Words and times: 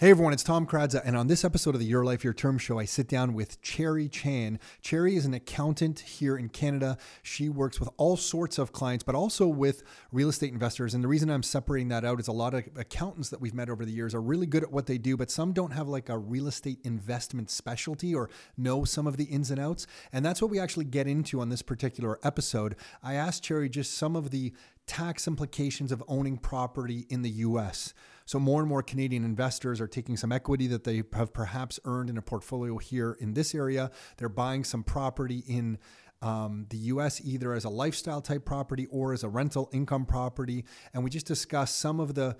Hey 0.00 0.08
everyone, 0.08 0.32
it's 0.32 0.42
Tom 0.42 0.66
Karadza, 0.66 1.02
and 1.04 1.14
on 1.14 1.26
this 1.26 1.44
episode 1.44 1.74
of 1.74 1.78
the 1.78 1.86
Your 1.86 2.06
Life, 2.06 2.24
Your 2.24 2.32
Term 2.32 2.56
show, 2.56 2.78
I 2.78 2.86
sit 2.86 3.06
down 3.06 3.34
with 3.34 3.60
Cherry 3.60 4.08
Chan. 4.08 4.58
Cherry 4.80 5.14
is 5.14 5.26
an 5.26 5.34
accountant 5.34 6.00
here 6.00 6.38
in 6.38 6.48
Canada. 6.48 6.96
She 7.22 7.50
works 7.50 7.78
with 7.78 7.90
all 7.98 8.16
sorts 8.16 8.56
of 8.56 8.72
clients, 8.72 9.04
but 9.04 9.14
also 9.14 9.46
with 9.46 9.82
real 10.10 10.30
estate 10.30 10.54
investors. 10.54 10.94
And 10.94 11.04
the 11.04 11.08
reason 11.08 11.28
I'm 11.28 11.42
separating 11.42 11.88
that 11.88 12.06
out 12.06 12.18
is 12.18 12.28
a 12.28 12.32
lot 12.32 12.54
of 12.54 12.66
accountants 12.76 13.28
that 13.28 13.42
we've 13.42 13.52
met 13.52 13.68
over 13.68 13.84
the 13.84 13.92
years 13.92 14.14
are 14.14 14.22
really 14.22 14.46
good 14.46 14.62
at 14.62 14.72
what 14.72 14.86
they 14.86 14.96
do, 14.96 15.18
but 15.18 15.30
some 15.30 15.52
don't 15.52 15.72
have 15.72 15.86
like 15.86 16.08
a 16.08 16.16
real 16.16 16.46
estate 16.46 16.78
investment 16.82 17.50
specialty 17.50 18.14
or 18.14 18.30
know 18.56 18.86
some 18.86 19.06
of 19.06 19.18
the 19.18 19.24
ins 19.24 19.50
and 19.50 19.60
outs. 19.60 19.86
And 20.14 20.24
that's 20.24 20.40
what 20.40 20.50
we 20.50 20.58
actually 20.58 20.86
get 20.86 21.08
into 21.08 21.42
on 21.42 21.50
this 21.50 21.60
particular 21.60 22.18
episode. 22.22 22.74
I 23.02 23.16
asked 23.16 23.42
Cherry 23.42 23.68
just 23.68 23.98
some 23.98 24.16
of 24.16 24.30
the 24.30 24.54
tax 24.86 25.28
implications 25.28 25.92
of 25.92 26.02
owning 26.08 26.38
property 26.38 27.06
in 27.10 27.20
the 27.20 27.30
US. 27.30 27.92
So, 28.30 28.38
more 28.38 28.60
and 28.60 28.68
more 28.68 28.80
Canadian 28.80 29.24
investors 29.24 29.80
are 29.80 29.88
taking 29.88 30.16
some 30.16 30.30
equity 30.30 30.68
that 30.68 30.84
they 30.84 31.02
have 31.14 31.32
perhaps 31.32 31.80
earned 31.84 32.08
in 32.10 32.16
a 32.16 32.22
portfolio 32.22 32.78
here 32.78 33.16
in 33.18 33.34
this 33.34 33.56
area. 33.56 33.90
They're 34.18 34.28
buying 34.28 34.62
some 34.62 34.84
property 34.84 35.42
in 35.48 35.78
um, 36.22 36.66
the 36.70 36.76
US 36.76 37.20
either 37.24 37.52
as 37.54 37.64
a 37.64 37.68
lifestyle 37.68 38.20
type 38.20 38.44
property 38.44 38.86
or 38.86 39.12
as 39.12 39.24
a 39.24 39.28
rental 39.28 39.68
income 39.72 40.06
property. 40.06 40.64
And 40.94 41.02
we 41.02 41.10
just 41.10 41.26
discussed 41.26 41.80
some 41.80 41.98
of 41.98 42.14
the 42.14 42.36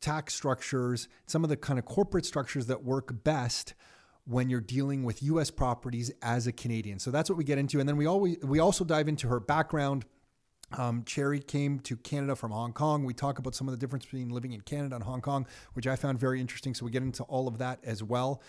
tax 0.00 0.32
structures, 0.32 1.08
some 1.26 1.44
of 1.44 1.50
the 1.50 1.58
kind 1.58 1.78
of 1.78 1.84
corporate 1.84 2.24
structures 2.24 2.64
that 2.68 2.82
work 2.82 3.22
best 3.22 3.74
when 4.24 4.48
you're 4.48 4.62
dealing 4.62 5.04
with 5.04 5.22
US 5.22 5.50
properties 5.50 6.10
as 6.22 6.46
a 6.46 6.52
Canadian. 6.52 6.98
So 6.98 7.10
that's 7.10 7.28
what 7.28 7.36
we 7.36 7.44
get 7.44 7.58
into. 7.58 7.80
And 7.80 7.86
then 7.86 7.98
we 7.98 8.06
always 8.06 8.38
we 8.42 8.60
also 8.60 8.82
dive 8.82 9.08
into 9.08 9.28
her 9.28 9.40
background 9.40 10.06
um, 10.72 11.04
Cherry 11.04 11.40
came 11.40 11.80
to 11.80 11.96
Canada 11.96 12.36
from 12.36 12.50
Hong 12.50 12.72
Kong. 12.72 13.04
We 13.04 13.14
talk 13.14 13.38
about 13.38 13.54
some 13.54 13.68
of 13.68 13.72
the 13.72 13.78
difference 13.78 14.04
between 14.04 14.28
living 14.28 14.52
in 14.52 14.60
Canada 14.60 14.96
and 14.96 15.04
Hong 15.04 15.20
Kong, 15.20 15.46
which 15.72 15.86
I 15.86 15.96
found 15.96 16.20
very 16.20 16.40
interesting. 16.40 16.74
So 16.74 16.84
we 16.84 16.90
get 16.90 17.02
into 17.02 17.22
all 17.24 17.48
of 17.48 17.58
that 17.58 17.78
as 17.84 18.02
well. 18.02 18.42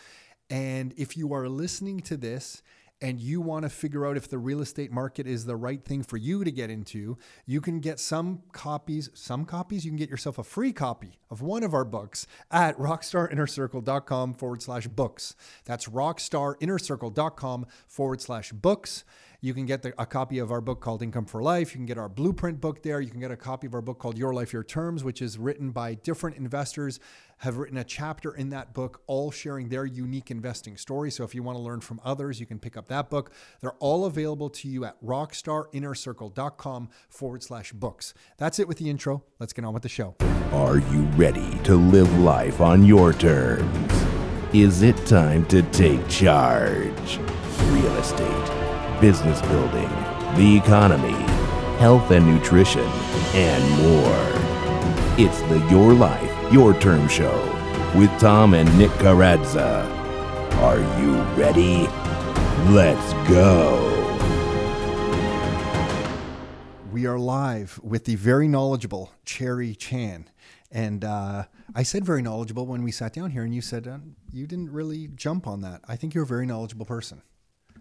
And 0.50 0.94
if 0.98 1.16
you 1.16 1.34
are 1.34 1.48
listening 1.48 2.00
to 2.02 2.18
this 2.18 2.64
and 3.02 3.20
you 3.20 3.40
want 3.40 3.64
to 3.64 3.70
figure 3.70 4.06
out 4.06 4.18
if 4.18 4.30
the 4.30 4.38
real 4.38 4.62
estate 4.62 4.92
market 4.92 5.26
is 5.26 5.46
the 5.46 5.56
right 5.56 5.84
thing 5.86 6.04
for 6.04 6.18
you 6.18 6.44
to 6.44 6.52
get 6.52 6.70
into, 6.70 7.18
you 7.46 7.62
can 7.62 7.80
get 7.80 8.00
some 8.00 8.42
copies, 8.52 9.10
some 9.14 9.46
copies, 9.46 9.86
you 9.86 9.92
can 9.92 9.98
get 9.98 10.10
yourself 10.10 10.38
a 10.38 10.44
free 10.44 10.74
copy 10.74 11.20
of 11.30 11.42
one 11.42 11.64
of 11.64 11.74
our 11.74 11.86
books 11.86 12.28
at 12.52 12.78
rockstarinnercircle.com 12.78 14.34
forward 14.34 14.62
slash 14.62 14.88
books. 14.88 15.36
That's 15.66 15.88
rockstarinnercircle.com 15.88 17.68
forward 17.88 18.22
slash 18.22 18.52
books. 18.52 19.06
You 19.42 19.54
can 19.54 19.66
get 19.66 19.84
the, 19.84 19.94
a 19.98 20.06
copy 20.06 20.40
of 20.40 20.52
our 20.52 20.60
book 20.60 20.82
called 20.82 21.02
Income 21.02 21.26
for 21.26 21.42
Life. 21.42 21.74
You 21.74 21.78
can 21.78 21.86
get 21.86 21.98
our 21.98 22.10
blueprint 22.10 22.60
book 22.60 22.84
there. 22.84 23.00
You 23.00 23.10
can 23.10 23.22
get 23.22 23.32
a 23.32 23.38
copy 23.38 23.68
of 23.68 23.74
our 23.74 23.82
book 23.82 23.98
called 23.98 24.18
Your 24.18 24.34
Life, 24.34 24.52
Your 24.52 24.66
Terms, 24.66 25.02
which 25.04 25.22
is 25.22 25.38
written 25.38 25.72
by 25.72 25.94
different 25.94 26.36
investors, 26.36 27.00
have 27.38 27.58
written 27.58 27.78
a 27.78 27.86
chapter 27.86 28.36
in 28.36 28.50
that 28.50 28.74
book, 28.74 29.02
all 29.08 29.32
sharing 29.32 29.70
their 29.70 29.86
unique 29.86 30.30
investing 30.30 30.76
story. 30.76 31.10
So 31.10 31.24
if 31.24 31.34
you 31.34 31.42
want 31.42 31.58
to 31.58 31.62
learn 31.62 31.80
from 31.80 32.02
others, 32.04 32.42
you 32.42 32.46
can 32.46 32.60
pick 32.60 32.76
up 32.76 32.90
that 32.90 33.10
book. 33.10 33.32
They're 33.62 33.72
all 33.74 34.04
available 34.04 34.50
to 34.50 34.68
you 34.68 34.84
at 34.84 35.02
rockstarinnercircle.com 35.02 36.90
forward 37.08 37.42
slash 37.42 37.72
books. 37.72 38.14
That's 38.38 38.60
it 38.60 38.68
with 38.68 38.78
the 38.78 38.90
intro. 38.90 39.24
Let's 39.40 39.54
get 39.54 39.64
on 39.64 39.74
with 39.74 39.84
the 39.84 39.90
show. 39.90 40.18
Are 40.52 40.80
you 40.80 41.04
ready 41.16 41.58
to 41.60 41.76
live 41.76 42.14
life 42.20 42.60
on 42.60 42.84
your 42.84 43.14
terms? 43.14 43.94
Is 44.54 44.82
it 44.82 44.98
time 45.06 45.46
to 45.46 45.62
take 45.62 46.06
charge? 46.10 47.20
Real 47.70 47.96
estate 47.98 48.59
business 49.00 49.42
building, 49.44 49.90
the 50.36 50.58
economy, 50.58 51.14
health 51.80 52.12
and 52.12 52.26
nutrition, 52.26 52.88
and 53.34 53.82
more. 53.82 54.26
It's 55.18 55.42
the 55.44 55.66
Your 55.72 55.94
Life, 55.94 56.54
Your 56.54 56.74
Term 56.80 57.08
Show 57.08 57.56
with 57.96 58.12
Tom 58.20 58.54
and 58.54 58.78
Nick 58.78 58.92
Karadza. 58.92 59.84
Are 60.60 60.80
you 61.02 61.16
ready? 61.36 61.88
Let's 62.72 63.14
go. 63.28 63.96
We 66.92 67.06
are 67.06 67.18
live 67.18 67.80
with 67.82 68.06
the 68.06 68.16
very 68.16 68.48
knowledgeable 68.48 69.12
Cherry 69.26 69.74
Chan. 69.74 70.30
And 70.72 71.04
uh, 71.04 71.46
I 71.74 71.84
said 71.84 72.06
very 72.06 72.22
knowledgeable 72.22 72.68
when 72.68 72.84
we 72.84 72.92
sat 72.92 73.14
down 73.14 73.32
here, 73.32 73.44
and 73.44 73.56
you 73.56 73.62
said 73.62 73.88
uh, 73.88 73.98
you 74.32 74.46
didn't 74.46 74.72
really 74.72 75.08
jump 75.08 75.48
on 75.48 75.62
that. 75.62 75.82
I 75.88 75.96
think 75.96 76.14
you're 76.14 76.26
a 76.26 76.28
very 76.28 76.46
knowledgeable 76.46 76.86
person. 76.86 77.24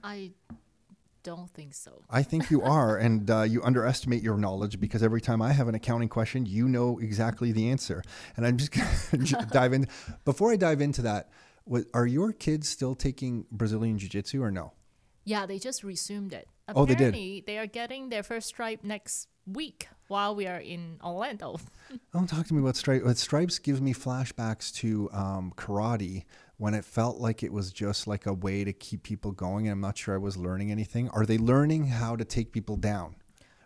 I 0.03 0.31
don't 1.23 1.51
think 1.51 1.75
so. 1.75 2.03
I 2.11 2.23
think 2.23 2.51
you 2.51 2.63
are, 2.77 2.97
and 2.97 3.31
uh, 3.31 3.43
you 3.43 3.63
underestimate 3.63 4.23
your 4.23 4.37
knowledge 4.37 4.81
because 4.81 5.03
every 5.03 5.21
time 5.21 5.43
I 5.43 5.53
have 5.53 5.69
an 5.69 5.75
accounting 5.75 6.09
question, 6.09 6.47
you 6.47 6.69
know 6.69 6.99
exactly 6.99 7.53
the 7.53 7.71
answer. 7.71 8.03
And 8.37 8.47
I'm 8.47 8.57
just 8.57 8.73
going 9.11 9.25
to 9.27 9.47
dive 9.51 9.73
in. 9.73 9.89
Before 10.25 10.53
I 10.53 10.57
dive 10.57 10.81
into 10.81 11.03
that, 11.03 11.31
what, 11.65 11.85
are 11.95 12.07
your 12.07 12.33
kids 12.33 12.69
still 12.69 12.95
taking 12.95 13.47
Brazilian 13.51 13.99
Jiu 13.99 14.09
Jitsu 14.09 14.43
or 14.43 14.51
no? 14.51 14.73
Yeah, 15.25 15.45
they 15.45 15.59
just 15.59 15.85
resumed 15.85 16.33
it. 16.33 16.49
Oh, 16.75 16.87
they 16.87 16.95
did? 16.95 17.15
They 17.47 17.59
are 17.59 17.67
getting 17.67 18.09
their 18.09 18.23
first 18.23 18.49
stripe 18.49 18.83
next 18.83 19.29
week 19.47 19.89
while 20.09 20.35
we 20.35 20.47
are 20.47 20.59
in 20.59 20.99
Orlando. 21.03 21.59
Don't 22.13 22.27
talk 22.27 22.47
to 22.47 22.55
me 22.55 22.61
about 22.61 22.77
stripes. 22.77 23.21
Stripes 23.21 23.59
gives 23.59 23.81
me 23.81 23.95
flashbacks 23.95 24.73
to 24.77 25.11
um, 25.13 25.53
karate 25.57 26.25
when 26.59 26.75
it 26.75 26.85
felt 26.85 27.19
like 27.19 27.43
it 27.43 27.53
was 27.53 27.73
just 27.73 28.07
like 28.07 28.27
a 28.27 28.33
way 28.33 28.65
to 28.65 28.73
keep 28.73 29.03
people 29.03 29.33
going. 29.33 29.67
And 29.67 29.73
I'm 29.73 29.81
not 29.81 29.97
sure 29.97 30.15
I 30.15 30.19
was 30.19 30.37
learning 30.37 30.71
anything. 30.71 31.09
Are 31.11 31.25
they 31.25 31.39
learning 31.39 31.87
how 31.87 32.17
to 32.17 32.25
take 32.25 32.53
people 32.53 32.77
down? 32.77 33.17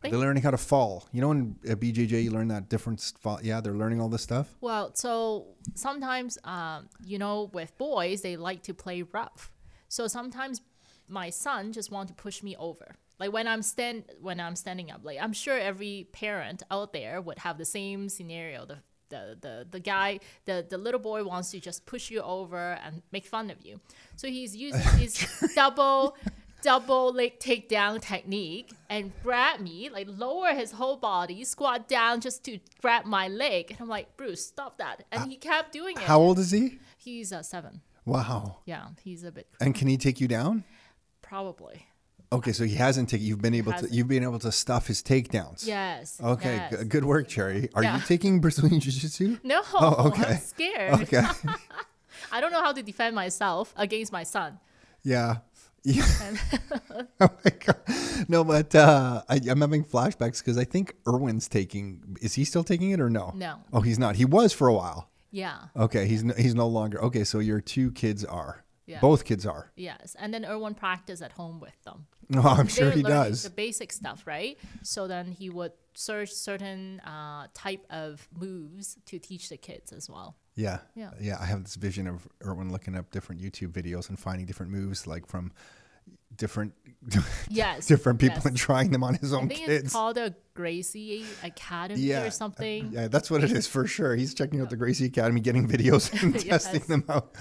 Are 0.05 0.11
they 0.11 0.17
learning 0.17 0.43
how 0.43 0.51
to 0.51 0.59
fall? 0.59 1.09
You 1.13 1.21
know, 1.21 1.31
in 1.31 1.55
BJJ, 1.63 2.25
you 2.25 2.31
learn 2.31 2.49
that 2.49 2.69
different 2.69 3.01
fall. 3.21 3.39
Yeah, 3.43 3.61
they're 3.61 3.73
learning 3.73 4.01
all 4.01 4.09
this 4.09 4.23
stuff. 4.23 4.49
Well, 4.61 4.91
so 4.95 5.47
sometimes, 5.75 6.39
um, 6.45 6.89
you 7.05 7.19
know, 7.19 7.51
with 7.53 7.77
boys, 7.79 8.21
they 8.23 8.37
like 8.37 8.65
to 8.65 8.75
play 8.75 9.03
rough. 9.03 9.53
So 9.89 10.09
sometimes 10.09 10.61
my 11.09 11.31
son 11.31 11.73
just 11.73 11.91
want 11.91 12.09
to 12.09 12.15
push 12.15 12.43
me 12.43 12.57
over. 12.57 12.97
Like 13.19 13.33
when 13.33 13.47
I'm 13.47 13.63
stand 13.63 14.05
when 14.21 14.41
I'm 14.41 14.57
standing 14.57 14.91
up, 14.91 15.03
like 15.05 15.19
I'm 15.21 15.33
sure 15.33 15.57
every 15.57 16.09
parent 16.13 16.65
out 16.71 16.93
there 16.93 17.21
would 17.21 17.39
have 17.39 17.57
the 17.57 17.65
same 17.65 18.09
scenario. 18.09 18.67
The 18.67 18.79
the 19.13 19.23
the, 19.41 19.55
the 19.71 19.81
guy, 19.81 20.19
the, 20.49 20.57
the 20.69 20.79
little 20.87 21.01
boy 21.01 21.21
wants 21.25 21.51
to 21.53 21.61
just 21.61 21.87
push 21.87 22.11
you 22.11 22.21
over 22.23 22.79
and 22.85 23.03
make 23.13 23.27
fun 23.27 23.51
of 23.51 23.59
you. 23.67 23.75
So 24.17 24.27
he's 24.29 24.57
using 24.57 24.81
his 24.99 25.15
double 25.55 26.17
double 26.63 27.13
leg 27.13 27.39
takedown 27.41 28.01
technique 28.01 28.71
and 28.89 29.13
grab 29.23 29.61
me, 29.61 29.91
like 29.91 30.07
lower 30.09 30.51
his 30.55 30.71
whole 30.73 30.97
body, 30.97 31.45
squat 31.45 31.89
down 31.89 32.21
just 32.21 32.45
to 32.45 32.59
grab 32.81 33.05
my 33.05 33.27
leg. 33.29 33.71
And 33.71 33.81
I'm 33.81 33.89
like, 33.89 34.17
Bruce, 34.17 34.47
stop 34.47 34.79
that. 34.79 35.05
And 35.13 35.31
he 35.31 35.37
kept 35.37 35.73
doing 35.73 35.97
it. 35.97 36.03
How 36.03 36.21
old 36.21 36.39
is 36.39 36.51
he? 36.53 36.79
He's 36.97 37.33
uh, 37.33 37.43
seven. 37.43 37.81
Wow. 38.05 38.59
Yeah, 38.65 38.87
he's 39.03 39.23
a 39.25 39.31
bit 39.33 39.47
And 39.61 39.75
can 39.75 39.87
he 39.89 39.97
take 39.97 40.21
you 40.21 40.29
down? 40.29 40.65
probably. 41.23 41.87
Okay, 42.33 42.53
so 42.53 42.65
he 42.65 42.75
hasn't 42.77 43.11
taken. 43.11 43.27
You've 43.27 43.43
been 43.43 43.55
able 43.55 43.73
to. 43.75 43.87
You've 43.91 44.09
been 44.09 44.23
able 44.23 44.39
to 44.41 44.51
stuff 44.51 44.87
his 44.87 45.03
takedowns. 45.03 45.67
Yes. 45.67 46.19
Okay, 46.23 46.57
yes. 46.57 46.81
g- 46.81 46.85
good 46.87 47.05
work, 47.05 47.29
Cherry. 47.29 47.69
Are 47.75 47.83
Yeah. 47.85 47.97
you 47.99 48.03
taking 48.07 48.41
Brazilian 48.41 48.81
Jiu 48.81 48.91
Jitsu? 48.93 49.39
No, 49.45 49.61
Oh, 49.75 50.09
okay. 50.09 50.33
I'm 50.35 50.39
scared. 50.39 50.95
Okay. 51.03 51.23
I 52.33 52.41
don't 52.41 52.51
know 52.53 52.63
how 52.63 52.73
to 52.73 52.83
defend 52.83 53.15
myself 53.15 53.75
against 53.77 54.11
my 54.13 54.23
son. 54.23 54.59
Yeah. 55.05 55.37
Yeah. 55.85 56.07
oh 57.21 57.29
my 57.45 57.51
god. 57.67 57.77
No, 58.29 58.45
but 58.45 58.75
uh, 58.75 59.23
I, 59.29 59.41
I'm 59.49 59.61
having 59.61 59.85
flashbacks 59.85 60.39
because 60.39 60.57
I 60.57 60.65
think 60.65 60.95
Irwin's 61.07 61.49
taking. 61.49 62.17
Is 62.23 62.35
he 62.35 62.45
still 62.45 62.65
taking 62.65 62.91
it 62.93 63.01
or 63.01 63.11
no? 63.11 63.33
No. 63.35 63.57
Oh, 63.73 63.81
he's 63.81 63.99
not. 63.99 64.17
He 64.17 64.25
was 64.25 64.53
for 64.53 64.69
a 64.69 64.73
while. 64.75 65.11
Yeah. 65.33 65.57
Okay, 65.77 66.07
he's 66.07 66.23
no, 66.25 66.35
he's 66.35 66.55
no 66.55 66.69
longer. 66.69 67.03
Okay, 67.05 67.25
so 67.25 67.41
your 67.41 67.61
two 67.61 67.91
kids 67.93 68.25
are. 68.25 68.65
Yeah. 68.87 69.01
Both 69.01 69.25
kids 69.25 69.47
are. 69.47 69.71
Yes. 69.77 70.17
And 70.19 70.35
then 70.35 70.45
Erwin 70.45 70.75
practice 70.75 71.23
at 71.23 71.33
home 71.33 71.61
with 71.61 71.81
them. 71.85 72.07
No, 72.29 72.43
I'm 72.45 72.67
sure 72.67 72.91
he 72.91 73.03
does. 73.03 73.45
The 73.45 73.51
basic 73.51 73.93
stuff, 73.93 74.27
right? 74.27 74.59
So 74.83 75.07
then 75.07 75.27
he 75.31 75.51
would 75.51 75.73
search 75.95 76.33
certain 76.33 77.01
uh, 77.01 77.47
type 77.55 77.85
of 77.91 78.27
moves 78.39 78.99
to 79.07 79.19
teach 79.19 79.49
the 79.49 79.57
kids 79.57 79.93
as 79.93 80.11
well. 80.11 80.37
Yeah. 80.55 80.79
Yeah. 80.95 81.11
Yeah. 81.21 81.39
I 81.41 81.47
have 81.47 81.63
this 81.63 81.77
vision 81.77 82.07
of 82.07 82.27
Irwin 82.45 82.73
looking 82.73 82.97
up 82.97 83.11
different 83.11 83.41
YouTube 83.41 83.73
videos 83.73 84.09
and 84.09 84.19
finding 84.19 84.47
different 84.47 84.73
moves, 84.73 85.07
like 85.07 85.27
from 85.27 85.53
different 86.37 86.73
Yes. 87.49 87.87
different 87.87 88.19
people 88.19 88.37
yes. 88.37 88.47
and 88.47 88.57
trying 88.57 88.91
them 88.91 89.05
on 89.05 89.15
his 89.15 89.33
own 89.33 89.45
I 89.45 89.49
think 89.49 89.67
kids. 89.67 89.85
it's 89.85 89.93
called 89.93 90.19
a 90.19 90.35
Gracie 90.55 91.25
Academy 91.43 92.01
yeah. 92.01 92.23
or 92.23 92.31
something. 92.31 92.91
Yeah, 92.93 93.09
that's 93.09 93.31
what 93.31 93.45
it 93.45 93.53
is 93.57 93.67
for 93.67 93.87
sure. 93.87 94.15
He's 94.17 94.35
checking 94.35 94.61
out 94.61 94.71
the 94.71 94.77
Gracie 94.77 95.07
Academy, 95.07 95.41
getting 95.41 95.69
videos 95.69 96.23
and 96.23 96.39
testing 96.39 96.81
them 96.81 97.05
out. 97.09 97.35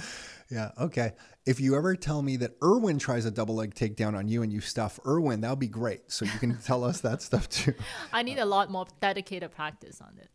Yeah. 0.52 0.72
Okay. 0.80 1.14
If 1.46 1.60
you 1.60 1.76
ever 1.76 1.96
tell 1.96 2.22
me 2.22 2.36
that 2.38 2.52
Irwin 2.62 3.00
tries 3.00 3.26
a 3.26 3.32
double 3.32 3.56
leg 3.56 3.74
takedown 3.74 4.16
on 4.16 4.28
you 4.28 4.44
and 4.44 4.52
you 4.52 4.60
stuff 4.60 5.00
Irwin, 5.08 5.42
that'll 5.42 5.56
be 5.56 5.68
great. 5.68 6.12
So 6.12 6.26
you 6.26 6.38
can 6.40 6.58
tell 6.58 6.84
us 6.84 7.02
that 7.02 7.22
stuff 7.22 7.50
too. 7.50 7.74
I 8.14 8.22
need 8.22 8.38
a 8.38 8.46
lot 8.46 8.70
more 8.70 8.86
dedicated 9.00 9.52
practice 9.52 10.02
on 10.02 10.18
it. 10.20 10.30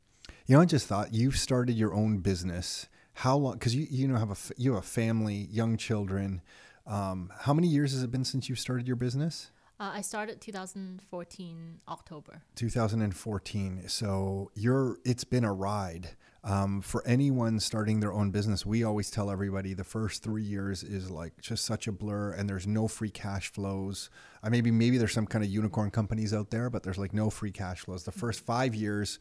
You 0.47 0.57
know, 0.57 0.63
I 0.63 0.65
just 0.65 0.87
thought 0.87 1.13
you've 1.13 1.37
started 1.37 1.75
your 1.75 1.93
own 1.95 2.19
business. 2.19 2.89
How 3.13 3.37
long? 3.37 3.55
Because 3.55 3.75
you 3.75 3.87
you 3.91 4.09
know 4.09 4.17
have 4.17 4.31
a 4.31 4.37
you 4.57 4.75
have 4.75 4.83
a 4.83 4.87
family, 4.87 5.49
young 5.51 5.77
children. 5.77 6.41
Um, 6.87 7.33
how 7.41 7.53
many 7.53 7.67
years 7.67 7.93
has 7.93 8.03
it 8.03 8.11
been 8.11 8.25
since 8.25 8.49
you 8.49 8.55
started 8.55 8.87
your 8.87 8.97
business? 8.97 9.51
Uh, 9.79 9.91
I 9.95 10.01
started 10.01 10.41
2014 10.41 11.81
October. 11.89 12.43
2014. 12.55 13.89
So 13.89 14.51
you're 14.55 14.99
it's 15.05 15.25
been 15.25 15.45
a 15.45 15.53
ride. 15.53 16.11
Um, 16.46 16.81
for 16.81 17.04
anyone 17.04 17.58
starting 17.58 17.98
their 17.98 18.12
own 18.12 18.31
business, 18.31 18.64
we 18.64 18.84
always 18.84 19.10
tell 19.10 19.32
everybody 19.32 19.75
the 19.75 19.82
first 19.82 20.22
three 20.22 20.44
years 20.44 20.84
is 20.84 21.10
like 21.10 21.40
just 21.40 21.64
such 21.64 21.88
a 21.88 21.93
blur, 21.93 22.31
and 22.31 22.48
there's 22.48 22.69
no 22.69 22.87
free 22.87 23.10
cash 23.10 23.50
flows. 23.50 24.10
I 24.44 24.48
maybe 24.48 24.70
maybe 24.70 24.96
there's 24.96 25.12
some 25.12 25.26
kind 25.26 25.43
of 25.43 25.50
unicorn 25.50 25.90
companies 25.90 26.32
out 26.32 26.50
there, 26.50 26.70
but 26.70 26.84
there's 26.84 26.98
like 26.98 27.12
no 27.12 27.31
free 27.31 27.50
cash 27.50 27.81
flows. 27.81 28.04
The 28.04 28.12
first 28.12 28.40
five 28.40 28.76
years. 28.76 29.19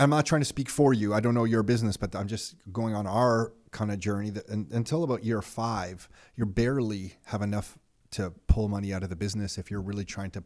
I'm 0.00 0.10
not 0.10 0.26
trying 0.26 0.42
to 0.42 0.44
speak 0.44 0.68
for 0.68 0.92
you. 0.92 1.12
I 1.12 1.18
don't 1.18 1.34
know 1.34 1.42
your 1.42 1.64
business, 1.64 1.96
but 1.96 2.14
I'm 2.14 2.28
just 2.28 2.54
going 2.72 2.94
on 2.94 3.06
our 3.06 3.52
kind 3.72 3.90
of 3.90 3.98
journey 3.98 4.30
that 4.30 4.48
and, 4.48 4.70
until 4.72 5.02
about 5.02 5.24
year 5.24 5.42
five, 5.42 6.08
you 6.36 6.46
barely 6.46 7.14
have 7.26 7.42
enough 7.42 7.78
to 8.12 8.32
pull 8.46 8.68
money 8.68 8.92
out 8.92 9.02
of 9.02 9.10
the 9.10 9.16
business 9.16 9.58
if 9.58 9.70
you're 9.70 9.82
really 9.82 10.04
trying 10.04 10.30
to 10.32 10.44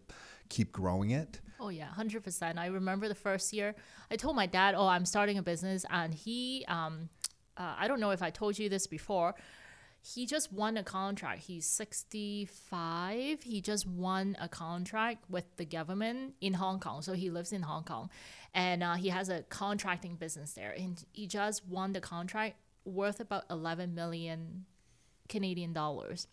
keep 0.48 0.72
growing 0.72 1.10
it. 1.10 1.40
Oh 1.62 1.68
yeah, 1.68 1.86
hundred 1.86 2.24
percent. 2.24 2.58
I 2.58 2.66
remember 2.66 3.06
the 3.06 3.14
first 3.14 3.52
year. 3.52 3.76
I 4.10 4.16
told 4.16 4.34
my 4.34 4.46
dad, 4.46 4.74
"Oh, 4.76 4.88
I'm 4.88 5.06
starting 5.06 5.38
a 5.38 5.42
business," 5.42 5.86
and 5.88 6.12
he, 6.12 6.64
um, 6.66 7.08
uh, 7.56 7.74
I 7.78 7.86
don't 7.86 8.00
know 8.00 8.10
if 8.10 8.20
I 8.20 8.30
told 8.30 8.58
you 8.58 8.68
this 8.68 8.88
before. 8.88 9.36
He 10.04 10.26
just 10.26 10.52
won 10.52 10.76
a 10.76 10.82
contract. 10.82 11.42
He's 11.42 11.64
65. 11.64 13.44
He 13.44 13.60
just 13.60 13.86
won 13.86 14.36
a 14.40 14.48
contract 14.48 15.30
with 15.30 15.44
the 15.56 15.64
government 15.64 16.34
in 16.40 16.54
Hong 16.54 16.80
Kong. 16.80 17.02
So 17.02 17.12
he 17.12 17.30
lives 17.30 17.52
in 17.52 17.62
Hong 17.62 17.84
Kong, 17.84 18.10
and 18.52 18.82
uh, 18.82 18.94
he 18.94 19.10
has 19.10 19.28
a 19.28 19.42
contracting 19.42 20.16
business 20.16 20.54
there. 20.54 20.72
And 20.76 21.00
he 21.12 21.28
just 21.28 21.64
won 21.68 21.92
the 21.92 22.00
contract 22.00 22.56
worth 22.84 23.20
about 23.20 23.44
11 23.48 23.94
million 23.94 24.66
Canadian 25.28 25.72
dollars 25.72 26.26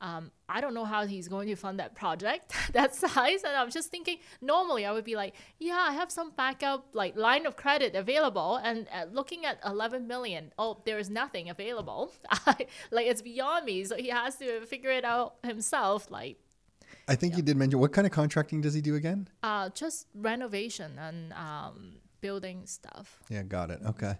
um, 0.00 0.30
I 0.48 0.60
don't 0.60 0.74
know 0.74 0.84
how 0.84 1.06
he's 1.06 1.28
going 1.28 1.48
to 1.48 1.56
fund 1.56 1.80
that 1.80 1.94
project 1.94 2.52
that 2.72 2.94
size. 2.94 3.42
And 3.44 3.56
I'm 3.56 3.70
just 3.70 3.90
thinking, 3.90 4.18
normally 4.40 4.84
I 4.84 4.92
would 4.92 5.04
be 5.04 5.16
like, 5.16 5.34
yeah, 5.58 5.84
I 5.88 5.92
have 5.92 6.10
some 6.10 6.30
backup 6.36 6.88
like 6.92 7.16
line 7.16 7.46
of 7.46 7.56
credit 7.56 7.94
available. 7.94 8.56
And 8.56 8.86
uh, 8.92 9.06
looking 9.10 9.44
at 9.44 9.58
11 9.64 10.06
million, 10.06 10.52
oh, 10.58 10.82
there 10.84 10.98
is 10.98 11.10
nothing 11.10 11.50
available. 11.50 12.12
like 12.46 13.06
it's 13.06 13.22
beyond 13.22 13.64
me. 13.64 13.84
So 13.84 13.96
he 13.96 14.08
has 14.08 14.36
to 14.36 14.60
figure 14.66 14.90
it 14.90 15.04
out 15.04 15.36
himself. 15.42 16.10
Like, 16.10 16.38
I 17.08 17.14
think 17.14 17.32
yeah. 17.32 17.38
you 17.38 17.42
did 17.42 17.56
mention 17.56 17.80
what 17.80 17.92
kind 17.92 18.06
of 18.06 18.12
contracting 18.12 18.60
does 18.60 18.74
he 18.74 18.80
do 18.80 18.94
again? 18.94 19.28
Uh, 19.42 19.70
just 19.70 20.06
renovation 20.14 20.98
and 20.98 21.32
um, 21.32 21.96
building 22.20 22.66
stuff. 22.66 23.18
Yeah, 23.28 23.42
got 23.42 23.70
it. 23.70 23.80
Okay. 23.86 24.14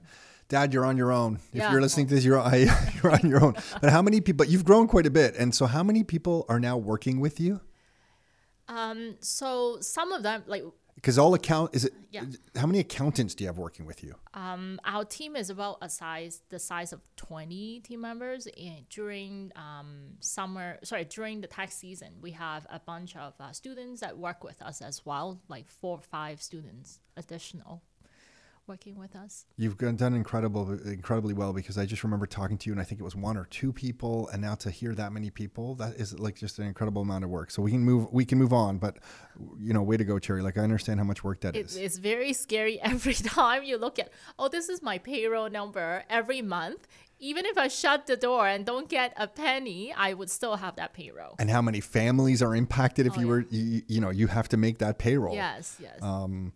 Dad, 0.49 0.73
you're 0.73 0.85
on 0.85 0.97
your 0.97 1.13
own. 1.13 1.41
If 1.53 1.59
yeah. 1.59 1.73
you're 1.73 1.81
listening 1.81 2.07
to 2.09 2.15
this, 2.15 2.25
you're, 2.25 2.37
you're 2.57 3.13
on 3.13 3.29
your 3.29 3.45
own. 3.45 3.55
But 3.81 3.91
how 3.91 4.03
many 4.03 4.21
people, 4.21 4.39
but 4.39 4.49
you've 4.49 4.65
grown 4.65 4.87
quite 4.87 5.07
a 5.07 5.11
bit. 5.11 5.35
And 5.37 5.55
so 5.55 5.67
how 5.67 5.83
many 5.83 6.05
people 6.05 6.47
are 6.49 6.61
now 6.61 6.77
working 6.77 7.21
with 7.21 7.41
you? 7.41 7.61
Um, 8.69 9.17
so 9.21 9.79
some 9.81 10.13
of 10.13 10.23
them, 10.23 10.45
like, 10.47 10.65
because 10.97 11.19
all 11.19 11.35
account 11.35 11.75
is 11.75 11.85
it 11.85 11.95
yeah. 12.11 12.25
how 12.57 12.67
many 12.67 12.81
accountants 12.81 13.35
do 13.35 13.45
you 13.45 13.49
have 13.49 13.59
working 13.59 13.87
with 13.87 14.03
you 14.03 14.15
um, 14.35 14.81
our 14.85 15.05
team 15.05 15.37
is 15.37 15.51
about 15.51 15.77
a 15.83 15.89
size 15.89 16.43
the 16.49 16.59
size 16.59 16.93
of 16.93 17.01
20 17.17 17.81
team 17.81 18.01
members 18.01 18.49
and 18.59 18.89
during 18.89 19.53
um, 19.55 20.15
summer 20.21 20.79
sorry 20.83 21.05
during 21.05 21.43
the 21.43 21.47
tax 21.47 21.77
season 21.77 22.15
we 22.21 22.33
have 22.33 22.67
a 22.71 22.81
bunch 22.81 23.15
of 23.15 23.35
uh, 23.39 23.53
students 23.53 24.01
that 24.01 24.17
work 24.17 24.43
with 24.43 24.61
us 24.63 24.83
as 24.83 25.05
well 25.05 25.39
like 25.49 25.69
four 25.69 25.99
or 25.99 26.03
five 26.03 26.43
students 26.43 26.99
additional 27.17 27.83
working 28.69 28.99
with 28.99 29.15
us. 29.17 29.47
You've 29.57 29.77
done 29.79 30.15
incredible, 30.15 30.73
incredibly 30.85 31.35
well 31.35 31.53
because 31.53 31.79
I 31.79 31.87
just 31.87 32.05
remember 32.05 32.27
talking 32.27 32.59
to 32.59 32.67
you, 32.69 32.73
and 32.73 32.81
I 32.81 32.85
think 32.85 33.01
it 33.01 33.05
was 33.05 33.17
one 33.17 33.37
or 33.37 33.47
two 33.47 33.73
people, 33.73 34.29
and 34.33 34.43
now 34.43 34.55
to 34.57 34.71
hear 34.71 34.95
that 34.95 35.13
many 35.13 35.31
people, 35.31 35.75
that 35.77 35.95
is 35.95 36.19
like 36.19 36.37
just 36.37 36.59
an 36.59 36.67
incredible 36.67 37.03
amount 37.03 37.25
of 37.25 37.31
work. 37.31 37.51
So 37.51 37.63
we 37.63 37.71
can 37.71 37.81
move, 37.81 38.09
we 38.13 38.25
can 38.25 38.39
move 38.39 38.53
on, 38.53 38.79
but 38.79 38.99
you 39.59 39.73
know, 39.73 39.83
way 39.83 39.97
to 39.97 40.05
go, 40.05 40.19
Cherry. 40.19 40.43
Like 40.43 40.59
I 40.59 40.63
understand 40.63 41.01
how 41.01 41.05
much 41.05 41.25
work 41.25 41.41
that 41.43 41.57
it, 41.57 41.67
is. 41.67 41.77
It's 41.77 41.99
very 41.99 42.33
scary 42.33 42.81
every 42.83 43.15
time 43.15 43.65
you 43.65 43.79
look 43.79 43.99
at, 43.99 44.11
oh, 44.39 44.49
this 44.49 44.69
is 44.69 44.83
my 44.83 44.99
payroll 44.99 45.51
number 45.51 46.05
every 46.09 46.43
month. 46.43 46.87
Even 47.19 47.47
if 47.47 47.57
I 47.57 47.69
shut 47.69 48.07
the 48.07 48.17
door 48.17 48.47
and 48.47 48.67
don't 48.67 48.89
get 48.89 49.13
a 49.17 49.27
penny, 49.27 49.93
I 49.93 50.13
would 50.13 50.31
still 50.31 50.57
have 50.57 50.77
that 50.77 50.93
payroll. 50.93 51.35
And 51.39 51.51
how 51.51 51.63
many 51.63 51.81
families 51.81 52.43
are 52.43 52.55
impacted 52.55 53.07
if 53.07 53.17
oh, 53.17 53.21
you 53.21 53.27
yeah. 53.27 53.33
were, 53.33 53.47
you, 53.51 53.83
you 53.89 54.01
know, 54.01 54.11
you 54.11 54.27
have 54.27 54.49
to 54.51 54.57
make 54.57 54.79
that 54.79 54.99
payroll. 54.99 55.35
Yes, 55.35 55.77
yes. 55.81 56.03
Um, 56.03 56.53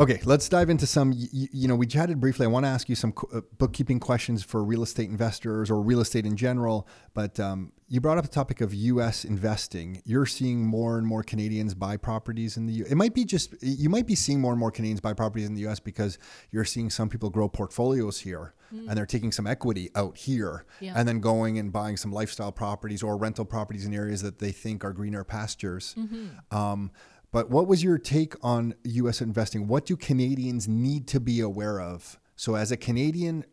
Okay, 0.00 0.18
let's 0.24 0.48
dive 0.48 0.70
into 0.70 0.86
some. 0.86 1.12
You, 1.14 1.48
you 1.52 1.68
know, 1.68 1.76
we 1.76 1.86
chatted 1.86 2.20
briefly. 2.20 2.46
I 2.46 2.48
want 2.48 2.64
to 2.64 2.70
ask 2.70 2.88
you 2.88 2.94
some 2.94 3.12
uh, 3.34 3.42
bookkeeping 3.58 4.00
questions 4.00 4.42
for 4.42 4.64
real 4.64 4.82
estate 4.82 5.10
investors 5.10 5.70
or 5.70 5.82
real 5.82 6.00
estate 6.00 6.24
in 6.24 6.38
general. 6.38 6.88
But 7.12 7.38
um, 7.38 7.72
you 7.86 8.00
brought 8.00 8.16
up 8.16 8.24
the 8.24 8.30
topic 8.30 8.62
of 8.62 8.72
U.S. 8.72 9.26
investing. 9.26 10.00
You're 10.06 10.24
seeing 10.24 10.64
more 10.64 10.96
and 10.96 11.06
more 11.06 11.22
Canadians 11.22 11.74
buy 11.74 11.98
properties 11.98 12.56
in 12.56 12.64
the. 12.64 12.72
U- 12.72 12.86
it 12.88 12.94
might 12.94 13.12
be 13.12 13.26
just 13.26 13.54
you 13.60 13.90
might 13.90 14.06
be 14.06 14.14
seeing 14.14 14.40
more 14.40 14.52
and 14.52 14.58
more 14.58 14.70
Canadians 14.70 15.02
buy 15.02 15.12
properties 15.12 15.46
in 15.46 15.54
the 15.54 15.60
U.S. 15.62 15.80
because 15.80 16.18
you're 16.50 16.64
seeing 16.64 16.88
some 16.88 17.10
people 17.10 17.28
grow 17.28 17.50
portfolios 17.50 18.20
here, 18.20 18.54
mm. 18.74 18.88
and 18.88 18.96
they're 18.96 19.06
taking 19.06 19.32
some 19.32 19.46
equity 19.46 19.90
out 19.94 20.16
here, 20.16 20.64
yeah. 20.80 20.92
and 20.96 21.06
then 21.06 21.20
going 21.20 21.58
and 21.58 21.72
buying 21.72 21.96
some 21.96 22.12
lifestyle 22.12 22.52
properties 22.52 23.02
or 23.02 23.16
rental 23.16 23.44
properties 23.44 23.86
in 23.86 23.94
areas 23.94 24.22
that 24.22 24.38
they 24.38 24.52
think 24.52 24.84
are 24.84 24.92
greener 24.92 25.24
pastures. 25.24 25.94
Mm-hmm. 25.98 26.56
Um, 26.56 26.90
but 27.32 27.50
what 27.50 27.66
was 27.66 27.82
your 27.82 27.98
take 27.98 28.34
on 28.42 28.74
US 28.84 29.20
investing? 29.20 29.68
What 29.68 29.86
do 29.86 29.96
Canadians 29.96 30.66
need 30.66 31.06
to 31.08 31.20
be 31.20 31.40
aware 31.40 31.80
of? 31.80 32.18
So, 32.36 32.54
as 32.54 32.72
a 32.72 32.76
Canadian 32.76 33.44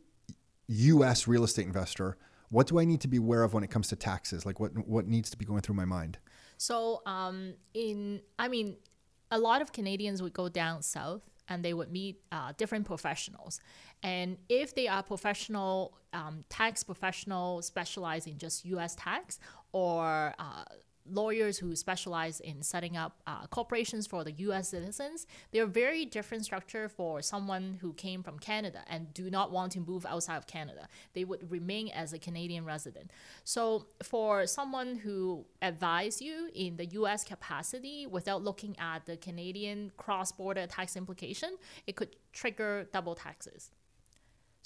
US 0.67 1.27
real 1.27 1.43
estate 1.43 1.65
investor, 1.65 2.17
what 2.49 2.67
do 2.67 2.79
I 2.79 2.85
need 2.85 3.01
to 3.01 3.07
be 3.07 3.17
aware 3.17 3.43
of 3.43 3.53
when 3.53 3.63
it 3.63 3.69
comes 3.69 3.87
to 3.89 3.95
taxes? 3.95 4.45
Like, 4.45 4.59
what, 4.59 4.87
what 4.87 5.07
needs 5.07 5.29
to 5.31 5.37
be 5.37 5.45
going 5.45 5.61
through 5.61 5.75
my 5.75 5.85
mind? 5.85 6.17
So, 6.57 7.01
um, 7.05 7.53
in, 7.73 8.21
I 8.39 8.47
mean, 8.47 8.77
a 9.29 9.37
lot 9.37 9.61
of 9.61 9.73
Canadians 9.73 10.21
would 10.21 10.33
go 10.33 10.49
down 10.49 10.81
south 10.81 11.21
and 11.49 11.63
they 11.63 11.73
would 11.73 11.91
meet 11.91 12.21
uh, 12.31 12.53
different 12.57 12.85
professionals. 12.85 13.59
And 14.03 14.37
if 14.49 14.75
they 14.75 14.87
are 14.87 15.03
professional, 15.03 15.97
um, 16.13 16.43
tax 16.49 16.83
professional 16.83 17.61
specialized 17.61 18.27
in 18.27 18.37
just 18.37 18.65
US 18.65 18.95
tax 18.95 19.39
or 19.71 20.33
uh, 20.39 20.63
lawyers 21.09 21.57
who 21.57 21.75
specialize 21.75 22.39
in 22.39 22.61
setting 22.61 22.97
up 22.97 23.21
uh, 23.27 23.47
corporations 23.47 24.07
for 24.07 24.23
the 24.23 24.31
U.S. 24.33 24.69
citizens. 24.69 25.25
They're 25.51 25.65
very 25.65 26.05
different 26.05 26.45
structure 26.45 26.89
for 26.89 27.21
someone 27.21 27.77
who 27.81 27.93
came 27.93 28.23
from 28.23 28.39
Canada 28.39 28.83
and 28.87 29.13
do 29.13 29.29
not 29.29 29.51
want 29.51 29.71
to 29.73 29.79
move 29.79 30.05
outside 30.05 30.37
of 30.37 30.47
Canada. 30.47 30.87
They 31.13 31.23
would 31.23 31.49
remain 31.49 31.89
as 31.89 32.13
a 32.13 32.19
Canadian 32.19 32.65
resident. 32.65 33.11
So 33.43 33.87
for 34.03 34.47
someone 34.47 34.95
who 34.95 35.45
advise 35.61 36.21
you 36.21 36.49
in 36.53 36.77
the 36.77 36.85
U.S. 36.87 37.23
capacity 37.23 38.05
without 38.07 38.43
looking 38.43 38.75
at 38.79 39.05
the 39.05 39.17
Canadian 39.17 39.91
cross-border 39.97 40.67
tax 40.67 40.95
implication, 40.95 41.57
it 41.85 41.95
could 41.95 42.15
trigger 42.33 42.87
double 42.91 43.15
taxes. 43.15 43.71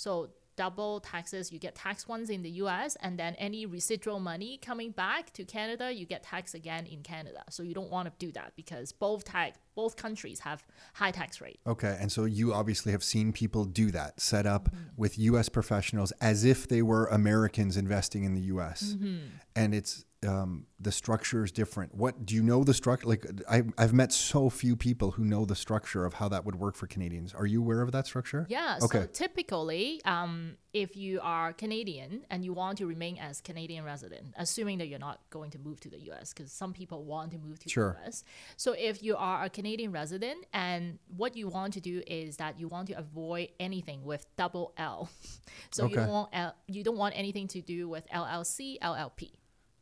So 0.02 0.32
double 0.56 1.00
taxes. 1.00 1.52
You 1.52 1.60
get 1.60 1.76
taxed 1.76 2.08
once 2.08 2.30
in 2.30 2.42
the 2.44 2.50
US, 2.64 2.98
and 3.02 3.18
then 3.18 3.36
any 3.36 3.66
residual 3.66 4.20
money 4.20 4.58
coming 4.58 4.92
back 4.92 5.32
to 5.34 5.46
Canada, 5.46 5.92
you 5.92 6.06
get 6.06 6.24
taxed 6.24 6.56
again 6.56 6.86
in 6.86 7.02
Canada. 7.04 7.44
So 7.50 7.64
you 7.64 7.74
don't 7.74 7.90
want 7.90 8.08
to 8.08 8.26
do 8.26 8.32
that 8.34 8.54
because 8.56 8.92
both 8.92 9.24
tax 9.24 9.58
both 9.74 9.96
countries 9.96 10.40
have 10.42 10.66
high 10.94 11.12
tax 11.12 11.40
rate. 11.40 11.60
Okay, 11.66 11.98
and 12.00 12.12
so 12.12 12.26
you 12.26 12.54
obviously 12.54 12.92
have 12.92 13.04
seen 13.04 13.32
people 13.32 13.64
do 13.64 13.90
that, 13.92 14.20
set 14.20 14.46
up 14.46 14.66
mm-hmm. 14.66 14.84
with 14.98 15.18
US 15.18 15.48
professionals 15.48 16.12
as 16.20 16.44
if 16.44 16.68
they 16.68 16.82
were 16.82 17.06
Americans 17.06 17.78
investing 17.78 18.24
in 18.24 18.34
the 18.34 18.42
US. 18.42 18.96
Mm-hmm. 18.96 19.18
And 19.56 19.74
it's 19.74 20.06
um, 20.28 20.68
the 20.80 20.92
structure 20.92 21.44
is 21.44 21.52
different. 21.52 21.96
What 21.96 22.26
do 22.26 22.36
you 22.36 22.44
know 22.44 22.64
the 22.64 22.76
structure? 22.76 23.08
Like 23.08 23.26
I, 23.50 23.64
I've 23.78 23.94
met 23.94 24.14
so 24.14 24.50
few 24.50 24.76
people 24.76 25.12
who 25.12 25.26
know 25.26 25.46
the 25.46 25.56
structure 25.56 26.06
of 26.06 26.14
how 26.14 26.30
that 26.30 26.46
would 26.46 26.56
work 26.56 26.76
for 26.76 26.86
Canadians. 26.86 27.34
Are 27.34 27.48
you 27.48 27.62
aware 27.62 27.82
of 27.82 27.92
that 27.94 28.06
structure? 28.06 28.46
Yeah. 28.48 28.78
Okay. 28.84 29.02
So 29.02 29.06
typically, 29.08 30.00
um, 30.06 30.58
if 30.74 30.96
you 30.96 31.20
are 31.24 31.54
Canadian 31.54 32.24
and 32.30 32.46
you 32.46 32.54
want 32.54 32.78
to 32.78 32.86
remain 32.86 33.18
as 33.18 33.42
Canadian 33.42 33.84
resident, 33.84 34.34
assuming 34.38 34.78
that 34.78 34.88
you're 34.88 35.00
not 35.00 35.22
going 35.32 35.50
to 35.52 35.60
move 35.60 35.80
to 35.82 35.90
the 35.90 36.00
U.S., 36.02 36.34
because 36.34 36.52
some 36.52 36.72
people 36.72 37.04
want 37.04 37.32
to 37.32 37.40
move 37.40 37.58
to 37.60 37.70
sure. 37.70 37.98
the 37.98 38.06
U.S. 38.06 38.24
So 38.58 38.74
if 38.74 39.02
you 39.02 39.16
are 39.18 39.44
a 39.44 39.50
Canadian 39.50 39.92
resident 39.92 40.46
and 40.54 41.00
what 41.18 41.36
you 41.36 41.48
want 41.48 41.74
to 41.74 41.82
do 41.82 42.04
is 42.06 42.38
that 42.38 42.60
you 42.60 42.68
want 42.68 42.90
to 42.90 42.94
avoid 42.94 43.50
anything 43.60 44.04
with 44.04 44.28
double 44.38 44.74
L, 44.78 45.10
so 45.72 45.86
okay. 45.86 45.92
you 45.92 45.98
don't 45.98 46.10
want 46.10 46.30
L, 46.32 46.56
you 46.68 46.84
don't 46.84 46.98
want 46.98 47.18
anything 47.18 47.48
to 47.48 47.62
do 47.62 47.90
with 47.90 48.08
LLC, 48.10 48.78
LLP. 48.80 49.32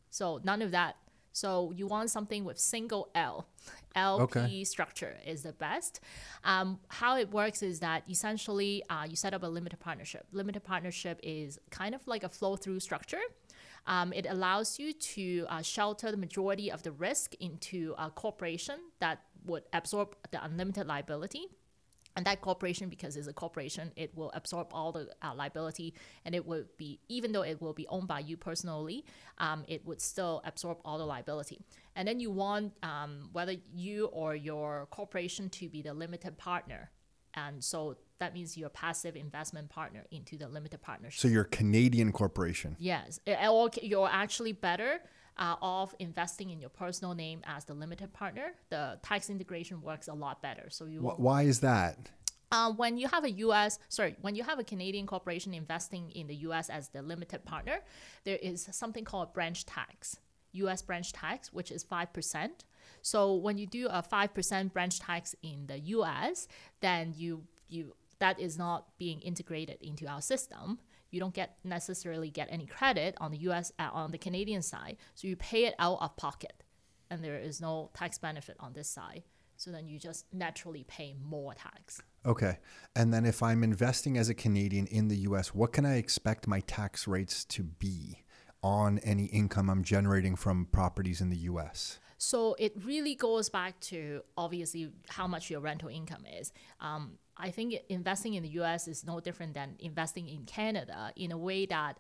So 0.10 0.40
none 0.44 0.62
of 0.62 0.72
that. 0.72 0.96
So 1.32 1.72
you 1.76 1.88
want 1.88 2.10
something 2.10 2.44
with 2.44 2.60
single 2.60 3.10
L. 3.16 3.48
LP 3.96 4.24
okay. 4.24 4.64
structure 4.64 5.18
is 5.26 5.44
the 5.44 5.54
best. 5.54 6.02
Um, 6.44 6.80
how 6.88 7.18
it 7.18 7.32
works 7.32 7.62
is 7.62 7.80
that 7.80 8.04
essentially 8.10 8.84
uh, 8.90 9.06
you 9.10 9.16
set 9.16 9.34
up 9.34 9.44
a 9.44 9.48
limited 9.48 9.80
partnership. 9.80 10.26
Limited 10.32 10.64
partnership 10.64 11.20
is 11.24 11.60
kind 11.70 11.96
of 11.96 12.06
like 12.08 12.24
a 12.24 12.30
flow 12.30 12.56
through 12.56 12.80
structure. 12.80 13.22
Um, 13.88 14.12
it 14.14 14.26
allows 14.30 14.80
you 14.80 14.94
to 14.94 15.46
uh, 15.50 15.62
shelter 15.62 16.12
the 16.12 16.18
majority 16.18 16.72
of 16.72 16.84
the 16.84 16.92
risk 16.92 17.34
into 17.40 17.96
a 17.98 18.10
corporation 18.10 18.76
that 19.00 19.24
would 19.46 19.64
absorb 19.74 20.16
the 20.32 20.44
unlimited 20.44 20.86
liability 20.88 21.48
And 22.20 22.26
that 22.26 22.42
corporation, 22.42 22.90
because 22.90 23.16
it's 23.16 23.30
a 23.30 23.34
corporation, 23.34 23.94
it 23.96 24.14
will 24.14 24.30
absorb 24.34 24.68
all 24.74 24.92
the 24.92 25.08
uh, 25.22 25.34
liability, 25.34 25.94
and 26.26 26.36
it 26.36 26.46
will 26.46 26.66
be 26.76 27.00
even 27.08 27.32
though 27.32 27.44
it 27.44 27.62
will 27.62 27.72
be 27.72 27.88
owned 27.88 28.10
by 28.10 28.20
you 28.20 28.36
personally, 28.36 29.06
um, 29.38 29.64
it 29.70 29.86
would 29.86 30.02
still 30.02 30.42
absorb 30.44 30.80
all 30.84 30.98
the 30.98 31.06
liability. 31.06 31.62
And 31.96 32.06
then 32.06 32.20
you 32.20 32.30
want 32.30 32.74
um, 32.84 33.30
whether 33.32 33.56
you 33.74 34.08
or 34.08 34.36
your 34.36 34.90
corporation 34.92 35.50
to 35.52 35.70
be 35.70 35.82
the 35.82 35.94
limited 35.94 36.38
partner, 36.38 36.92
and 37.36 37.64
so 37.64 37.96
that 38.20 38.34
means 38.34 38.58
you're 38.58 38.68
a 38.68 38.70
passive 38.70 39.16
investment 39.16 39.70
partner 39.70 40.04
into 40.12 40.38
the 40.38 40.50
limited 40.50 40.82
partnership. 40.82 41.22
So 41.22 41.30
you're 41.30 41.44
a 41.44 41.46
Canadian 41.46 42.12
corporation. 42.12 42.76
Yes, 42.80 43.22
or 43.26 43.70
you're 43.82 44.10
actually 44.12 44.52
better 44.52 45.00
uh, 45.40 45.56
off 45.62 45.96
investing 46.00 46.50
in 46.52 46.60
your 46.60 46.70
personal 46.70 47.16
name 47.16 47.42
as 47.46 47.66
the 47.66 47.74
limited 47.74 48.14
partner. 48.14 48.52
The 48.70 49.00
tax 49.02 49.30
integration 49.30 49.82
works 49.82 50.08
a 50.08 50.14
lot 50.14 50.42
better. 50.42 50.70
So 50.70 50.86
you, 50.86 51.00
Wh- 51.02 51.20
Why 51.20 51.44
is 51.44 51.62
that? 51.62 51.98
uh, 52.52 52.72
when 52.74 52.98
you 52.98 53.08
have 53.08 53.24
a 53.24 53.32
U.S. 53.32 53.80
sorry, 53.90 54.16
when 54.22 54.36
you 54.36 54.44
have 54.44 54.60
a 54.60 54.64
Canadian 54.64 55.08
corporation 55.08 55.54
investing 55.54 56.12
in 56.12 56.28
the 56.28 56.36
U.S. 56.48 56.70
as 56.70 56.90
the 56.90 57.02
limited 57.02 57.46
partner, 57.46 57.80
there 58.26 58.38
is 58.42 58.68
something 58.72 59.06
called 59.06 59.34
branch 59.34 59.66
tax, 59.66 60.18
U.S. 60.54 60.82
branch 60.82 61.14
tax, 61.14 61.54
which 61.54 61.72
is 61.72 61.84
five 61.84 62.12
percent. 62.12 62.66
So 63.02 63.36
when 63.36 63.58
you 63.58 63.66
do 63.68 63.88
a 63.90 64.02
five 64.04 64.34
percent 64.34 64.74
branch 64.74 65.00
tax 65.00 65.36
in 65.42 65.68
the 65.68 65.80
U.S., 65.80 66.48
then 66.82 67.14
you 67.16 67.44
you 67.70 67.96
that 68.20 68.40
is 68.40 68.58
not 68.58 68.98
being 68.98 69.22
integrated 69.22 69.78
into 69.82 70.06
our 70.08 70.22
system. 70.22 70.80
You 71.12 71.20
don't 71.20 71.34
get 71.34 71.58
necessarily 71.64 72.30
get 72.30 72.48
any 72.52 72.66
credit 72.66 73.16
on 73.20 73.32
the 73.32 73.38
U.S. 73.40 73.72
Uh, 73.80 73.90
on 73.92 74.12
the 74.12 74.18
Canadian 74.18 74.62
side, 74.62 74.98
so 75.16 75.28
you 75.28 75.36
pay 75.36 75.66
it 75.66 75.76
out 75.80 75.98
of 76.02 76.16
pocket, 76.18 76.64
and 77.10 77.24
there 77.24 77.38
is 77.38 77.62
no 77.62 77.90
tax 77.96 78.18
benefit 78.18 78.56
on 78.60 78.74
this 78.74 78.90
side. 78.90 79.24
So 79.58 79.72
then 79.72 79.90
you 79.90 80.00
just 80.00 80.26
naturally 80.34 80.86
pay 80.88 81.16
more 81.22 81.54
tax. 81.54 82.02
Okay. 82.26 82.60
And 82.96 83.14
then 83.14 83.26
if 83.26 83.44
I'm 83.44 83.62
investing 83.62 84.18
as 84.18 84.30
a 84.30 84.34
Canadian 84.34 84.88
in 84.88 85.10
the 85.10 85.18
US, 85.18 85.54
what 85.54 85.74
can 85.74 85.86
I 85.86 85.98
expect 85.98 86.48
my 86.48 86.62
tax 86.62 87.10
rates 87.10 87.44
to 87.46 87.64
be 87.64 88.24
on 88.64 89.00
any 89.00 89.26
income 89.26 89.70
I'm 89.70 89.84
generating 89.84 90.38
from 90.38 90.68
properties 90.72 91.20
in 91.20 91.30
the 91.30 91.38
US? 91.38 92.00
So 92.18 92.56
it 92.60 92.74
really 92.86 93.16
goes 93.16 93.50
back 93.50 93.80
to 93.82 94.22
obviously 94.38 94.92
how 95.08 95.28
much 95.28 95.50
your 95.50 95.62
rental 95.62 95.90
income 95.90 96.26
is. 96.40 96.52
Um, 96.82 97.18
I 97.40 97.52
think 97.52 97.76
investing 97.88 98.34
in 98.34 98.44
the 98.44 98.50
US 98.62 98.88
is 98.88 99.06
no 99.06 99.20
different 99.20 99.54
than 99.54 99.76
investing 99.80 100.28
in 100.28 100.46
Canada 100.46 101.14
in 101.16 101.32
a 101.32 101.38
way 101.38 101.66
that 101.68 101.98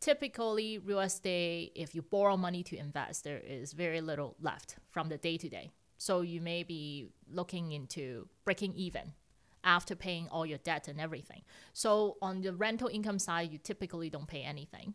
typically 0.00 0.78
real 0.78 1.00
estate, 1.00 1.72
if 1.74 1.94
you 1.94 2.02
borrow 2.02 2.36
money 2.36 2.62
to 2.62 2.76
invest, 2.76 3.24
there 3.24 3.38
is 3.40 3.72
very 3.72 4.00
little 4.00 4.36
left 4.40 4.76
from 4.90 5.08
the 5.08 5.18
day 5.18 5.36
to 5.36 5.48
day. 5.48 5.72
So 5.98 6.20
you 6.20 6.40
may 6.40 6.62
be 6.62 7.08
looking 7.28 7.72
into 7.72 8.28
breaking 8.44 8.74
even 8.74 9.12
after 9.64 9.96
paying 9.96 10.28
all 10.28 10.46
your 10.46 10.58
debt 10.58 10.86
and 10.86 11.00
everything. 11.00 11.42
So 11.72 12.18
on 12.22 12.42
the 12.42 12.52
rental 12.52 12.88
income 12.88 13.18
side, 13.18 13.50
you 13.50 13.58
typically 13.58 14.10
don't 14.10 14.28
pay 14.28 14.42
anything. 14.42 14.94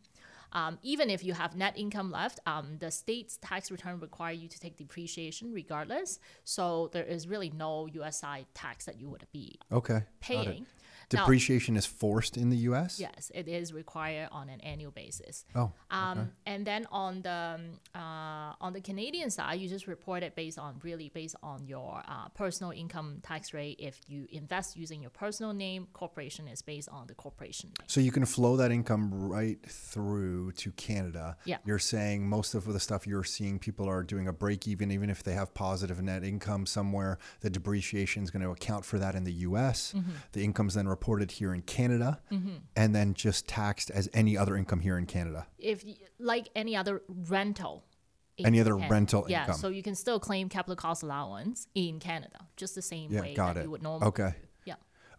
Um, 0.54 0.78
even 0.84 1.10
if 1.10 1.24
you 1.24 1.34
have 1.34 1.56
net 1.56 1.74
income 1.78 2.12
left, 2.12 2.40
um, 2.46 2.78
the 2.80 2.92
state's 2.92 3.38
tax 3.38 3.72
return 3.72 4.00
require 4.00 4.34
you 4.34 4.48
to 4.48 4.60
take 4.60 4.78
depreciation 4.78 5.54
regardless. 5.54 6.20
So 6.44 6.90
there 6.94 7.06
is 7.06 7.28
really 7.28 7.50
no 7.50 7.88
USI 7.88 8.46
tax 8.54 8.86
that 8.86 9.00
you 9.00 9.10
would 9.10 9.26
be 9.32 9.60
Okay. 9.72 10.04
got 10.28 10.48
it. 10.48 10.60
Now- 11.14 11.26
Depreciation 11.26 11.76
is 11.76 11.86
forced 11.86 12.38
in 12.38 12.50
the 12.50 12.58
US? 12.70 12.98
Yes, 12.98 13.32
it 13.36 13.48
is 13.50 13.74
required 13.74 14.30
on 14.32 14.50
an 14.50 14.62
annual 14.62 14.92
basis. 14.92 15.44
Oh. 15.56 15.72
Um, 15.90 16.32
And 16.46 16.66
then 16.66 16.86
on 16.92 17.22
the 17.22 17.60
uh, 17.94 18.54
on 18.66 18.72
the 18.74 18.82
Canadian 18.82 19.30
side, 19.30 19.60
you 19.60 19.68
just 19.68 19.88
report 19.88 20.24
it 20.24 20.36
based 20.36 20.58
on 20.58 20.80
really 20.84 21.10
based 21.10 21.36
on 21.44 21.68
your 21.68 22.02
uh, 22.08 22.30
personal 22.30 22.72
income 22.72 23.20
tax 23.24 23.54
rate. 23.54 23.78
If 23.80 24.00
you 24.08 24.26
invest 24.32 24.78
using 24.78 25.02
your 25.02 25.12
personal 25.12 25.54
name, 25.54 25.88
corporation 25.94 26.48
is 26.48 26.62
based 26.62 26.88
on 26.90 27.08
the 27.08 27.14
corporation 27.16 27.70
name. 27.78 27.88
So 27.88 28.00
you 28.00 28.12
can 28.12 28.26
flow 28.26 28.56
that 28.58 28.72
income 28.72 29.14
right 29.14 29.60
through 29.68 30.41
to 30.50 30.72
Canada. 30.72 31.36
Yeah. 31.46 31.58
You're 31.66 31.78
saying 31.78 32.28
most 32.28 32.56
of 32.56 32.66
the 32.66 32.80
stuff 32.80 33.06
you're 33.06 33.26
seeing, 33.26 33.60
people 33.60 33.88
are 33.90 34.02
doing 34.02 34.28
a 34.28 34.34
break 34.34 34.68
even, 34.68 34.90
even 34.92 35.10
if 35.10 35.22
they 35.24 35.34
have 35.34 35.54
positive 35.54 36.02
net 36.02 36.24
income 36.24 36.66
somewhere. 36.66 37.18
The 37.42 37.50
depreciation 37.50 38.24
is 38.24 38.32
going 38.32 38.44
to 38.44 38.52
account 38.52 38.86
for 38.86 38.98
that 39.00 39.14
in 39.16 39.26
the 39.26 39.34
US. 39.34 39.94
Mm-hmm. 39.94 40.12
The 40.32 40.44
income's 40.44 40.74
then 40.74 40.88
reported 40.88 41.32
here 41.32 41.54
in 41.54 41.62
Canada 41.64 42.22
and 42.78 42.96
then 42.96 43.14
just 43.14 43.48
taxed 43.48 43.92
as 43.92 44.10
any 44.14 44.38
other 44.38 44.56
income 44.56 44.80
here 44.80 44.98
in 44.98 45.06
Canada. 45.06 45.46
If 45.60 45.84
like 46.18 46.48
any 46.56 46.76
other 46.76 47.02
rental. 47.28 47.84
Any 48.40 48.60
other 48.60 48.72
Canada. 48.76 48.92
rental 48.94 49.26
yeah, 49.28 49.42
income. 49.42 49.56
so 49.58 49.68
you 49.68 49.84
can 49.84 49.94
still 49.94 50.20
claim 50.20 50.50
capital 50.50 50.76
cost 50.76 51.04
allowance 51.04 51.68
in 51.76 52.00
Canada, 52.00 52.48
just 52.56 52.74
the 52.74 52.82
same 52.82 53.12
Yeah, 53.12 53.22
way 53.22 53.36
that 53.36 53.58
it. 53.58 53.64
you 53.66 53.70
would 53.72 53.84
normally. 53.84 54.08
Okay. 54.08 54.30
do. 54.30 54.48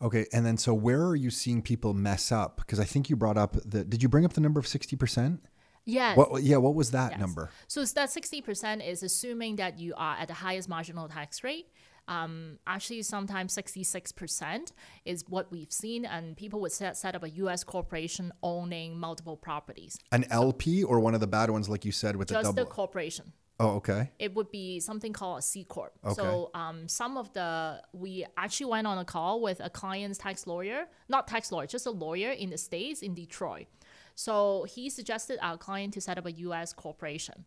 Okay. 0.03 0.27
And 0.33 0.45
then 0.45 0.57
so 0.57 0.75
where 0.75 1.05
are 1.07 1.17
you 1.17 1.31
seeing 1.31 1.63
people 1.63 1.95
mess 1.95 2.33
up? 2.33 2.57
Because 2.57 2.81
I 2.81 2.85
think 2.85 3.09
you 3.09 3.17
brought 3.17 3.39
up 3.39 3.57
the, 3.65 3.85
did 3.85 4.03
you 4.03 4.09
bring 4.09 4.25
up 4.25 4.33
the 4.33 4.41
number 4.41 4.59
of 4.61 4.67
60%? 4.67 5.39
Yes. 5.85 6.17
What, 6.17 6.43
yeah, 6.43 6.59
what 6.59 6.75
was 6.75 6.91
that 6.93 7.13
Yes. 7.13 7.21
number? 7.21 7.51
So 7.67 7.85
that 7.85 8.11
sixty 8.11 8.41
percent 8.41 8.83
is 8.83 9.03
assuming 9.03 9.57
that 9.57 9.81
you 9.81 9.95
are 9.97 10.17
at 10.17 10.29
the 10.29 10.35
highest 10.35 10.69
marginal 10.69 11.09
tax 11.09 11.43
rate. 11.43 11.67
Um, 12.07 12.59
actually, 12.69 13.03
sometimes 13.03 13.53
sixty-six 13.53 14.13
percent 14.13 14.73
is 15.05 15.25
what 15.29 15.51
we've 15.51 15.73
seen, 15.73 16.05
and 16.05 16.37
people 16.37 16.61
would 16.61 16.71
set, 16.71 16.97
set 16.97 17.17
up 17.17 17.25
a 17.25 17.31
U.S. 17.31 17.65
corporation 17.65 18.33
owning 18.45 18.97
multiple 18.97 19.37
properties. 19.37 19.99
An 20.13 20.25
LP 20.31 20.85
or 20.85 21.01
one 21.01 21.15
of 21.15 21.21
the 21.21 21.27
bad 21.27 21.51
ones, 21.51 21.69
like 21.69 21.85
you 21.85 21.91
said, 21.93 22.15
with 22.15 22.29
the 22.29 22.35
Just 22.35 22.55
the 22.55 22.63
double? 22.63 22.71
corporation. 22.71 23.33
Oh, 23.63 23.77
okay. 23.77 24.11
It 24.19 24.35
would 24.35 24.51
be 24.51 24.81
something 24.81 25.13
called 25.13 25.39
a 25.39 25.43
C 25.43 25.65
corp. 25.65 25.93
Okay. 26.05 26.15
So 26.15 26.51
um, 26.55 26.89
some 26.89 27.17
of 27.17 27.33
the 27.33 27.83
we 27.93 28.27
actually 28.37 28.67
went 28.67 28.87
on 28.87 28.99
a 28.99 29.05
call 29.05 29.41
with 29.41 29.61
a 29.61 29.71
client's 29.71 30.19
tax 30.19 30.47
lawyer, 30.47 30.87
not 31.09 31.29
tax 31.29 31.53
lawyer, 31.53 31.67
just 31.67 31.87
a 31.87 31.91
lawyer 31.91 32.31
in 32.31 32.51
the 32.51 32.59
states 32.59 33.03
in 33.03 33.15
Detroit. 33.15 33.67
So 34.15 34.67
he 34.69 34.91
suggested 34.91 35.39
our 35.41 35.57
client 35.57 35.95
to 35.95 36.01
set 36.01 36.19
up 36.19 36.27
a 36.27 36.33
U.S. 36.33 36.73
corporation. 36.73 37.45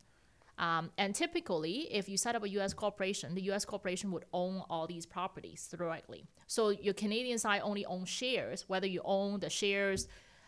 Um, 0.57 0.91
and 0.97 1.13
typically, 1.13 1.93
if 1.93 2.07
you 2.07 2.17
set 2.17 2.35
up 2.35 2.43
a 2.43 2.49
U.S. 2.49 2.73
corporation, 2.73 3.35
the 3.35 3.41
U.S. 3.43 3.65
corporation 3.65 4.11
would 4.11 4.25
own 4.31 4.63
all 4.69 4.87
these 4.87 5.05
properties 5.05 5.67
directly. 5.67 6.25
So 6.47 6.69
your 6.69 6.93
Canadian 6.93 7.37
side 7.37 7.61
only 7.63 7.85
owns 7.85 8.09
shares, 8.09 8.65
whether 8.67 8.87
you 8.87 9.01
own 9.03 9.41
the 9.41 9.49
shares, 9.49 10.07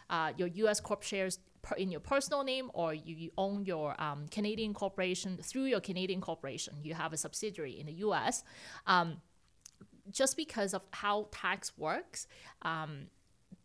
uh, 0.09 0.33
your 0.37 0.47
U.S. 0.47 0.79
corp 0.79 1.03
shares 1.03 1.39
in 1.77 1.91
your 1.91 1.99
personal 1.99 2.43
name, 2.43 2.71
or 2.73 2.93
you, 2.93 3.15
you 3.15 3.31
own 3.37 3.65
your 3.65 3.99
um, 4.01 4.27
Canadian 4.31 4.73
corporation 4.73 5.37
through 5.41 5.65
your 5.65 5.81
Canadian 5.81 6.21
corporation. 6.21 6.75
You 6.81 6.93
have 6.93 7.13
a 7.13 7.17
subsidiary 7.17 7.79
in 7.79 7.87
the 7.87 7.93
U.S. 7.93 8.43
Um, 8.85 9.21
just 10.09 10.37
because 10.37 10.73
of 10.73 10.83
how 10.91 11.27
tax 11.31 11.73
works, 11.77 12.27
um, 12.61 13.07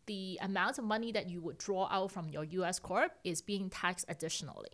the 0.07 0.39
amount 0.43 0.79
of 0.79 0.85
money 0.85 1.13
that 1.13 1.31
you 1.31 1.41
would 1.41 1.59
draw 1.59 1.89
out 1.91 2.11
from 2.11 2.29
your 2.29 2.45
U.S. 2.45 2.79
corp 2.79 3.13
is 3.23 3.41
being 3.41 3.71
taxed 3.71 4.05
additionally 4.09 4.71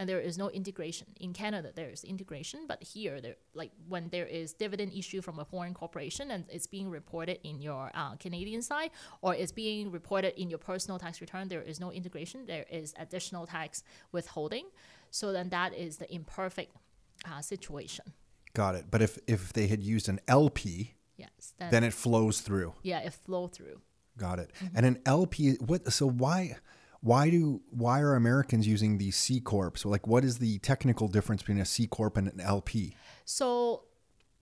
and 0.00 0.08
there 0.08 0.18
is 0.18 0.38
no 0.38 0.48
integration 0.50 1.06
in 1.20 1.32
canada 1.32 1.70
there 1.76 1.90
is 1.90 2.02
integration 2.04 2.60
but 2.66 2.82
here 2.82 3.20
there 3.20 3.36
like 3.54 3.70
when 3.88 4.08
there 4.08 4.26
is 4.26 4.54
dividend 4.54 4.92
issue 4.92 5.20
from 5.20 5.38
a 5.38 5.44
foreign 5.44 5.74
corporation 5.74 6.30
and 6.30 6.44
it's 6.48 6.66
being 6.66 6.88
reported 6.88 7.38
in 7.46 7.60
your 7.60 7.90
uh, 7.94 8.16
canadian 8.16 8.62
side 8.62 8.90
or 9.20 9.34
it's 9.34 9.52
being 9.52 9.90
reported 9.90 10.32
in 10.40 10.48
your 10.48 10.58
personal 10.58 10.98
tax 10.98 11.20
return 11.20 11.48
there 11.48 11.62
is 11.62 11.78
no 11.78 11.92
integration 11.92 12.46
there 12.46 12.64
is 12.70 12.94
additional 12.98 13.46
tax 13.46 13.84
withholding 14.10 14.66
so 15.10 15.32
then 15.32 15.50
that 15.50 15.74
is 15.74 15.98
the 15.98 16.12
imperfect 16.12 16.74
uh, 17.30 17.40
situation 17.40 18.04
Got 18.52 18.74
it. 18.74 18.86
But 18.90 19.00
if, 19.00 19.16
if 19.28 19.52
they 19.52 19.68
had 19.68 19.80
used 19.80 20.08
an 20.08 20.18
LP, 20.26 20.94
yes 21.16 21.54
then, 21.58 21.70
then 21.70 21.84
it 21.84 21.92
flows 21.92 22.40
through. 22.40 22.74
yeah 22.82 22.98
it 22.98 23.12
flow 23.12 23.46
through 23.46 23.80
Got 24.20 24.38
it. 24.38 24.50
Mm-hmm. 24.62 24.76
And 24.76 24.86
an 24.86 24.98
LP, 25.06 25.56
what? 25.64 25.90
So 25.92 26.06
why, 26.06 26.56
why 27.00 27.30
do 27.30 27.60
why 27.70 28.00
are 28.00 28.14
Americans 28.14 28.66
using 28.66 28.98
the 28.98 29.10
C 29.10 29.40
corps? 29.40 29.72
So 29.76 29.88
like, 29.88 30.06
what 30.06 30.24
is 30.24 30.38
the 30.38 30.58
technical 30.58 31.08
difference 31.08 31.42
between 31.42 31.58
a 31.60 31.64
C 31.64 31.86
corp 31.86 32.16
and 32.16 32.28
an 32.28 32.40
LP? 32.40 32.94
so 33.24 33.84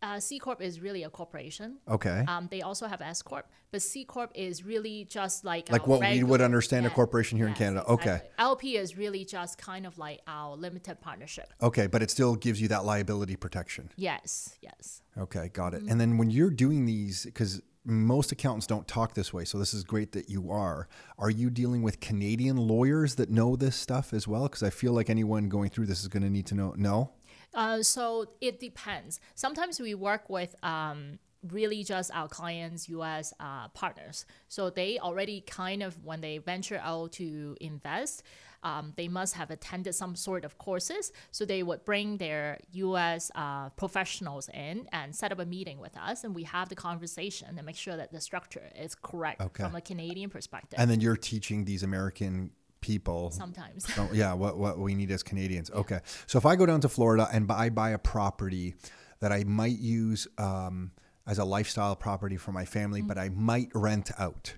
uh, 0.00 0.20
c 0.20 0.38
corp 0.38 0.62
is 0.62 0.80
really 0.80 1.02
a 1.02 1.10
corporation 1.10 1.76
Okay. 1.88 2.24
um, 2.28 2.46
they 2.52 2.62
also 2.62 2.86
have 2.86 3.00
S 3.00 3.20
corp, 3.20 3.46
but 3.72 3.82
C 3.82 4.04
corp 4.04 4.30
is 4.34 4.64
really 4.64 5.04
just 5.10 5.44
like 5.44 5.70
Like 5.72 5.88
what 5.88 5.98
we 6.00 6.06
would 6.06 6.12
regular- 6.40 6.44
understand 6.44 6.86
a 6.86 6.90
corporation 6.90 7.36
here 7.36 7.48
in 7.48 7.54
Canada. 7.54 7.84
Okay. 7.88 8.02
exactly. 8.14 8.30
LP 8.38 8.76
is 8.76 8.96
really 8.96 9.24
just 9.24 9.58
kind 9.58 9.84
of 9.84 9.98
like 9.98 10.20
our 10.28 10.54
limited 10.56 11.00
partnership. 11.00 11.52
Okay, 11.60 11.88
but 11.88 12.00
it 12.00 12.12
still 12.12 12.36
gives 12.36 12.60
you 12.60 12.68
that 12.68 12.84
liability 12.84 13.34
protection. 13.34 13.90
Yes, 13.96 14.56
yes. 14.62 15.02
Okay, 15.18 15.48
got 15.52 15.72
Mm-hmm. 15.72 15.86
it. 15.88 15.90
And 15.90 16.00
then 16.00 16.16
when 16.16 16.30
you're 16.30 16.50
doing 16.50 16.86
these, 16.86 17.24
because 17.24 17.60
most 17.88 18.32
accountants 18.32 18.66
don't 18.66 18.86
talk 18.86 19.14
this 19.14 19.32
way, 19.32 19.44
so 19.44 19.58
this 19.58 19.72
is 19.72 19.82
great 19.82 20.12
that 20.12 20.28
you 20.28 20.50
are. 20.50 20.88
Are 21.18 21.30
you 21.30 21.48
dealing 21.48 21.82
with 21.82 22.00
Canadian 22.00 22.56
lawyers 22.56 23.14
that 23.14 23.30
know 23.30 23.56
this 23.56 23.76
stuff 23.76 24.12
as 24.12 24.28
well? 24.28 24.42
Because 24.42 24.62
I 24.62 24.70
feel 24.70 24.92
like 24.92 25.08
anyone 25.08 25.48
going 25.48 25.70
through 25.70 25.86
this 25.86 26.00
is 26.00 26.08
going 26.08 26.22
to 26.22 26.30
need 26.30 26.46
to 26.46 26.54
know. 26.54 26.74
No. 26.76 27.12
Uh, 27.54 27.82
so 27.82 28.26
it 28.42 28.60
depends. 28.60 29.20
Sometimes 29.34 29.80
we 29.80 29.94
work 29.94 30.28
with 30.28 30.54
um, 30.62 31.18
really 31.50 31.82
just 31.82 32.10
our 32.14 32.28
clients' 32.28 32.88
U.S. 32.90 33.32
Uh, 33.40 33.68
partners. 33.68 34.26
So 34.48 34.68
they 34.68 34.98
already 34.98 35.40
kind 35.40 35.82
of 35.82 36.04
when 36.04 36.20
they 36.20 36.38
venture 36.38 36.80
out 36.82 37.12
to 37.12 37.56
invest, 37.60 38.22
um, 38.62 38.92
they 38.96 39.08
must 39.08 39.34
have 39.34 39.50
attended 39.50 39.94
some 39.94 40.14
sort 40.16 40.44
of 40.44 40.58
courses. 40.58 41.12
So 41.30 41.44
they 41.44 41.62
would 41.62 41.84
bring 41.84 42.16
their 42.18 42.58
U.S. 42.72 43.30
Uh, 43.34 43.68
professionals 43.70 44.48
in 44.52 44.88
and 44.92 45.14
set 45.14 45.30
up 45.32 45.38
a 45.38 45.46
meeting 45.46 45.78
with 45.78 45.96
us, 45.96 46.24
and 46.24 46.34
we 46.34 46.42
have 46.44 46.68
the 46.68 46.74
conversation 46.74 47.48
and 47.56 47.64
make 47.66 47.76
sure 47.76 47.96
that 47.96 48.12
the 48.12 48.20
structure 48.20 48.70
is 48.78 48.94
correct 48.94 49.40
Okay. 49.40 49.62
from 49.64 49.74
a 49.76 49.80
Canadian 49.80 50.30
perspective. 50.30 50.78
And 50.78 50.90
then 50.90 51.00
you're 51.00 51.16
teaching 51.16 51.64
these 51.64 51.82
American 51.82 52.50
people. 52.80 53.30
Sometimes. 53.30 53.92
So, 53.94 54.08
yeah, 54.12 54.32
what, 54.34 54.56
what 54.58 54.78
we 54.78 54.94
need 54.94 55.10
as 55.10 55.22
Canadians. 55.22 55.70
Okay. 55.70 56.00
So 56.26 56.38
if 56.38 56.46
I 56.46 56.54
go 56.56 56.64
down 56.66 56.80
to 56.82 56.88
Florida 56.88 57.28
and 57.32 57.46
buy, 57.46 57.66
I 57.66 57.68
buy 57.70 57.90
a 57.90 57.98
property 57.98 58.74
that 59.20 59.32
I 59.32 59.44
might 59.44 59.78
use 59.78 60.28
um, 60.38 60.92
as 61.26 61.38
a 61.38 61.44
lifestyle 61.44 61.96
property 61.96 62.36
for 62.36 62.52
my 62.52 62.64
family, 62.64 63.00
Mm-hmm. 63.00 63.08
but 63.08 63.18
I 63.18 63.28
might 63.30 63.70
rent 63.74 64.10
out, 64.18 64.54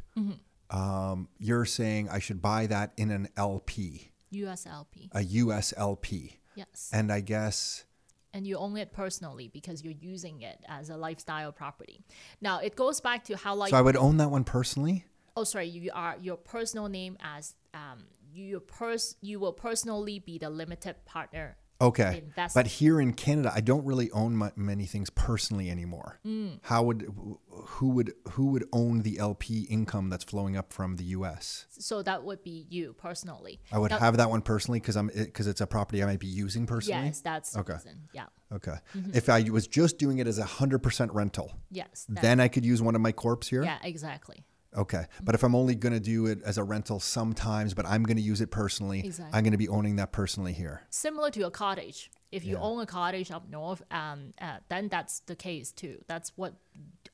um, 0.70 1.28
you're 1.38 1.64
saying 1.64 2.08
I 2.08 2.18
should 2.18 2.40
buy 2.40 2.66
that 2.66 2.92
in 2.96 3.10
an 3.10 3.28
LP, 3.36 4.12
USLP. 4.32 5.08
a 5.12 5.22
US 5.22 5.74
LP. 5.76 6.38
Yes. 6.54 6.90
And 6.92 7.12
I 7.12 7.20
guess. 7.20 7.84
and 8.32 8.46
you 8.46 8.56
own 8.56 8.76
it 8.76 8.92
personally 8.92 9.48
because 9.52 9.82
you're 9.82 9.94
using 10.00 10.42
it 10.42 10.58
as 10.68 10.88
a 10.90 10.96
lifestyle 10.96 11.52
property. 11.52 12.04
Now 12.40 12.60
it 12.60 12.76
goes 12.76 13.00
back 13.00 13.24
to 13.24 13.36
how 13.36 13.54
like 13.56 13.70
So 13.70 13.76
I 13.76 13.82
would 13.82 13.96
own 13.96 14.16
that 14.18 14.30
one 14.30 14.44
personally? 14.44 15.04
oh 15.36 15.44
sorry 15.44 15.66
you 15.66 15.90
are 15.94 16.16
your 16.20 16.36
personal 16.36 16.88
name 16.88 17.16
as 17.22 17.54
um 17.72 18.04
you 18.32 18.44
your 18.44 18.60
pers 18.60 19.16
you 19.20 19.38
will 19.38 19.52
personally 19.52 20.18
be 20.18 20.38
the 20.38 20.50
limited 20.50 20.96
partner. 21.04 21.56
Okay. 21.80 22.22
But 22.54 22.66
here 22.66 23.00
in 23.00 23.14
Canada, 23.14 23.52
I 23.54 23.60
don't 23.60 23.84
really 23.84 24.10
own 24.10 24.36
my, 24.36 24.52
many 24.56 24.86
things 24.86 25.08
personally 25.10 25.70
anymore. 25.70 26.20
Mm. 26.26 26.58
How 26.62 26.82
would 26.82 27.06
who 27.50 27.88
would 27.90 28.12
who 28.32 28.46
would 28.46 28.64
own 28.72 29.00
the 29.02 29.18
LP 29.18 29.62
income 29.62 30.10
that's 30.10 30.24
flowing 30.24 30.56
up 30.56 30.72
from 30.72 30.96
the 30.96 31.04
US? 31.04 31.66
So 31.70 32.02
that 32.02 32.22
would 32.24 32.42
be 32.42 32.66
you 32.68 32.94
personally. 32.94 33.60
I 33.72 33.78
would 33.78 33.92
have 33.92 34.16
that 34.18 34.28
one 34.30 34.42
personally 34.42 34.80
because 34.80 34.96
I'm 34.96 35.08
because 35.14 35.46
it's 35.46 35.60
a 35.60 35.66
property 35.66 36.02
I 36.02 36.06
might 36.06 36.20
be 36.20 36.26
using 36.26 36.66
personally. 36.66 37.06
Yes, 37.06 37.20
that's 37.20 37.52
the 37.52 37.60
Okay. 37.60 37.74
reason. 37.74 38.08
Yeah. 38.12 38.26
Okay. 38.52 38.76
Mm-hmm. 38.96 39.10
If 39.14 39.28
I 39.28 39.42
was 39.50 39.66
just 39.66 39.96
doing 39.98 40.18
it 40.18 40.26
as 40.26 40.38
a 40.38 40.44
hundred 40.44 40.80
percent 40.80 41.12
rental, 41.14 41.52
Yes. 41.70 42.06
then 42.08 42.40
I 42.40 42.48
could 42.48 42.64
use 42.64 42.82
one 42.82 42.94
of 42.94 43.00
my 43.00 43.12
corps 43.12 43.38
here. 43.48 43.62
yeah, 43.62 43.78
exactly. 43.82 44.44
Okay. 44.76 45.06
But 45.22 45.34
if 45.34 45.42
I'm 45.42 45.54
only 45.54 45.74
going 45.74 45.92
to 45.92 46.00
do 46.00 46.26
it 46.26 46.40
as 46.44 46.58
a 46.58 46.64
rental 46.64 47.00
sometimes, 47.00 47.74
but 47.74 47.86
I'm 47.86 48.02
going 48.04 48.16
to 48.16 48.22
use 48.22 48.40
it 48.40 48.50
personally, 48.50 49.00
Exactly. 49.00 49.36
I'm 49.36 49.42
going 49.42 49.52
to 49.52 49.58
be 49.58 49.68
owning 49.68 49.96
that 49.96 50.12
personally 50.12 50.52
here. 50.52 50.82
Similar 50.90 51.30
to 51.32 51.46
a 51.46 51.50
cottage. 51.50 52.10
If 52.30 52.44
you 52.44 52.56
own 52.56 52.80
a 52.80 52.86
cottage 52.86 53.32
up 53.32 53.48
north, 53.48 53.82
um, 53.90 54.34
uh, 54.40 54.58
then 54.68 54.88
that's 54.88 55.20
the 55.20 55.34
case 55.34 55.72
too. 55.72 56.04
That's 56.06 56.32
what. 56.36 56.54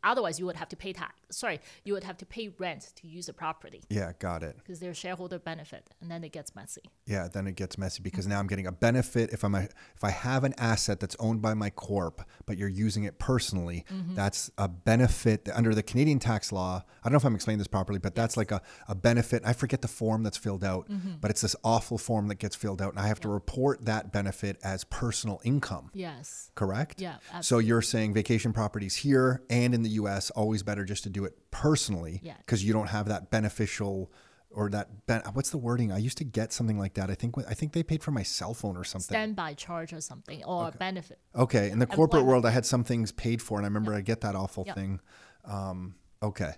Otherwise, 0.04 0.38
you 0.38 0.46
would 0.46 0.56
have 0.56 0.68
to 0.68 0.76
pay 0.76 0.92
tax. 0.92 1.14
Sorry, 1.30 1.60
you 1.84 1.92
would 1.92 2.04
have 2.04 2.16
to 2.18 2.26
pay 2.26 2.48
rent 2.58 2.92
to 2.96 3.08
use 3.08 3.26
the 3.26 3.32
property 3.32 3.82
Yeah, 3.88 4.12
got 4.18 4.42
it. 4.42 4.56
because 4.58 4.78
there's 4.78 4.96
shareholder 4.96 5.38
benefit, 5.38 5.90
and 6.00 6.10
then 6.10 6.22
it 6.22 6.32
gets 6.32 6.54
messy. 6.54 6.82
Yeah, 7.06 7.28
then 7.32 7.46
it 7.46 7.56
gets 7.56 7.76
messy 7.78 8.02
because 8.02 8.26
now 8.26 8.38
I'm 8.38 8.46
getting 8.46 8.66
a 8.66 8.72
benefit 8.72 9.30
if 9.32 9.44
I'm 9.44 9.54
a 9.54 9.68
if 9.96 10.04
I 10.04 10.10
have 10.10 10.44
an 10.44 10.54
asset 10.58 11.00
that's 11.00 11.16
owned 11.18 11.42
by 11.42 11.54
my 11.54 11.70
corp, 11.70 12.22
but 12.46 12.58
you're 12.58 12.68
using 12.68 13.04
it 13.04 13.18
personally, 13.18 13.84
mm-hmm. 13.92 14.14
that's 14.14 14.50
a 14.58 14.68
benefit 14.68 15.48
under 15.54 15.74
the 15.74 15.82
Canadian 15.82 16.18
tax 16.18 16.52
law. 16.52 16.84
I 17.02 17.08
don't 17.08 17.12
know 17.12 17.18
if 17.18 17.24
I'm 17.24 17.34
explaining 17.34 17.58
this 17.58 17.66
properly, 17.66 17.98
but 17.98 18.14
that's 18.14 18.36
like 18.36 18.50
a, 18.52 18.62
a 18.88 18.94
benefit. 18.94 19.42
I 19.44 19.52
forget 19.52 19.82
the 19.82 19.88
form 19.88 20.22
that's 20.22 20.36
filled 20.36 20.64
out, 20.64 20.88
mm-hmm. 20.88 21.14
but 21.20 21.30
it's 21.30 21.40
this 21.40 21.56
awful 21.64 21.98
form 21.98 22.28
that 22.28 22.36
gets 22.36 22.54
filled 22.54 22.80
out, 22.80 22.92
and 22.92 23.00
I 23.00 23.06
have 23.08 23.20
to 23.20 23.28
report 23.28 23.84
that 23.86 24.12
benefit 24.12 24.58
as 24.62 24.84
personal 24.84 25.40
income. 25.44 25.90
Yes. 25.94 26.50
Correct? 26.54 27.00
Yeah, 27.00 27.16
So 27.40 27.58
you're 27.58 27.82
saying 27.82 28.14
vacation 28.14 28.52
properties 28.52 28.96
here 28.96 29.42
and 29.50 29.74
in 29.74 29.82
the 29.86 29.92
US 30.02 30.30
always 30.30 30.62
better 30.62 30.84
just 30.84 31.02
to 31.04 31.10
do 31.10 31.24
it 31.24 31.34
personally 31.50 32.20
because 32.44 32.64
you 32.64 32.72
don't 32.72 32.88
have 32.88 33.06
that 33.08 33.30
beneficial 33.30 34.10
or 34.50 34.70
that 34.70 35.06
ben- 35.06 35.22
what's 35.34 35.50
the 35.50 35.58
wording? 35.58 35.92
I 35.92 35.98
used 35.98 36.18
to 36.18 36.24
get 36.24 36.52
something 36.52 36.78
like 36.78 36.94
that. 36.94 37.10
I 37.10 37.14
think 37.14 37.34
I 37.48 37.54
think 37.54 37.72
they 37.72 37.82
paid 37.82 38.02
for 38.02 38.10
my 38.10 38.22
cell 38.22 38.54
phone 38.54 38.76
or 38.76 38.84
something. 38.84 39.14
Standby 39.14 39.54
charge 39.54 39.92
or 39.92 40.00
something 40.00 40.42
or 40.44 40.70
benefit. 40.72 41.18
okay, 41.34 41.70
in 41.70 41.78
the 41.78 41.86
corporate 41.86 42.20
Employment. 42.22 42.28
world 42.28 42.46
I 42.46 42.50
had 42.50 42.64
some 42.66 42.84
things 42.84 43.12
paid 43.12 43.40
for 43.42 43.58
and 43.58 43.66
I 43.66 43.68
remember 43.68 43.94
I 43.94 44.00
get 44.00 44.20
that 44.22 44.34
awful 44.34 44.64
Yeah. 44.66 44.74
thing. 44.74 45.00
Um, 45.44 45.94
okay. 46.22 46.52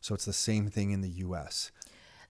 So 0.00 0.14
it's 0.14 0.24
the 0.24 0.32
same 0.32 0.68
thing 0.70 0.90
in 0.90 1.00
the 1.00 1.10
US. 1.26 1.70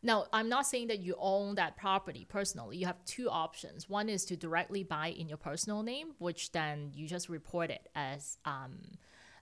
Now, 0.02 0.26
I'm 0.34 0.50
not 0.50 0.66
saying 0.66 0.88
that 0.88 0.98
you 1.00 1.14
own 1.18 1.54
that 1.54 1.76
property 1.78 2.26
personally. 2.28 2.76
You 2.76 2.84
have 2.86 3.02
two 3.06 3.30
options. 3.30 3.88
One 3.88 4.10
is 4.10 4.26
to 4.26 4.36
directly 4.36 4.82
buy 4.84 5.08
in 5.08 5.28
your 5.30 5.38
personal 5.38 5.82
name, 5.82 6.08
which 6.18 6.52
then 6.52 6.90
you 6.94 7.08
just 7.08 7.30
report 7.30 7.70
it 7.70 7.88
as 7.94 8.36
um, 8.44 8.74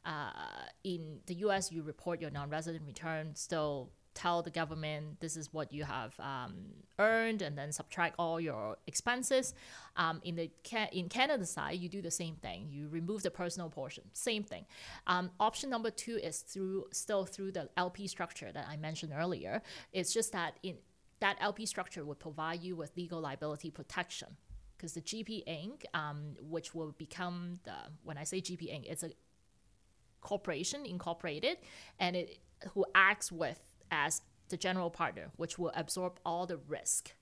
uh, 0.05 0.31
in 0.85 1.21
the 1.27 1.35
US, 1.47 1.71
you 1.71 1.83
report 1.83 2.21
your 2.21 2.31
non 2.31 2.51
resident 2.51 2.85
return, 2.87 3.35
still 3.35 3.91
tell 4.15 4.43
the 4.43 4.51
government 4.51 5.21
this 5.21 5.37
is 5.37 5.53
what 5.53 5.73
you 5.73 5.85
have 5.85 6.15
um, 6.21 6.53
earned 6.99 7.41
and 7.41 7.57
then 7.57 7.73
subtract 7.73 8.15
all 8.19 8.39
your 8.41 8.77
expenses. 8.87 9.55
Um, 9.97 10.21
in 10.25 10.37
the 10.37 10.51
ca- 10.69 10.91
in 10.93 11.09
Canada 11.09 11.47
side, 11.47 11.79
you 11.79 11.89
do 11.89 12.03
the 12.03 12.11
same 12.11 12.37
thing. 12.37 12.69
You 12.71 12.89
remove 12.89 13.23
the 13.23 13.31
personal 13.31 13.71
portion, 13.71 14.05
same 14.13 14.43
thing. 14.43 14.67
Um, 15.07 15.31
option 15.41 15.71
number 15.71 15.91
two 15.91 16.17
is 16.17 16.41
through 16.41 16.87
still 16.93 17.25
through 17.25 17.53
the 17.53 17.71
LP 17.77 18.07
structure 18.07 18.53
that 18.53 18.67
I 18.69 18.77
mentioned 18.77 19.13
earlier. 19.17 19.63
It's 19.93 20.13
just 20.13 20.33
that 20.33 20.59
in 20.63 20.77
that 21.21 21.37
LP 21.41 21.67
structure 21.67 22.05
would 22.05 22.19
provide 22.19 22.63
you 22.63 22.75
with 22.75 22.97
legal 22.97 23.21
liability 23.21 23.71
protection 23.71 24.37
because 24.77 24.95
the 24.95 25.01
GP 25.01 25.47
Inc., 25.47 25.85
um, 25.95 26.35
which 26.41 26.75
will 26.75 26.93
become 26.99 27.61
the 27.63 27.75
when 28.03 28.19
I 28.19 28.25
say 28.25 28.41
GP 28.41 28.63
Inc., 28.63 28.91
it's 28.91 29.05
a 29.05 29.13
corporation 30.23 30.87
incorporated 30.87 31.59
and 31.99 32.17
it 32.17 32.39
who 32.73 32.85
acts 32.95 33.31
with 33.31 33.61
as 33.91 34.23
the 34.49 34.57
general 34.57 34.89
partner 34.91 35.31
which 35.37 35.59
will 35.59 35.73
absorb 35.75 36.19
all 36.25 36.47
the 36.47 36.57
risk 36.69 37.13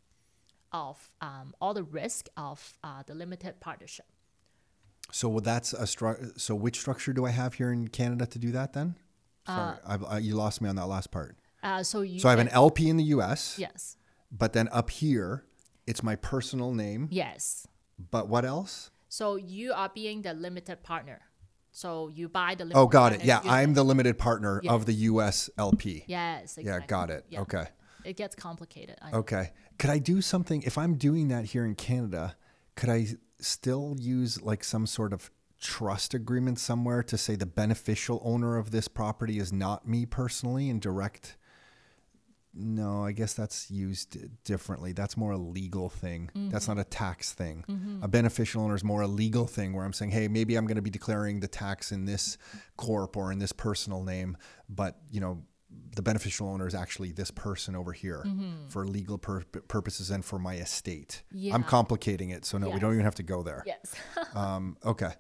of 0.73 1.11
um, 1.21 1.53
all 1.61 1.75
the 1.75 1.83
risk 1.83 2.29
of 2.37 2.79
uh, 2.85 3.03
the 3.07 3.15
limited 3.15 3.59
partnership 3.61 4.07
So 5.13 5.41
that's 5.41 5.73
a 5.73 5.83
stru- 5.85 6.39
so 6.39 6.55
which 6.55 6.79
structure 6.79 7.13
do 7.13 7.25
I 7.27 7.31
have 7.31 7.55
here 7.55 7.73
in 7.73 7.89
Canada 7.89 8.27
to 8.27 8.39
do 8.39 8.53
that 8.53 8.73
then? 8.75 8.95
Sorry, 9.47 9.77
I've, 9.87 10.05
I, 10.05 10.19
you 10.19 10.35
lost 10.37 10.61
me 10.63 10.69
on 10.69 10.77
that 10.77 10.87
last 10.87 11.11
part. 11.11 11.37
uh, 11.63 11.83
so 11.83 12.03
you 12.03 12.21
So 12.21 12.29
I 12.29 12.33
have 12.33 12.39
an 12.39 12.49
LP 12.67 12.89
in 12.89 12.97
the 12.99 13.05
US. 13.17 13.57
yes 13.59 13.97
But 14.31 14.53
then 14.53 14.69
up 14.71 14.91
here, 14.91 15.45
it's 15.87 16.03
my 16.03 16.15
personal 16.17 16.73
name. 16.73 17.09
yes 17.11 17.67
But 18.11 18.29
what 18.29 18.45
else? 18.45 18.91
so 19.09 19.35
you 19.35 19.73
are 19.73 19.91
being 19.93 20.23
the 20.23 20.35
limited 20.35 20.83
partner 20.85 21.19
so 21.73 22.09
you 22.09 22.29
buy 22.29 22.55
the 22.55 22.65
oh, 22.65 22.67
limited 22.67 22.79
Oh, 22.79 22.87
got 22.87 23.13
it. 23.13 23.25
Yeah. 23.25 23.41
I'm 23.45 23.75
the 23.75 23.85
limited 23.85 24.19
partner 24.19 24.61
of 24.69 24.87
the 24.87 24.93
US 24.93 25.51
LP. 25.59 26.05
yes 26.07 26.59
exactly. 26.59 26.65
Yeah, 26.65 26.87
got 26.87 27.11
it. 27.11 27.25
Yeah. 27.29 27.41
Okay. 27.41 27.65
it 28.05 28.17
gets 28.17 28.35
complicated 28.35 28.97
I 29.03 29.13
Okay. 29.13 29.53
Could 29.79 29.91
I 29.91 29.99
do 29.99 30.21
something 30.21 30.63
if 30.63 30.77
I'm 30.77 30.95
doing 30.97 31.29
that 31.29 31.47
here 31.47 31.65
in 31.65 31.75
Canada? 31.75 32.37
Could 32.77 32.89
I 32.89 33.07
still 33.39 33.97
use 33.99 34.43
like 34.43 34.63
some 34.65 34.87
sort 34.87 35.13
of 35.13 35.31
trust 35.61 36.15
agreement 36.15 36.59
somewhere 36.59 37.03
to 37.03 37.19
say 37.19 37.37
the 37.37 37.47
beneficial 37.47 38.21
owner 38.25 38.57
of 38.57 38.71
this 38.71 38.89
property 38.89 39.39
is 39.39 39.53
not 39.53 39.87
me 39.87 40.07
personally 40.07 40.71
and 40.71 40.81
direct? 40.81 41.37
No, 42.53 43.05
I 43.05 43.13
guess 43.13 43.35
that's 43.35 43.71
used 43.71 44.17
differently. 44.45 44.93
That's 44.93 45.17
more 45.17 45.33
a 45.33 45.39
legal 45.39 45.89
thing. 45.89 46.31
That's 46.35 46.65
mm-hmm. 46.65 46.77
not 46.77 46.81
a 46.81 46.89
tax 46.89 47.33
thing. 47.33 47.65
Mm-hmm. 47.69 48.03
A 48.03 48.09
beneficial 48.09 48.63
owner 48.63 48.75
is 48.75 48.83
more 48.83 49.03
a 49.03 49.07
legal 49.07 49.47
thing 49.47 49.73
where 49.73 49.85
I'm 49.85 49.93
saying, 49.93 50.11
hey, 50.11 50.27
maybe 50.27 50.57
I'm 50.57 50.67
going 50.67 50.77
to 50.77 50.83
be 50.83 50.91
declaring 50.91 51.41
the 51.41 51.49
tax 51.49 51.93
in 51.93 52.07
this 52.07 52.39
corp 52.77 53.17
or 53.17 53.31
in 53.31 53.39
this 53.39 53.53
personal 53.53 54.03
name, 54.03 54.37
but 54.69 54.99
you 55.11 55.21
know, 55.21 55.43
the 55.95 56.03
beneficial 56.03 56.49
owner 56.49 56.67
is 56.67 56.75
actually 56.75 57.13
this 57.13 57.31
person 57.31 57.77
over 57.77 57.93
here 57.93 58.25
mm-hmm. 58.27 58.69
for 58.69 58.87
legal 58.87 59.19
pur- 59.19 59.45
purposes 59.69 60.11
and 60.11 60.25
for 60.25 60.39
my 60.39 60.57
estate. 60.57 61.23
I'm 61.55 61.63
complicating 61.63 62.31
it, 62.31 62.45
so 62.45 62.59
no, 62.59 62.71
we 62.71 62.81
don't 62.81 62.93
even 62.93 63.05
have 63.05 63.15
to 63.17 63.23
go 63.23 63.43
there. 63.43 63.63
yes 63.67 63.95
Um, 64.35 64.77
okay. 64.85 65.13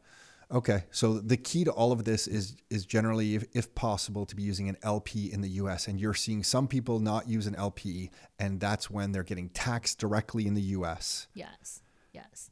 Okay. 0.52 0.84
So 0.90 1.20
the 1.20 1.36
key 1.36 1.62
to 1.64 1.70
all 1.70 1.92
of 1.92 2.04
this 2.04 2.26
is 2.26 2.56
is 2.70 2.84
generally, 2.84 3.36
if, 3.36 3.44
if 3.54 3.74
possible, 3.74 4.26
to 4.26 4.34
be 4.34 4.42
using 4.42 4.68
an 4.68 4.76
LP 4.82 5.32
in 5.32 5.42
the 5.42 5.48
US. 5.62 5.86
And 5.86 6.00
you're 6.00 6.14
seeing 6.14 6.42
some 6.42 6.66
people 6.66 6.98
not 6.98 7.28
use 7.28 7.46
an 7.46 7.54
LP, 7.54 8.10
and 8.38 8.58
that's 8.58 8.90
when 8.90 9.12
they're 9.12 9.22
getting 9.22 9.48
taxed 9.50 9.98
directly 9.98 10.46
in 10.46 10.54
the 10.54 10.62
US. 10.78 11.28
Yes, 11.34 11.82
yes. 12.12 12.50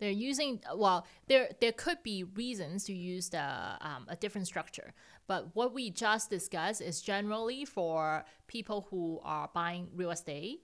They're 0.00 0.10
using 0.10 0.60
well. 0.74 1.06
There 1.28 1.50
there 1.60 1.70
could 1.72 2.02
be 2.02 2.24
reasons 2.24 2.84
to 2.84 2.92
use 2.92 3.28
the 3.28 3.44
um, 3.80 4.06
a 4.08 4.16
different 4.16 4.48
structure, 4.48 4.92
but 5.28 5.54
what 5.54 5.72
we 5.72 5.90
just 5.90 6.28
discussed 6.28 6.80
is 6.80 7.00
generally 7.00 7.64
for 7.64 8.24
people 8.48 8.88
who 8.90 9.20
are 9.22 9.48
buying 9.54 9.88
real 9.94 10.10
estate, 10.10 10.62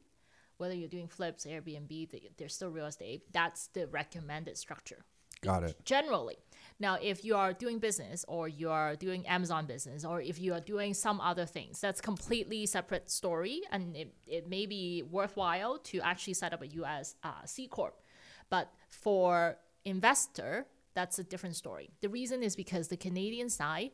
whether 0.57 0.75
you're 0.75 0.89
doing 0.89 1.07
flips, 1.07 1.47
Airbnb, 1.47 2.11
they- 2.11 2.31
they're 2.37 2.49
still 2.49 2.71
real 2.71 2.87
estate. 2.87 3.33
That's 3.33 3.69
the 3.69 3.87
recommended 3.87 4.59
structure 4.59 5.05
Got 5.43 5.65
it. 5.65 5.85
generally. 5.85 6.37
Now, 6.79 6.97
if 7.01 7.27
you 7.27 7.37
are 7.37 7.53
doing 7.53 7.79
business 7.79 8.25
or 8.27 8.49
you 8.49 8.71
are 8.71 8.97
doing 8.97 9.27
Amazon 9.27 9.67
business 9.67 10.03
or 10.03 10.23
if 10.23 10.41
you 10.41 10.55
are 10.55 10.61
doing 10.61 10.95
some 10.95 11.21
other 11.21 11.45
things, 11.45 11.79
that's 11.79 12.01
completely 12.01 12.65
separate 12.65 13.11
story 13.11 13.61
and 13.71 13.95
it, 13.95 14.15
it 14.27 14.49
may 14.49 14.65
be 14.65 15.03
worthwhile 15.03 15.79
to 15.79 16.01
actually 16.01 16.35
set 16.35 16.55
up 16.55 16.63
a 16.63 16.69
US 16.69 17.17
uh, 17.23 17.45
C 17.45 17.67
Corp. 17.69 18.01
But 18.49 18.73
for 18.89 19.59
investor, 19.85 20.67
that's 20.95 21.19
a 21.19 21.25
different 21.25 21.57
story. 21.57 21.91
The 22.01 22.09
reason 22.09 22.43
is 22.43 22.57
because 22.57 22.89
the 22.89 22.97
Canadian 22.97 23.51
side 23.51 23.91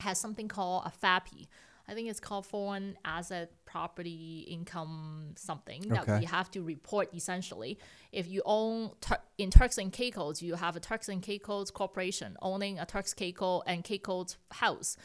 has 0.00 0.18
something 0.18 0.46
called 0.48 0.84
a 0.86 1.06
FAPI, 1.06 1.48
I 1.88 1.94
think 1.94 2.08
it's 2.08 2.20
called 2.20 2.46
foreign 2.46 2.96
asset 3.04 3.52
property 3.64 4.46
income 4.48 5.32
something 5.36 5.82
that 5.88 6.02
Okay. 6.02 6.20
we 6.20 6.24
have 6.26 6.50
to 6.52 6.62
report 6.62 7.12
essentially. 7.14 7.78
If 8.12 8.28
you 8.28 8.42
own 8.44 8.92
Tur- 9.00 9.22
in 9.38 9.50
Turks 9.50 9.78
and 9.78 9.92
Caicos, 9.92 10.40
you 10.42 10.54
have 10.54 10.76
a 10.76 10.80
Turks 10.80 11.08
and 11.08 11.20
Caicos 11.22 11.70
corporation 11.72 12.36
owning 12.40 12.78
a 12.78 12.86
Turks 12.86 13.12
Caicos 13.14 13.62
and 13.66 13.82
Caicos 13.82 14.36
house. 14.52 14.96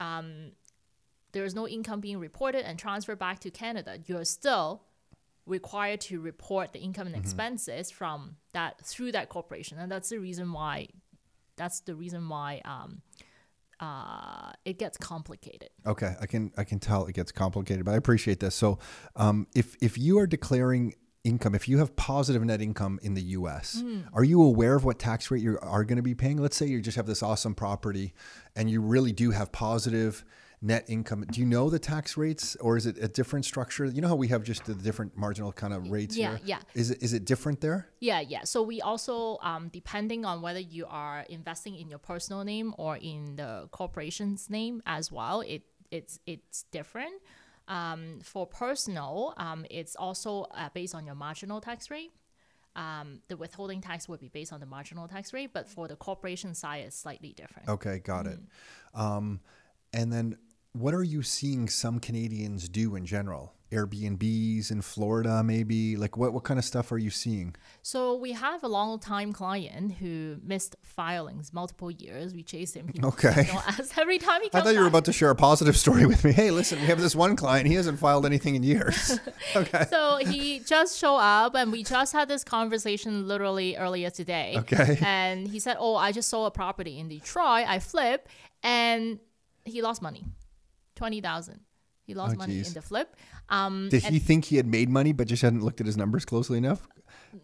Um, 0.00 0.52
there 1.32 1.44
is 1.44 1.54
no 1.54 1.68
income 1.68 2.00
being 2.00 2.18
reported 2.18 2.66
and 2.66 2.78
transferred 2.78 3.18
back 3.18 3.40
to 3.40 3.50
Canada. 3.50 3.98
You're 4.06 4.24
still 4.24 4.82
required 5.44 6.00
to 6.02 6.20
report 6.20 6.72
the 6.72 6.80
income 6.80 7.06
and 7.06 7.14
Mm-hmm. 7.14 7.22
expenses 7.24 7.90
from 7.90 8.36
that 8.52 8.84
through 8.84 9.12
that 9.12 9.28
corporation, 9.28 9.78
and 9.78 9.92
that's 9.92 10.08
the 10.08 10.18
reason 10.18 10.52
why. 10.52 10.88
That's 11.56 11.80
the 11.80 11.94
reason 11.94 12.28
why 12.28 12.60
um, 12.64 13.00
uh, 13.80 14.52
it 14.64 14.78
gets 14.78 14.96
complicated. 14.96 15.68
Okay, 15.86 16.14
I 16.20 16.26
can 16.26 16.52
I 16.56 16.64
can 16.64 16.78
tell 16.78 17.06
it 17.06 17.14
gets 17.14 17.32
complicated, 17.32 17.84
but 17.84 17.92
I 17.92 17.96
appreciate 17.96 18.40
this. 18.40 18.54
So, 18.54 18.78
um, 19.16 19.46
if 19.54 19.76
if 19.82 19.98
you 19.98 20.18
are 20.18 20.26
declaring 20.26 20.94
income, 21.24 21.54
if 21.54 21.68
you 21.68 21.78
have 21.78 21.94
positive 21.96 22.44
net 22.44 22.62
income 22.62 23.00
in 23.02 23.14
the 23.14 23.22
U.S., 23.22 23.80
Hmm. 23.84 24.00
are 24.14 24.22
you 24.24 24.42
aware 24.42 24.76
of 24.76 24.84
what 24.84 24.98
tax 24.98 25.30
rate 25.30 25.42
you 25.42 25.58
are 25.60 25.84
going 25.84 25.96
to 25.96 26.02
be 26.02 26.14
paying? 26.14 26.38
Let's 26.38 26.56
say 26.56 26.66
you 26.66 26.80
just 26.80 26.96
have 26.96 27.06
this 27.06 27.22
awesome 27.22 27.54
property, 27.54 28.14
and 28.54 28.70
you 28.70 28.80
really 28.80 29.12
do 29.12 29.32
have 29.32 29.50
positive 29.52 30.24
net 30.66 30.84
income. 30.88 31.24
Do 31.30 31.40
you 31.40 31.46
know 31.46 31.70
the 31.70 31.78
tax 31.78 32.16
rates, 32.16 32.56
or 32.56 32.76
is 32.76 32.86
it 32.86 32.96
a 33.00 33.08
different 33.08 33.44
structure? 33.44 33.84
You 33.86 34.00
know 34.00 34.08
how 34.08 34.16
we 34.16 34.28
have 34.28 34.42
just 34.42 34.64
the 34.64 34.74
different 34.74 35.16
marginal 35.16 35.52
kind 35.52 35.72
of 35.72 35.90
rates 35.90 36.16
Yeah, 36.16 36.30
here. 36.30 36.40
yeah. 36.44 36.58
Is 36.74 36.90
it 36.90 37.02
is 37.02 37.12
it 37.12 37.24
different 37.24 37.60
there? 37.60 37.88
Yeah, 38.00 38.20
yeah. 38.20 38.44
So 38.44 38.62
we 38.62 38.80
also, 38.80 39.38
um, 39.42 39.68
depending 39.72 40.24
on 40.24 40.42
whether 40.42 40.60
you 40.60 40.86
are 40.88 41.24
investing 41.28 41.76
in 41.76 41.88
your 41.88 41.98
personal 41.98 42.44
name 42.44 42.74
or 42.76 42.96
in 42.96 43.36
the 43.36 43.68
corporation's 43.70 44.50
name 44.50 44.82
as 44.86 45.12
well, 45.12 45.40
it 45.40 45.62
it's 45.90 46.18
it's 46.26 46.64
different. 46.72 47.14
Um, 47.68 48.20
for 48.22 48.46
personal, 48.46 49.34
um, 49.38 49.66
it's 49.70 49.96
also 49.96 50.46
uh, 50.52 50.68
based 50.72 50.94
on 50.94 51.04
your 51.04 51.16
marginal 51.16 51.60
tax 51.60 51.90
rate. 51.90 52.12
Um, 52.76 53.20
the 53.28 53.36
withholding 53.36 53.80
tax 53.80 54.08
would 54.08 54.20
be 54.20 54.28
based 54.28 54.52
on 54.52 54.60
the 54.60 54.66
marginal 54.66 55.08
tax 55.08 55.32
rate, 55.32 55.50
but 55.52 55.66
for 55.66 55.88
the 55.88 55.96
corporation 55.96 56.54
side, 56.54 56.84
it's 56.86 56.96
slightly 56.98 57.32
different. 57.32 57.68
Okay, 57.68 57.98
got 58.00 58.26
it. 58.26 58.38
Mm. 58.94 59.00
Um, 59.00 59.40
and 59.92 60.12
then 60.12 60.36
what 60.78 60.94
are 60.94 61.02
you 61.02 61.22
seeing 61.22 61.68
some 61.68 61.98
Canadians 62.00 62.68
do 62.68 62.96
in 62.96 63.06
general? 63.06 63.52
Airbnbs 63.72 64.70
in 64.70 64.80
Florida, 64.80 65.42
maybe? 65.42 65.96
Like 65.96 66.16
what, 66.16 66.32
what 66.32 66.44
kind 66.44 66.56
of 66.56 66.64
stuff 66.64 66.92
are 66.92 66.98
you 66.98 67.10
seeing? 67.10 67.56
So 67.82 68.14
we 68.14 68.30
have 68.32 68.62
a 68.62 68.68
long 68.68 69.00
time 69.00 69.32
client 69.32 69.94
who 69.94 70.36
missed 70.44 70.76
filings 70.84 71.52
multiple 71.52 71.90
years. 71.90 72.32
We 72.32 72.44
chased 72.44 72.76
him. 72.76 72.88
He, 72.94 73.02
Okay. 73.02 73.46
you 73.48 73.52
know, 73.52 73.60
every 73.96 74.18
time 74.18 74.40
he 74.42 74.50
I 74.54 74.60
thought 74.60 74.72
you 74.74 74.80
were 74.80 74.86
about 74.86 75.04
to 75.06 75.12
share 75.12 75.30
a 75.30 75.34
positive 75.34 75.76
story 75.76 76.06
with 76.06 76.24
me. 76.24 76.30
Hey, 76.32 76.52
listen, 76.52 76.80
we 76.80 76.86
have 76.86 77.00
this 77.00 77.16
one 77.16 77.34
client. 77.34 77.66
He 77.66 77.74
hasn't 77.74 77.98
filed 77.98 78.24
anything 78.24 78.54
in 78.54 78.62
years. 78.62 79.18
Okay. 79.54 79.86
so 79.88 80.18
he 80.18 80.58
just 80.60 80.98
showed 80.98 81.16
up 81.18 81.54
and 81.54 81.72
we 81.72 81.82
just 81.82 82.12
had 82.12 82.28
this 82.28 82.44
conversation 82.44 83.26
literally 83.26 83.76
earlier 83.76 84.10
today. 84.10 84.54
Okay. 84.58 84.98
And 85.02 85.48
he 85.48 85.58
said, 85.60 85.76
Oh, 85.80 85.96
I 85.96 86.12
just 86.12 86.28
sold 86.28 86.46
a 86.48 86.50
property 86.50 86.98
in 86.98 87.08
Detroit. 87.08 87.66
I 87.66 87.78
flipped 87.78 88.28
and 88.62 89.18
he 89.64 89.82
lost 89.82 90.02
money. 90.02 90.24
Twenty 90.96 91.20
thousand. 91.20 91.60
He 92.02 92.14
lost 92.14 92.34
Oh, 92.36 92.38
money 92.38 92.54
geez. 92.54 92.68
in 92.68 92.74
the 92.74 92.82
flip. 92.82 93.14
Um 93.48 93.88
Did 93.90 94.02
he 94.04 94.18
think 94.18 94.44
he 94.46 94.56
had 94.56 94.66
made 94.66 94.88
money 94.88 95.12
but 95.12 95.28
just 95.28 95.42
hadn't 95.42 95.62
looked 95.64 95.80
at 95.80 95.86
his 95.86 95.96
numbers 95.96 96.24
closely 96.24 96.58
enough? 96.58 96.86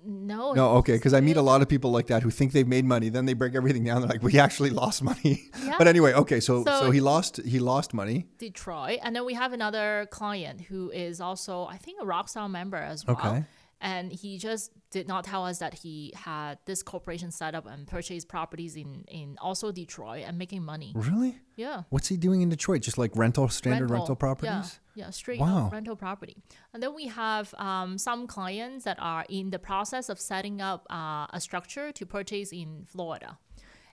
no 0.05 0.53
No, 0.55 0.71
okay, 0.77 0.95
because 0.95 1.13
I 1.15 1.21
meet 1.21 1.37
a 1.37 1.43
lot 1.43 1.61
of 1.63 1.69
people 1.69 1.91
like 1.91 2.07
that 2.07 2.23
who 2.23 2.31
think 2.31 2.53
they've 2.53 2.67
made 2.67 2.85
money, 2.85 3.09
then 3.09 3.27
they 3.27 3.35
break 3.35 3.55
everything 3.55 3.85
down. 3.85 4.01
They're 4.01 4.09
like, 4.11 4.23
"We 4.23 4.39
actually 4.39 4.71
lost 4.71 5.03
money." 5.03 5.51
Yeah. 5.65 5.75
But 5.79 5.87
anyway, 5.89 6.13
okay, 6.15 6.41
so, 6.41 6.65
so 6.65 6.81
So- 6.81 6.91
he 6.91 7.01
lost 7.01 7.41
he 7.45 7.59
lost 7.59 7.93
money. 7.95 8.27
Detroit. 8.39 8.99
And 9.03 9.15
then 9.15 9.25
we 9.27 9.35
have 9.35 9.53
another 9.53 10.07
client 10.11 10.63
who 10.63 10.91
is 10.91 11.21
also, 11.21 11.67
I 11.67 11.77
think, 11.77 12.01
a 12.01 12.05
Rockstar 12.05 12.51
member 12.51 12.77
as 12.79 13.05
well. 13.07 13.17
Okay. 13.17 13.45
And 13.85 14.13
he 14.13 14.39
just 14.39 14.71
did 14.93 15.09
not 15.09 15.25
tell 15.25 15.45
us 15.45 15.59
that 15.59 15.75
he 15.75 16.13
had 16.15 16.59
this 16.67 16.85
corporation 16.85 17.33
set 17.33 17.57
up 17.57 17.67
and 17.67 17.85
purchased 17.85 18.29
properties 18.29 18.77
in, 18.77 19.05
in 19.09 19.37
also 19.41 19.73
Detroit 19.73 20.23
and 20.25 20.39
making 20.39 20.63
money. 20.63 20.93
Really? 20.95 21.35
Yeah. 21.57 21.83
What's 21.91 22.07
he 22.07 22.17
doing 22.17 22.43
in 22.43 22.49
Detroit? 22.49 22.83
Just 22.83 22.97
like 22.97 23.11
rental, 23.17 23.49
standard 23.49 23.91
rental, 23.91 24.15
properties? 24.15 24.79
Yeah, 24.95 25.07
yeah 25.07 25.11
straight 25.11 25.41
Wow. 25.41 25.67
up 25.67 25.73
rental 25.73 25.97
property. 25.97 26.37
And 26.73 26.81
then 26.81 26.95
we 26.95 27.09
have 27.09 27.53
um, 27.59 27.99
some 27.99 28.29
clients 28.29 28.85
that 28.85 28.99
are 29.01 29.27
in 29.29 29.51
the 29.51 29.59
process 29.59 30.09
of 30.09 30.21
setting 30.21 30.61
up 30.63 30.87
uh, 30.89 31.27
a 31.31 31.41
structure 31.41 31.91
to 31.91 32.07
purchase 32.07 32.53
in 32.53 32.85
Florida. 32.87 33.37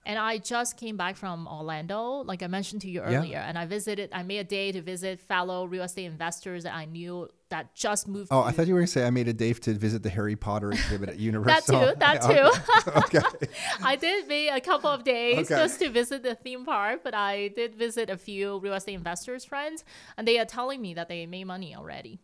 And 0.05 0.19
I 0.19 0.37
just 0.37 0.77
came 0.77 0.97
back 0.97 1.17
from 1.17 1.47
Orlando, 1.47 2.23
like 2.23 2.43
I 2.43 2.47
mentioned 2.47 2.81
to 2.83 2.89
you 2.89 3.01
Yeah. 3.01 3.17
earlier, 3.17 3.37
and 3.39 3.57
I 3.57 3.65
visited. 3.65 4.09
I 4.13 4.21
made 4.23 4.37
a 4.37 4.43
day 4.43 4.71
to 4.71 4.81
visit 4.81 5.19
fellow 5.19 5.65
real 5.65 5.83
estate 5.83 6.05
investors 6.05 6.63
that 6.63 6.73
I 6.73 6.85
knew 6.85 7.27
that 7.49 7.73
just 7.75 8.07
moved. 8.07 8.27
Oh, 8.31 8.41
I 8.41 8.51
thought 8.51 8.67
you 8.67 8.73
were 8.73 8.79
going 8.79 8.87
to 8.87 8.91
say 8.91 9.05
I 9.05 9.09
made 9.09 9.27
a 9.27 9.33
date 9.33 9.61
to 9.63 9.73
visit 9.73 10.03
the 10.03 10.09
Harry 10.09 10.35
Potter 10.35 10.71
exhibit 10.71 11.09
at 11.09 11.19
Universal. 11.29 11.95
that 11.97 12.21
too. 12.21 12.49
That 12.89 13.11
too. 13.11 13.17
okay. 13.17 13.47
I 13.83 13.95
did 13.95 14.27
make 14.27 14.51
a 14.51 14.61
couple 14.61 14.89
of 14.89 15.03
days 15.03 15.37
Okay. 15.51 15.55
just 15.61 15.79
to 15.79 15.89
visit 15.89 16.23
the 16.23 16.35
theme 16.35 16.65
park, 16.65 17.01
but 17.03 17.13
I 17.15 17.49
did 17.49 17.75
visit 17.75 18.09
a 18.09 18.17
few 18.17 18.59
real 18.59 18.73
estate 18.73 18.93
investors 18.95 19.45
friends, 19.45 19.83
and 20.17 20.27
they 20.27 20.37
are 20.39 20.45
telling 20.45 20.81
me 20.81 20.93
that 20.93 21.09
they 21.09 21.25
made 21.25 21.45
money 21.45 21.75
already. 21.75 22.19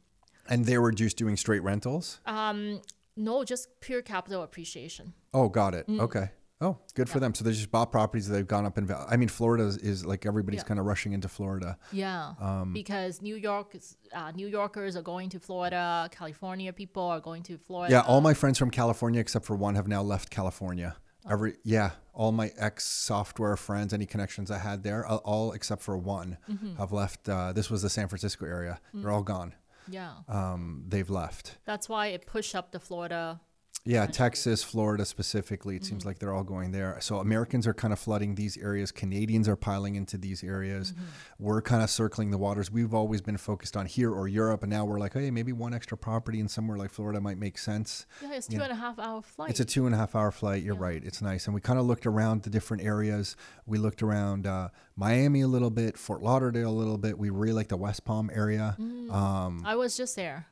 And 0.47 0.65
they 0.65 0.77
were 0.77 0.91
just 0.91 1.17
doing 1.17 1.37
straight 1.37 1.63
rentals? 1.63 2.19
Um, 2.25 2.81
No, 3.17 3.43
just 3.43 3.79
pure 3.81 4.01
capital 4.03 4.43
appreciation. 4.43 5.13
oh, 5.33 5.49
got 5.49 5.73
it. 5.73 5.87
Mm. 5.87 6.01
Okay. 6.01 6.29
Oh, 6.61 6.77
good 6.93 7.09
for 7.09 7.19
them. 7.19 7.33
So 7.35 7.43
they 7.43 7.51
just 7.51 7.69
bought 7.69 7.91
properties 7.91 8.27
that 8.27 8.33
they've 8.33 8.47
gone 8.47 8.65
up 8.65 8.77
in 8.77 8.85
value. 8.85 9.05
I 9.09 9.17
mean, 9.17 9.27
Florida 9.27 9.65
is, 9.65 9.77
is 9.77 10.05
like 10.05 10.25
everybody's 10.25 10.59
Yeah. 10.61 10.67
kind 10.67 10.79
of 10.79 10.85
rushing 10.85 11.11
into 11.11 11.27
Florida. 11.27 11.77
Yeah, 11.91 12.33
Um, 12.39 12.71
because 12.73 13.21
New 13.21 13.35
York, 13.35 13.75
is- 13.75 13.97
uh, 14.13 14.31
New 14.31 14.47
Yorkers 14.47 14.95
are 14.95 15.01
going 15.01 15.29
to 15.29 15.39
Florida. 15.39 16.07
California 16.11 16.71
people 16.71 17.03
are 17.03 17.19
going 17.19 17.43
to 17.43 17.57
Florida. 17.57 17.93
Yeah, 17.95 18.01
all 18.01 18.21
my 18.21 18.33
friends 18.33 18.57
from 18.57 18.71
California, 18.71 19.19
except 19.19 19.43
for 19.45 19.55
one, 19.57 19.75
have 19.75 19.87
now 19.89 20.01
left 20.01 20.29
California. 20.29 20.95
Oh. 21.25 21.31
Every 21.31 21.55
yeah, 21.63 21.91
all 22.13 22.31
my 22.31 22.51
ex 22.55 22.85
software 22.85 23.57
friends, 23.57 23.93
any 23.93 24.05
connections 24.05 24.49
I 24.49 24.59
had 24.59 24.83
there, 24.83 25.05
all- 25.05 25.51
except 25.51 25.81
for 25.81 25.97
one, 25.97 26.37
Mm-hmm. 26.49 26.75
have 26.77 26.91
left. 26.93 27.27
Uh, 27.27 27.51
this 27.51 27.69
was 27.69 27.81
the 27.81 27.89
San 27.89 28.07
Francisco 28.07 28.45
area. 28.45 28.79
Mm. 28.93 29.01
They're 29.01 29.11
all 29.11 29.23
gone. 29.23 29.55
yeah. 29.89 30.13
Um, 30.29 30.85
they've 30.87 31.09
left. 31.09 31.57
That's 31.65 31.89
why 31.89 32.07
it 32.07 32.25
pushed 32.25 32.55
up 32.55 32.71
the 32.71 32.79
Florida. 32.79 33.41
Yeah, 33.87 34.07
Texas, 34.07 34.63
Florida 34.63 35.05
specifically. 35.05 35.75
It 35.75 35.83
Mm-hmm. 35.83 35.89
seems 35.89 36.05
like 36.05 36.17
they're 36.17 36.33
all 36.33 36.43
going 36.43 36.71
there. 36.71 36.97
So 37.01 37.19
Americans 37.19 37.67
are 37.67 37.73
kind 37.73 37.93
of 37.93 37.99
flooding 37.99 38.33
these 38.33 38.57
areas. 38.57 38.91
Canadians 38.91 39.47
are 39.47 39.55
piling 39.55 39.95
into 39.95 40.17
these 40.17 40.43
areas. 40.43 40.91
Mm-hmm. 40.93 41.03
We're 41.37 41.61
kind 41.61 41.83
of 41.83 41.89
circling 41.91 42.31
the 42.31 42.37
waters. 42.39 42.71
We've 42.71 42.93
always 42.95 43.21
been 43.21 43.37
focused 43.37 43.77
on 43.77 43.85
here 43.85 44.11
or 44.11 44.27
Europe, 44.27 44.63
and 44.63 44.71
now 44.71 44.85
we're 44.85 44.99
like, 44.99 45.13
hey, 45.13 45.29
maybe 45.29 45.51
one 45.53 45.73
extra 45.75 45.95
property 45.97 46.39
in 46.39 46.47
somewhere 46.47 46.77
like 46.77 46.89
Florida 46.89 47.21
might 47.21 47.37
make 47.37 47.59
sense. 47.59 48.07
Yeah, 48.23 48.33
it's 48.33 48.47
a 48.47 48.51
two 48.53 48.61
and 48.61 48.71
a 48.71 48.75
half 48.75 48.97
hour 48.97 49.21
flight. 49.21 49.51
It's 49.51 49.59
a 49.59 49.65
two 49.65 49.85
and 49.85 49.93
a 49.93 49.97
half 49.99 50.15
hour 50.15 50.31
flight. 50.31 50.63
You're 50.63 50.73
Yeah. 50.75 50.81
right. 50.81 51.03
It's 51.05 51.21
nice. 51.21 51.45
And 51.45 51.53
we 51.53 51.61
kind 51.61 51.77
of 51.77 51.85
looked 51.85 52.07
around 52.07 52.41
the 52.41 52.49
different 52.49 52.81
areas. 52.83 53.35
We 53.67 53.77
looked 53.77 54.01
around 54.01 54.47
uh, 54.47 54.69
Miami 54.95 55.41
a 55.41 55.47
little 55.47 55.69
bit, 55.69 55.95
Fort 55.95 56.23
Lauderdale 56.23 56.69
a 56.69 56.71
little 56.71 56.97
bit. 56.97 57.19
We 57.19 57.29
really 57.29 57.53
like 57.53 57.67
the 57.67 57.77
West 57.77 58.03
Palm 58.03 58.31
area. 58.33 58.75
Mm. 58.79 59.11
Um, 59.13 59.61
I 59.63 59.75
was 59.75 59.95
just 59.95 60.15
there. 60.15 60.47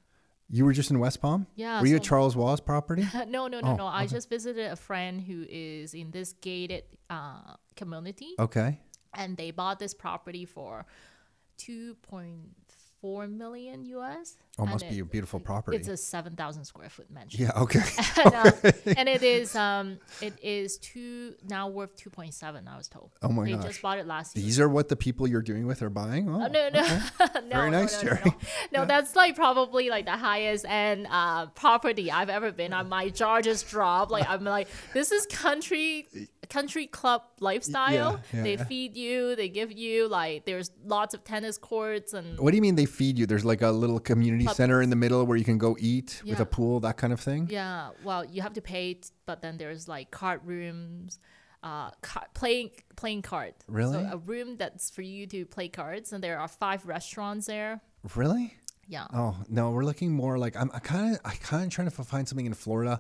You 0.55 0.65
were 0.65 0.73
just 0.73 0.91
in 0.91 0.99
West 0.99 1.19
Palm? 1.19 1.47
Yeah, 1.55 1.81
Were 1.81 1.87
you 1.87 1.95
at 1.95 2.03
Charles 2.03 2.35
Wall's 2.35 2.59
property? 2.61 3.07
no, 3.27 3.47
no, 3.47 3.59
no, 3.59 3.61
Oh, 3.63 3.75
no. 3.75 3.87
I 3.87 4.05
just 4.05 4.29
visited 4.29 4.71
a 4.71 4.75
friend 4.75 5.19
who 5.19 5.45
is 5.49 5.95
in 5.95 6.11
this 6.11 6.33
gated 6.41 6.83
uh, 7.09 7.55
community, 7.75 8.35
Okay. 8.37 8.79
and 9.15 9.35
they 9.35 9.49
bought 9.49 9.79
this 9.79 9.95
property 9.95 10.45
for 10.45 10.85
two 11.57 11.95
point 12.03 12.55
four 13.03 13.27
million 13.27 13.83
US. 13.87 14.37
Oh, 14.57 14.65
must 14.65 14.87
be 14.89 14.97
it- 14.99 15.01
a 15.01 15.05
beautiful 15.05 15.41
property. 15.41 15.75
It's 15.75 15.89
a 15.89 15.97
seven 15.97 16.37
thousand 16.37 16.63
square 16.63 16.89
foot 16.89 17.11
mansion. 17.11 17.41
yeah. 17.43 17.51
Okay. 17.63 17.81
and, 18.23 18.33
uh, 18.33 18.51
and 18.95 19.09
it 19.09 19.21
is 19.23 19.57
um 19.57 19.99
it 20.21 20.33
is 20.41 20.77
two 20.77 21.33
now 21.49 21.67
worth 21.67 21.93
two 21.97 22.09
point 22.09 22.33
seven. 22.33 22.65
I 22.65 22.77
was 22.77 22.87
told. 22.87 23.11
Oh 23.21 23.27
my 23.27 23.43
God. 23.43 23.45
they 23.45 23.51
gosh. 23.55 23.65
just 23.65 23.81
bought 23.81 23.97
it 23.97 24.07
last 24.07 24.37
year. 24.37 24.45
These 24.45 24.57
are 24.61 24.69
what 24.69 24.87
the 24.87 24.95
people 24.95 25.27
you're 25.27 25.41
doing 25.41 25.67
with 25.67 25.81
are 25.81 25.89
buying. 25.89 26.29
Oh, 26.29 26.45
Oh, 26.45 26.47
no, 26.47 26.69
no, 26.69 26.81
no, 27.19 27.41
Very 27.49 27.71
nice, 27.71 28.01
no, 28.01 28.09
no, 28.11 28.15
Cherry. 28.15 28.31
No, 28.71 28.79
No, 28.79 28.85
that's 28.85 29.17
like 29.17 29.35
probably 29.35 29.89
like 29.89 30.05
the 30.05 30.15
highest 30.15 30.63
end 30.65 31.07
uh, 31.09 31.47
property 31.47 32.09
I've 32.09 32.29
ever 32.29 32.53
been 32.53 32.71
on. 32.71 32.87
My 32.87 33.09
jaw 33.09 33.41
just 33.41 33.67
dropped. 33.67 34.11
Like 34.11 34.29
I'm 34.29 34.45
like, 34.45 34.69
this 34.93 35.11
is 35.11 35.25
country 35.25 36.07
country 36.53 36.85
club 36.85 37.21
lifestyle. 37.39 38.19
yeah, 38.31 38.43
they 38.43 38.55
yeah. 38.55 38.63
feed 38.65 38.95
you, 38.95 39.35
they 39.35 39.49
give 39.49 39.71
you 39.71 40.07
like 40.07 40.45
there's 40.45 40.69
lots 40.85 41.13
of 41.15 41.23
tennis 41.23 41.57
courts 41.57 42.13
and 42.13 42.39
What 42.39 42.51
do 42.51 42.57
you 42.57 42.61
mean 42.61 42.75
they 42.75 42.85
feed 42.85 43.17
you? 43.17 43.25
There's 43.25 43.45
like 43.53 43.63
a 43.63 43.71
little 43.71 43.99
community 43.99 44.47
center 44.59 44.81
in 44.81 44.89
the 44.89 44.95
middle 44.95 45.25
where 45.25 45.37
you 45.41 45.47
can 45.51 45.57
go 45.57 45.75
eat 45.79 46.21
with 46.25 46.39
a 46.39 46.45
pool, 46.45 46.79
that 46.81 46.97
kind 46.97 47.11
of 47.11 47.19
thing. 47.19 47.49
yeah. 47.49 47.89
Well, 48.03 48.23
you 48.25 48.41
have 48.41 48.53
to 48.53 48.61
pay, 48.61 48.99
but 49.25 49.41
then 49.41 49.57
there's 49.57 49.87
like 49.87 50.11
card 50.11 50.41
rooms. 50.45 51.19
Uh, 51.63 51.91
ca- 52.01 52.27
playing 52.33 52.71
playing 52.97 53.21
card. 53.21 53.53
Really? 53.69 53.93
So 53.93 54.09
a 54.11 54.17
room 54.17 54.57
that's 54.57 54.89
for 54.95 55.01
you 55.01 55.25
to 55.27 55.45
play 55.45 55.69
cards, 55.69 56.11
and 56.11 56.21
there 56.21 56.37
are 56.37 56.49
five 56.49 56.85
restaurants 56.85 57.47
there. 57.47 57.79
Really? 58.15 58.53
Yeah. 58.85 59.07
Oh 59.13 59.37
no, 59.47 59.71
we're 59.71 59.85
looking 59.85 60.11
more 60.11 60.37
like 60.37 60.57
I'm 60.57 60.69
kind 60.69 61.15
of 61.15 61.21
I 61.23 61.35
kind 61.35 61.63
of 61.65 61.69
trying 61.71 61.89
to 61.89 62.03
find 62.03 62.27
something 62.27 62.45
in 62.45 62.53
Florida 62.53 62.99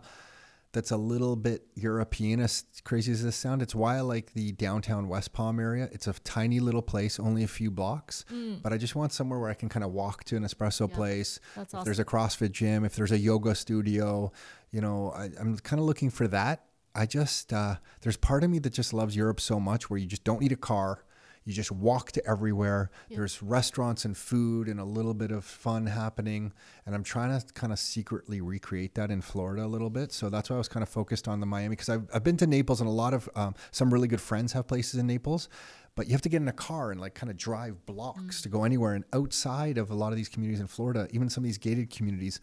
that's 0.73 0.91
a 0.91 0.97
little 0.97 1.35
bit 1.35 1.67
European, 1.75 2.39
as 2.39 2.65
crazy 2.83 3.11
as 3.11 3.23
this 3.23 3.35
sound. 3.35 3.61
It's 3.61 3.75
why 3.75 3.97
I 3.97 4.01
like 4.01 4.33
the 4.33 4.51
downtown 4.53 5.07
West 5.07 5.31
Palm 5.31 5.59
area. 5.59 5.87
It's 5.91 6.07
a 6.07 6.13
tiny 6.13 6.59
little 6.59 6.81
place, 6.81 7.19
only 7.19 7.43
a 7.43 7.47
few 7.47 7.71
blocks, 7.71 8.25
but 8.63 8.73
I 8.73 8.77
just 8.77 8.95
want 8.95 9.13
somewhere 9.13 9.39
where 9.39 9.51
I 9.51 9.53
can 9.53 9.69
kind 9.69 9.83
of 9.83 9.91
walk 9.91 10.23
to 10.25 10.35
an 10.35 10.43
espresso 10.43 10.91
place. 10.91 11.39
That's 11.55 11.73
if 11.73 11.85
there's 11.85 11.99
a 11.99 12.05
CrossFit 12.05 12.51
gym, 12.51 12.83
if 12.85 12.95
there's 12.95 13.11
a 13.11 13.19
yoga 13.19 13.55
studio, 13.55 14.31
you 14.71 14.81
know, 14.81 15.11
I, 15.15 15.29
I'm 15.39 15.57
kind 15.59 15.79
of 15.79 15.85
looking 15.85 16.09
for 16.09 16.27
that. 16.29 16.65
I 16.95 17.05
just, 17.05 17.53
uh, 17.53 17.75
there's 18.01 18.17
part 18.17 18.43
of 18.43 18.49
me 18.49 18.59
that 18.59 18.73
just 18.73 18.93
loves 18.93 19.15
Europe 19.15 19.39
so 19.39 19.59
much 19.59 19.89
where 19.89 19.99
you 19.99 20.05
just 20.07 20.23
don't 20.23 20.41
need 20.41 20.51
a 20.51 20.57
car. 20.57 21.03
You 21.45 21.53
just 21.53 21.71
walk 21.71 22.11
to 22.13 22.25
everywhere. 22.25 22.89
There's 23.09 23.43
restaurants 23.43 24.05
and 24.05 24.15
food 24.15 24.67
and 24.67 24.79
a 24.79 24.83
little 24.85 25.13
bit 25.13 25.31
of 25.31 25.43
fun 25.43 25.87
happening. 25.87 26.53
And 26.85 26.95
I'm 26.95 27.03
trying 27.03 27.39
to 27.39 27.53
kind 27.53 27.73
of 27.73 27.79
secretly 27.79 28.41
recreate 28.41 28.95
that 28.95 29.11
in 29.11 29.21
Florida 29.21 29.65
a 29.65 29.67
little 29.67 29.89
bit. 29.89 30.11
So 30.11 30.29
that's 30.29 30.49
why 30.49 30.55
I 30.55 30.59
was 30.59 30.69
kind 30.69 30.83
of 30.83 30.89
focused 30.89 31.27
on 31.27 31.39
the 31.39 31.45
Miami 31.45 31.69
because 31.69 31.89
I've, 31.89 32.07
I've 32.13 32.23
been 32.23 32.37
to 32.37 32.47
Naples 32.47 32.81
and 32.81 32.87
a 32.87 32.93
lot 32.93 33.13
of 33.13 33.29
um, 33.35 33.55
some 33.71 33.93
really 33.93 34.07
good 34.07 34.21
friends 34.21 34.53
have 34.53 34.67
places 34.67 34.99
in 34.99 35.07
Naples. 35.07 35.49
But 35.95 36.07
you 36.07 36.13
have 36.13 36.21
to 36.23 36.29
get 36.29 36.41
in 36.41 36.47
a 36.47 36.53
car 36.53 36.91
and 36.91 36.99
like 36.99 37.13
kind 37.13 37.29
of 37.29 37.37
drive 37.37 37.85
blocks 37.85 38.41
to 38.41 38.49
go 38.49 38.63
anywhere. 38.63 38.93
And 38.93 39.03
outside 39.13 39.77
of 39.77 39.91
a 39.91 39.95
lot 39.95 40.11
of 40.11 40.17
these 40.17 40.29
communities 40.29 40.59
in 40.59 40.67
Florida, 40.67 41.07
even 41.11 41.29
some 41.29 41.43
of 41.43 41.45
these 41.45 41.59
gated 41.59 41.89
communities, 41.91 42.39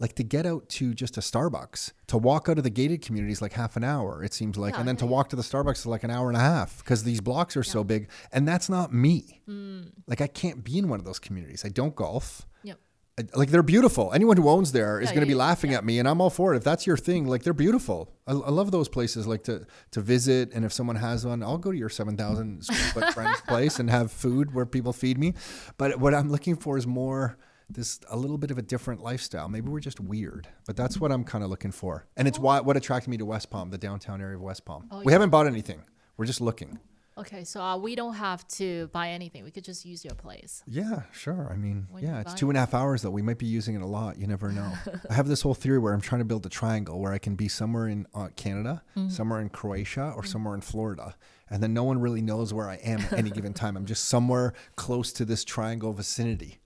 like 0.00 0.14
to 0.14 0.24
get 0.24 0.46
out 0.46 0.68
to 0.70 0.92
just 0.94 1.16
a 1.16 1.20
Starbucks, 1.20 1.92
to 2.08 2.18
walk 2.18 2.48
out 2.48 2.58
of 2.58 2.64
the 2.64 2.70
gated 2.70 3.02
communities 3.02 3.40
like 3.40 3.52
half 3.52 3.76
an 3.76 3.84
hour, 3.84 4.24
it 4.24 4.32
seems 4.34 4.56
like, 4.56 4.74
Yeah, 4.74 4.80
and 4.80 4.88
then 4.88 4.96
to 4.96 5.06
walk 5.06 5.28
to 5.28 5.36
the 5.36 5.42
Starbucks 5.42 5.78
is 5.80 5.86
like 5.86 6.02
an 6.02 6.10
hour 6.10 6.28
and 6.28 6.36
a 6.36 6.40
half 6.40 6.78
because 6.78 7.04
these 7.04 7.20
blocks 7.20 7.56
are 7.56 7.62
so 7.62 7.84
big. 7.84 8.08
And 8.32 8.48
that's 8.48 8.68
not 8.68 8.92
me. 8.92 9.42
Mm. 9.48 9.92
Like 10.08 10.20
I 10.20 10.26
can't 10.26 10.64
be 10.64 10.78
in 10.78 10.88
one 10.88 10.98
of 10.98 11.04
those 11.04 11.18
communities. 11.18 11.64
I 11.64 11.68
don't 11.68 11.94
golf. 11.94 12.46
Yep. 12.62 12.78
I- 13.18 13.24
Like 13.38 13.50
they're 13.50 13.62
beautiful. 13.62 14.10
Anyone 14.14 14.38
who 14.38 14.48
owns 14.48 14.72
there 14.72 15.00
is 15.00 15.10
Yeah, 15.10 15.16
going 15.16 15.26
to 15.26 15.34
be 15.34 15.34
laughing 15.34 15.74
at 15.74 15.84
me, 15.84 15.98
and 15.98 16.08
I'm 16.08 16.20
all 16.22 16.30
for 16.30 16.54
it. 16.54 16.56
If 16.56 16.64
that's 16.64 16.86
your 16.86 16.96
thing, 16.96 17.26
like 17.28 17.42
they're 17.42 17.52
beautiful. 17.52 18.10
I, 18.26 18.32
I 18.32 18.50
love 18.50 18.70
those 18.70 18.88
places, 18.88 19.26
like 19.26 19.44
to 19.44 19.66
to 19.90 20.00
visit. 20.00 20.52
And 20.54 20.64
if 20.64 20.72
someone 20.72 20.96
has 20.96 21.26
one, 21.26 21.42
I'll 21.42 21.58
go 21.58 21.70
to 21.72 21.76
your 21.76 21.90
seven 21.90 22.16
thousand 22.16 22.64
square 22.64 22.92
foot 22.94 23.12
friend's 23.14 23.40
place 23.48 23.78
and 23.78 23.90
have 23.90 24.10
food 24.10 24.54
where 24.54 24.64
people 24.64 24.94
feed 24.94 25.18
me. 25.18 25.34
But 25.76 25.98
what 26.00 26.14
I'm 26.14 26.30
looking 26.30 26.56
for 26.56 26.78
is 26.78 26.86
more 26.86 27.36
this 27.74 28.00
a 28.10 28.16
little 28.16 28.38
bit 28.38 28.50
of 28.50 28.58
a 28.58 28.62
different 28.62 29.02
lifestyle. 29.02 29.48
Maybe 29.48 29.68
we're 29.68 29.80
just 29.80 30.00
weird, 30.00 30.48
but 30.66 30.76
that's 30.76 30.98
what 31.00 31.12
I'm 31.12 31.24
kind 31.24 31.44
of 31.44 31.50
looking 31.50 31.70
for. 31.72 32.06
And 32.16 32.26
it's 32.28 32.38
why 32.38 32.60
what 32.60 32.76
attracted 32.76 33.10
me 33.10 33.16
to 33.18 33.24
West 33.26 33.50
Palm, 33.50 33.70
the 33.70 33.78
downtown 33.78 34.20
area 34.20 34.36
of 34.36 34.42
West 34.42 34.64
Palm. 34.64 34.86
Oh, 34.90 35.02
we 35.04 35.12
haven't 35.12 35.30
bought 35.30 35.46
anything. 35.46 35.82
We're 36.16 36.26
just 36.26 36.40
looking. 36.40 36.78
Okay, 37.18 37.44
so 37.44 37.60
uh, 37.60 37.76
we 37.76 37.94
don't 37.96 38.14
have 38.14 38.46
to 38.48 38.86
buy 38.94 39.10
anything. 39.10 39.44
We 39.44 39.50
could 39.50 39.64
just 39.64 39.84
use 39.84 40.04
your 40.06 40.14
place. 40.14 40.62
Yeah, 40.66 41.02
sure. 41.12 41.48
I 41.52 41.56
mean, 41.56 41.86
When 41.90 42.02
yeah, 42.02 42.20
it's 42.20 42.32
two 42.32 42.48
and 42.48 42.56
a 42.56 42.60
half 42.60 42.72
hours 42.72 43.02
though. 43.02 43.10
We 43.10 43.20
might 43.20 43.36
be 43.36 43.44
using 43.46 43.74
it 43.74 43.82
a 43.82 43.86
lot. 43.86 44.16
You 44.18 44.26
never 44.26 44.50
know. 44.50 44.72
I 45.10 45.12
have 45.12 45.28
this 45.28 45.42
whole 45.42 45.52
theory 45.52 45.78
where 45.78 45.92
I'm 45.92 46.00
trying 46.00 46.20
to 46.20 46.24
build 46.24 46.46
a 46.46 46.48
triangle 46.48 46.98
where 46.98 47.12
I 47.12 47.18
can 47.18 47.34
be 47.34 47.46
somewhere 47.48 47.88
in 47.88 48.06
uh, 48.14 48.28
Canada, 48.36 48.82
Mm. 48.96 49.10
somewhere 49.12 49.40
in 49.40 49.50
Croatia, 49.50 50.14
or 50.16 50.24
somewhere 50.24 50.54
in 50.54 50.62
Florida. 50.62 51.14
And 51.50 51.62
then 51.62 51.74
no 51.74 51.82
one 51.84 51.98
really 52.00 52.22
knows 52.22 52.54
where 52.54 52.70
I 52.70 52.76
am 52.76 53.00
at 53.00 53.12
any 53.14 53.30
given 53.30 53.52
time. 53.52 53.76
I'm 53.76 53.84
just 53.86 54.04
somewhere 54.06 54.54
close 54.76 55.12
to 55.14 55.24
this 55.26 55.44
triangle 55.44 55.92
vicinity. 55.92 56.59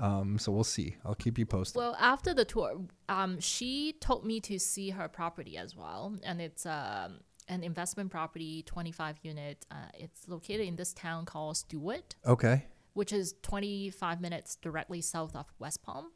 Um, 0.00 0.38
so 0.38 0.52
we'll 0.52 0.64
see. 0.64 0.96
I'll 1.04 1.14
keep 1.14 1.38
you 1.38 1.46
posted. 1.46 1.76
Well, 1.76 1.96
after 1.98 2.34
the 2.34 2.44
tour, 2.44 2.80
um, 3.08 3.40
she 3.40 3.94
told 4.00 4.24
me 4.24 4.40
to 4.40 4.58
see 4.58 4.90
her 4.90 5.08
property 5.08 5.56
as 5.56 5.74
well, 5.74 6.14
and 6.22 6.40
it's 6.40 6.66
um, 6.66 7.20
an 7.48 7.62
investment 7.62 8.10
property, 8.10 8.62
25 8.66 9.18
unit. 9.22 9.64
Uh, 9.70 9.76
it's 9.94 10.28
located 10.28 10.66
in 10.66 10.76
this 10.76 10.92
town 10.92 11.24
called 11.24 11.56
Stuart, 11.56 12.14
okay. 12.26 12.66
which 12.92 13.12
is 13.12 13.34
25 13.42 14.20
minutes 14.20 14.56
directly 14.56 15.00
south 15.00 15.34
of 15.34 15.46
West 15.58 15.82
Palm, 15.82 16.10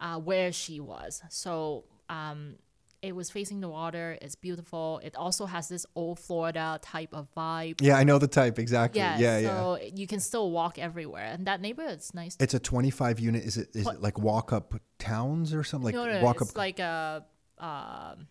uh, 0.00 0.18
where 0.18 0.52
she 0.52 0.78
was. 0.78 1.22
So 1.30 1.84
um, 2.08 2.56
it 3.02 3.14
was 3.16 3.30
facing 3.30 3.60
the 3.60 3.68
water. 3.68 4.18
It's 4.20 4.34
beautiful. 4.34 5.00
It 5.02 5.16
also 5.16 5.46
has 5.46 5.68
this 5.68 5.86
old 5.94 6.18
Florida 6.18 6.78
type 6.82 7.10
of 7.14 7.28
vibe. 7.36 7.80
Yeah, 7.80 7.96
I 7.96 8.04
know 8.04 8.18
the 8.18 8.28
type 8.28 8.58
exactly. 8.58 9.00
Yeah, 9.00 9.18
Yeah, 9.18 9.38
yeah. 9.38 9.48
so 9.48 9.78
you 9.94 10.06
can 10.06 10.20
still 10.20 10.50
walk 10.50 10.78
everywhere, 10.78 11.24
and 11.32 11.46
that 11.46 11.60
neighborhood's 11.60 12.12
nice. 12.14 12.36
It's 12.40 12.54
a 12.54 12.58
25 12.60 13.18
unit. 13.20 13.44
Is 13.44 13.56
it 13.56 13.68
is 13.74 13.86
it 13.86 14.00
like 14.02 14.18
walk 14.18 14.52
up 14.52 14.74
towns 14.98 15.54
or 15.54 15.64
something? 15.64 15.86
Like 15.86 15.94
no, 15.94 16.04
no, 16.12 16.22
walk 16.22 16.40
it's 16.40 16.50
up 16.50 16.56
like 16.56 16.78
a 16.78 17.24
um, 17.58 18.26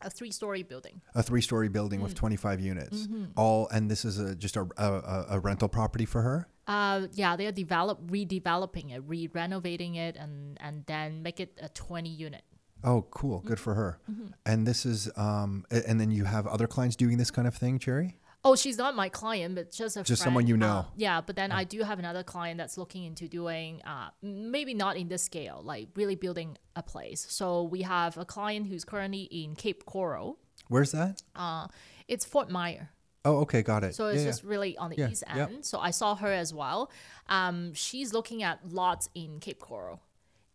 a 0.00 0.10
three 0.10 0.32
story 0.32 0.62
building. 0.64 1.00
a 1.14 1.22
three 1.22 1.40
story 1.40 1.68
building 1.68 2.00
Mm. 2.00 2.04
with 2.04 2.14
25 2.14 2.60
units. 2.60 3.06
Mm-hmm. 3.06 3.24
All 3.36 3.68
and 3.68 3.88
this 3.90 4.04
is 4.04 4.18
a 4.18 4.34
just 4.34 4.56
a, 4.56 4.62
a, 4.76 4.92
a- 4.92 5.26
a 5.30 5.38
rental 5.40 5.68
property 5.68 6.06
for 6.06 6.22
her. 6.22 6.48
Uh, 6.66 7.06
yeah, 7.12 7.34
they're 7.36 7.52
develop 7.52 8.00
redeveloping 8.06 8.92
it, 8.94 9.02
re-renovating 9.06 9.94
it, 9.96 10.16
and 10.16 10.56
and 10.60 10.84
then 10.86 11.22
make 11.22 11.38
it 11.40 11.58
a 11.62 11.68
twenty 11.68 12.08
unit. 12.10 12.42
Oh, 12.84 13.02
cool. 13.10 13.38
Mm-hmm. 13.38 13.48
Good 13.48 13.60
for 13.60 13.74
her. 13.74 13.98
And 14.44 14.66
this 14.66 14.84
is, 14.86 15.10
um, 15.16 15.64
and 15.70 16.00
then 16.00 16.10
you 16.10 16.24
have 16.24 16.46
other 16.46 16.66
clients 16.66 16.96
doing 16.96 17.16
this 17.18 17.30
kind 17.30 17.46
of 17.46 17.54
thing, 17.54 17.78
Cherry? 17.78 18.18
Oh, 18.44 18.56
she's 18.56 18.76
not 18.76 18.96
my 18.96 19.08
client, 19.08 19.54
but 19.54 19.70
just 19.70 19.96
a 19.96 20.02
Just 20.02 20.22
someone 20.22 20.42
friend. 20.46 20.48
you 20.60 20.66
Uh, 20.66 20.82
know. 20.82 20.86
yeah, 20.96 21.20
but 21.20 21.36
then 21.36 21.52
I 21.52 21.62
do 21.62 21.82
have 21.84 22.00
another 22.00 22.24
client 22.24 22.58
that's 22.58 22.76
looking 22.76 23.04
into 23.04 23.28
doing, 23.28 23.80
uh, 23.82 24.08
maybe 24.20 24.74
not 24.74 24.96
in 24.96 25.06
this 25.06 25.22
scale, 25.22 25.60
like 25.62 25.90
really 25.94 26.16
building 26.16 26.58
a 26.74 26.82
place. 26.82 27.24
So 27.30 27.62
we 27.62 27.82
have 27.82 28.18
a 28.18 28.24
client 28.24 28.66
who's 28.66 28.84
currently 28.84 29.22
in 29.30 29.54
Cape 29.54 29.84
Coral. 29.86 30.38
Where's 30.66 30.90
that? 30.90 31.22
Uh, 31.36 31.68
it's 32.08 32.24
Fort 32.24 32.50
Myer. 32.50 32.90
Oh, 33.24 33.36
okay. 33.42 33.62
Got 33.62 33.84
it. 33.84 33.94
So 33.94 34.08
it's 34.08 34.22
Yeah, 34.24 34.28
just 34.30 34.42
really 34.42 34.76
on 34.76 34.90
the 34.90 34.96
Yeah, 34.96 35.10
east 35.10 35.22
end. 35.28 35.64
So 35.64 35.78
I 35.78 35.92
saw 35.92 36.16
her 36.16 36.32
as 36.32 36.52
well. 36.52 36.90
Um, 37.28 37.72
she's 37.74 38.12
looking 38.12 38.42
at 38.42 38.58
lots 38.68 39.08
in 39.14 39.38
Cape 39.38 39.60
Coral. 39.60 40.00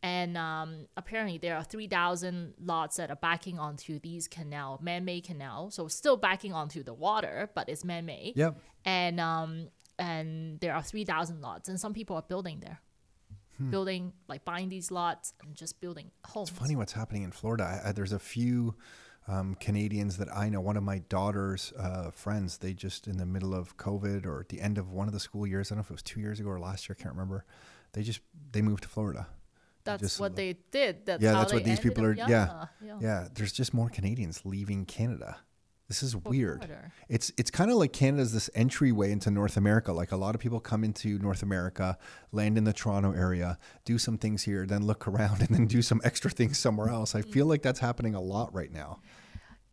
And 0.03 0.37
um, 0.37 0.87
apparently 0.95 1.37
there 1.39 1.57
are 1.57 1.63
3,000 1.63 2.53
lots 2.63 2.97
that 2.97 3.09
are 3.09 3.15
backing 3.15 3.57
onto 3.57 3.99
these 3.99 4.27
canal, 4.27 4.79
man-made 4.81 5.23
canal. 5.23 5.71
So 5.71 5.87
still 5.87 6.17
backing 6.17 6.53
onto 6.53 6.83
the 6.83 6.93
water, 6.93 7.49
but 7.55 7.67
it's 7.67 7.83
man-made. 7.83 8.33
Yep. 8.35 8.59
And 8.85 9.19
um, 9.19 9.69
and 9.99 10.59
there 10.59 10.75
are 10.75 10.83
3,000 10.83 11.41
lots. 11.41 11.69
And 11.69 11.79
some 11.79 11.93
people 11.93 12.15
are 12.15 12.21
building 12.21 12.59
there. 12.59 12.79
Hmm. 13.57 13.71
Building, 13.71 14.13
like 14.27 14.45
buying 14.45 14.69
these 14.69 14.91
lots 14.91 15.33
and 15.43 15.55
just 15.55 15.81
building 15.81 16.11
homes. 16.25 16.49
It's 16.49 16.59
funny 16.59 16.75
what's 16.75 16.93
happening 16.93 17.23
in 17.23 17.31
Florida. 17.31 17.81
I, 17.83 17.89
I, 17.89 17.91
there's 17.91 18.13
a 18.13 18.19
few 18.19 18.75
um, 19.27 19.55
Canadians 19.55 20.17
that 20.17 20.27
I 20.33 20.49
know. 20.49 20.61
One 20.61 20.77
of 20.77 20.83
my 20.83 20.99
daughter's 21.09 21.73
uh, 21.73 22.11
friends, 22.11 22.59
they 22.59 22.73
just 22.73 23.07
in 23.07 23.17
the 23.17 23.25
middle 23.25 23.55
of 23.55 23.75
COVID 23.77 24.25
or 24.25 24.41
at 24.41 24.49
the 24.49 24.61
end 24.61 24.77
of 24.77 24.91
one 24.91 25.07
of 25.07 25.13
the 25.13 25.19
school 25.19 25.47
years, 25.47 25.71
I 25.71 25.75
don't 25.75 25.79
know 25.79 25.85
if 25.85 25.89
it 25.89 25.93
was 25.93 26.03
two 26.03 26.19
years 26.19 26.39
ago 26.39 26.49
or 26.49 26.59
last 26.59 26.87
year, 26.87 26.95
I 26.97 27.01
can't 27.01 27.15
remember. 27.15 27.45
They 27.93 28.03
just, 28.03 28.19
they 28.51 28.61
moved 28.61 28.83
to 28.83 28.89
Florida. 28.89 29.27
That's 29.87 30.01
just 30.01 30.19
what 30.19 30.35
they 30.35 30.57
did. 30.71 31.05
That's 31.05 31.21
yeah, 31.21 31.33
that's 31.33 31.53
what 31.53 31.63
these 31.63 31.79
people 31.79 32.05
are. 32.05 32.13
Yeah, 32.13 32.65
yeah. 32.83 32.97
yeah. 32.99 33.27
There's 33.33 33.51
just 33.51 33.73
more 33.73 33.89
Canadians 33.89 34.41
leaving 34.45 34.85
Canada. 34.85 35.37
This 35.87 36.03
is 36.03 36.15
weird. 36.17 36.69
It's 37.07 37.31
it's 37.37 37.49
kind 37.49 37.71
of 37.71 37.77
like 37.77 37.93
Canada's 37.93 38.33
this 38.33 38.49
entryway 38.53 39.11
into 39.11 39.31
North 39.31 39.55
America. 39.55 39.93
Like 39.93 40.11
a 40.11 40.17
lot 40.17 40.35
of 40.35 40.41
people 40.41 40.59
come 40.59 40.83
into 40.83 41.17
North 41.19 41.43
America, 41.43 41.97
land 42.33 42.57
in 42.57 42.65
the 42.65 42.73
Toronto 42.73 43.13
area, 43.13 43.57
do 43.85 43.97
some 43.97 44.17
things 44.17 44.43
here, 44.43 44.65
then 44.65 44.85
look 44.85 45.07
around, 45.07 45.39
and 45.47 45.49
then 45.49 45.65
do 45.65 45.81
some 45.81 46.01
extra 46.03 46.29
things 46.29 46.57
somewhere 46.57 46.89
else. 46.89 47.15
I 47.15 47.21
feel 47.21 47.45
like 47.45 47.61
that's 47.61 47.79
happening 47.79 48.15
a 48.15 48.21
lot 48.21 48.53
right 48.53 48.71
now. 48.71 48.99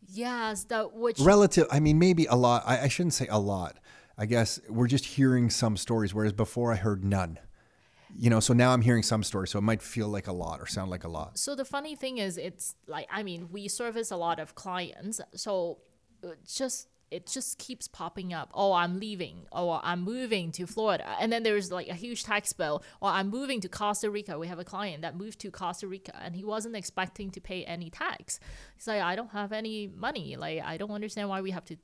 Yes, 0.07 0.65
that 0.65 0.95
which 0.95 1.19
Relative, 1.19 1.67
I 1.71 1.81
mean, 1.81 1.99
maybe 1.99 2.27
a 2.27 2.37
lot. 2.37 2.63
I, 2.65 2.83
I 2.83 2.89
shouldn't 2.89 3.15
say 3.15 3.27
a 3.29 3.41
lot. 3.41 3.79
I 4.17 4.27
guess 4.27 4.61
we're 4.69 4.87
just 4.87 5.05
hearing 5.05 5.51
some 5.51 5.77
stories, 5.77 6.15
whereas 6.15 6.33
before 6.33 6.73
I 6.73 6.77
heard 6.77 7.05
none. 7.05 7.41
You 8.17 8.31
know, 8.31 8.41
so 8.41 8.55
now 8.55 8.73
I'm 8.73 8.83
hearing 8.83 9.03
some 9.03 9.23
stories, 9.23 9.51
so 9.51 9.59
it 9.59 9.63
might 9.63 9.83
feel 9.83 10.09
like 10.09 10.29
a 10.29 10.33
lot 10.33 10.61
or 10.61 10.67
sound 10.67 10.91
like 10.91 11.05
a 11.05 11.09
lot. 11.09 11.39
So 11.39 11.55
the 11.55 11.65
funny 11.65 11.97
thing 11.97 12.19
is, 12.19 12.39
it's 12.39 12.75
like 12.87 13.09
I 13.11 13.23
mean, 13.23 13.49
we 13.51 13.69
service 13.69 14.11
a 14.11 14.17
lot 14.17 14.39
of 14.39 14.55
clients, 14.55 15.21
so 15.35 15.79
just 16.47 16.89
it 17.11 17.27
just 17.29 17.59
keeps 17.59 17.87
popping 17.87 18.33
up. 18.33 18.51
Oh, 18.55 18.73
I'm 18.73 18.99
leaving. 18.99 19.47
Oh, 19.53 19.81
I'm 19.83 20.03
moving 20.03 20.51
to 20.53 20.67
Florida, 20.67 21.07
and 21.21 21.33
then 21.33 21.45
there's 21.45 21.71
like 21.71 21.89
a 21.89 21.95
huge 21.95 22.25
tax 22.25 22.53
bill. 22.53 22.83
Or 23.01 23.11
I'm 23.11 23.31
moving 23.31 23.61
to 23.61 23.69
Costa 23.69 24.11
Rica. 24.11 24.39
We 24.39 24.49
have 24.49 24.59
a 24.59 24.65
client 24.65 25.03
that 25.03 25.17
moved 25.17 25.39
to 25.41 25.51
Costa 25.51 25.87
Rica, 25.87 26.17
and 26.21 26.35
he 26.35 26.45
wasn't 26.45 26.75
expecting 26.75 27.31
to 27.31 27.41
pay 27.41 27.65
any 27.65 27.89
tax. 27.89 28.41
He's 28.75 28.89
like, 28.89 29.01
I 29.01 29.15
don't 29.15 29.31
have 29.31 29.53
any 29.53 29.87
money. 29.87 30.37
Like, 30.37 30.63
I 30.65 30.77
don't 30.77 30.91
understand 30.91 31.29
why 31.29 31.41
we 31.41 31.53
have 31.53 31.65
to. 31.67 31.77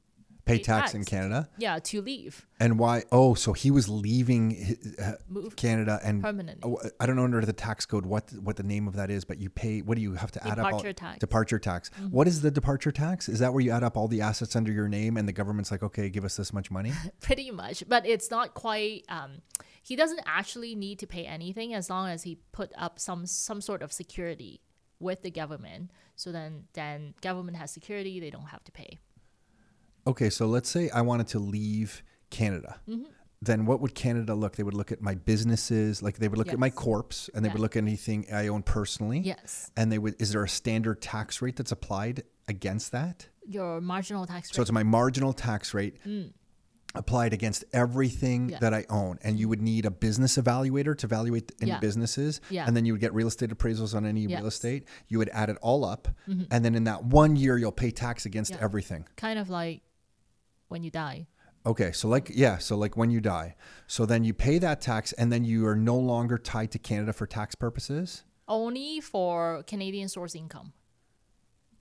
Pay 0.45 0.59
Pay 0.59 0.63
tax 0.63 0.95
in. 0.95 1.05
Canada. 1.05 1.49
Yeah, 1.59 1.79
to 1.79 2.03
leave 2.03 2.47
And 2.59 2.79
why? 2.79 3.05
Oh, 3.13 3.35
so 3.35 3.53
he 3.53 3.71
was 3.71 3.89
leaving 3.89 4.77
hi- 4.99 5.05
uh, 5.05 5.13
Move 5.29 5.57
Canada 5.57 6.01
and 6.03 6.23
permanently. 6.23 6.71
Oh, 6.71 6.81
I 6.99 7.07
don't 7.07 7.17
know 7.17 7.25
under 7.25 7.41
the 7.43 7.53
tax 7.53 7.87
code 7.87 8.07
what 8.07 8.33
what 8.33 8.57
the 8.57 8.63
name 8.63 8.89
of 8.89 8.95
that 8.97 9.11
is, 9.11 9.25
but 9.25 9.39
you 9.39 9.51
pay. 9.51 9.81
What 9.83 9.97
do 9.97 10.03
you 10.03 10.15
have 10.15 10.31
to 10.33 10.47
add 10.47 10.59
up? 10.59 10.67
all- 10.67 10.71
Departure 10.73 10.93
tax. 10.93 11.11
Mm-hmm. 11.13 11.19
Departure 11.19 11.59
tax. 11.59 11.91
What 12.11 12.27
is 12.27 12.41
the 12.43 12.51
departure 12.51 12.93
tax? 12.93 13.29
Is 13.29 13.39
that 13.41 13.53
where 13.53 13.63
you 13.63 13.71
add 13.71 13.83
up 13.85 13.97
all 13.97 14.09
the 14.09 14.21
assets 14.23 14.57
under 14.57 14.73
your 14.73 14.89
name 14.89 15.17
and 15.17 15.29
the 15.29 15.33
government's 15.33 15.71
like, 15.71 15.83
okay, 15.83 16.09
give 16.09 16.25
us 16.25 16.37
this 16.37 16.53
much 16.53 16.71
money? 16.71 16.93
pretty 17.21 17.51
much 17.51 17.85
but 17.89 18.07
it's 18.07 18.31
not 18.31 18.55
quite 18.55 19.05
um 19.09 19.43
he 19.83 19.97
doesn't 19.97 20.21
actually 20.27 20.75
need 20.75 20.99
to 20.99 21.07
pay 21.07 21.25
anything 21.27 21.75
as 21.75 21.89
long 21.91 22.09
as 22.09 22.23
he 22.23 22.39
put 22.53 22.73
up 22.77 22.99
some 22.99 23.27
some 23.27 23.61
sort 23.61 23.83
of 23.83 23.93
security 23.93 24.61
with 24.99 25.23
the 25.23 25.31
government 25.31 25.91
so 26.17 26.33
then 26.33 26.65
then 26.75 27.15
government 27.23 27.57
has 27.57 27.71
security 27.71 28.21
they 28.21 28.31
don't 28.31 28.49
have 28.49 28.63
to 28.65 28.73
pay 28.73 28.99
okay, 30.07 30.31
so 30.31 30.47
let's 30.47 30.69
say 30.69 30.91
I 30.91 31.01
wanted 31.03 31.29
to 31.29 31.39
leave 31.39 32.03
Canada. 32.31 32.81
Mm-hmm. 32.89 33.05
Then 33.43 33.65
what 33.65 33.81
would 33.81 33.95
Canada 33.95 34.35
look? 34.35 34.57
They 34.57 34.63
would 34.63 34.75
look 34.75 34.93
at 34.93 35.01
my 35.01 35.15
businesses, 35.15 36.03
like 36.03 36.19
they 36.19 36.29
would 36.29 36.39
look 36.39 36.49
at 36.53 36.59
my 36.59 36.67
Yes. 36.67 36.75
corps, 36.75 37.31
and 37.35 37.43
they 37.45 37.49
would 37.49 37.61
look 37.61 37.75
at 37.75 37.83
anything 37.83 38.27
I 38.33 38.49
own 38.49 38.63
personally. 38.63 39.21
yes 39.21 39.71
And 39.79 39.91
they 39.91 39.99
would. 39.99 40.21
Is 40.21 40.33
there 40.33 40.45
a 40.45 40.49
standard 40.49 41.01
tax 41.01 41.41
rate 41.41 41.57
that's 41.57 41.73
applied 41.73 42.25
against 42.49 42.93
that. 42.93 43.29
Your 43.47 43.81
marginal 43.81 44.27
tax 44.27 44.51
rate. 44.51 44.57
So 44.57 44.63
it's 44.63 44.73
my 44.73 44.83
marginal 44.83 45.33
tax 45.33 45.73
rate 45.73 45.97
applied 46.95 47.33
against 47.33 47.65
everything 47.73 48.49
Mm. 48.49 48.51
Yeah. 48.51 48.59
that 48.59 48.75
I 48.75 48.85
own. 48.91 49.19
And 49.23 49.39
you 49.39 49.49
would 49.49 49.63
need 49.63 49.87
a 49.87 49.91
business 49.93 50.37
evaluator 50.37 50.97
to 50.99 51.07
evaluate 51.07 51.53
any 51.61 51.71
Yeah. 51.71 51.79
businesses. 51.79 52.41
Yeah. 52.51 52.65
And 52.67 52.77
then 52.77 52.85
you 52.85 52.93
would 52.93 53.01
get 53.01 53.15
real 53.15 53.29
estate 53.29 53.51
appraisals 53.51 53.95
on 53.95 54.05
any 54.05 54.23
real 54.23 54.31
Yes. 54.31 54.39
Mm-hmm. 54.41 54.49
estate. 54.49 54.85
You 55.09 55.19
would 55.19 55.29
add 55.31 55.49
it 55.51 55.57
all 55.63 55.85
up. 55.85 56.09
And 56.51 56.65
then 56.65 56.75
in 56.75 56.85
that 56.85 57.05
one 57.05 57.37
year, 57.37 57.57
you'll 57.57 57.71
pay 57.73 57.91
tax 57.93 58.27
against 58.27 58.51
Yeah. 58.53 58.59
everything. 58.61 59.07
kind 59.17 59.39
of 59.39 59.49
like 59.49 59.83
when 60.71 60.83
you 60.83 60.91
die. 60.91 61.27
Okay. 61.67 61.93
So, 61.93 62.09
like, 62.09 62.31
yeah. 62.33 62.59
So, 62.59 62.77
like 62.77 62.97
when 62.97 63.11
you 63.11 63.21
die. 63.21 63.57
So 63.87 64.07
then 64.07 64.25
you 64.25 64.33
pay 64.33 64.59
that 64.59 64.81
tax 64.81 65.13
and 65.13 65.33
then 65.33 65.45
you 65.45 65.67
are 65.67 65.77
no 65.77 65.97
longer 65.97 66.39
tied 66.39 66.71
to 66.73 66.79
Canada 66.79 67.13
for 67.13 67.27
tax 67.27 67.55
purposes. 67.55 68.25
Only 68.49 69.01
for 69.01 69.63
Canadian 69.67 70.09
source 70.09 70.35
income. 70.35 70.73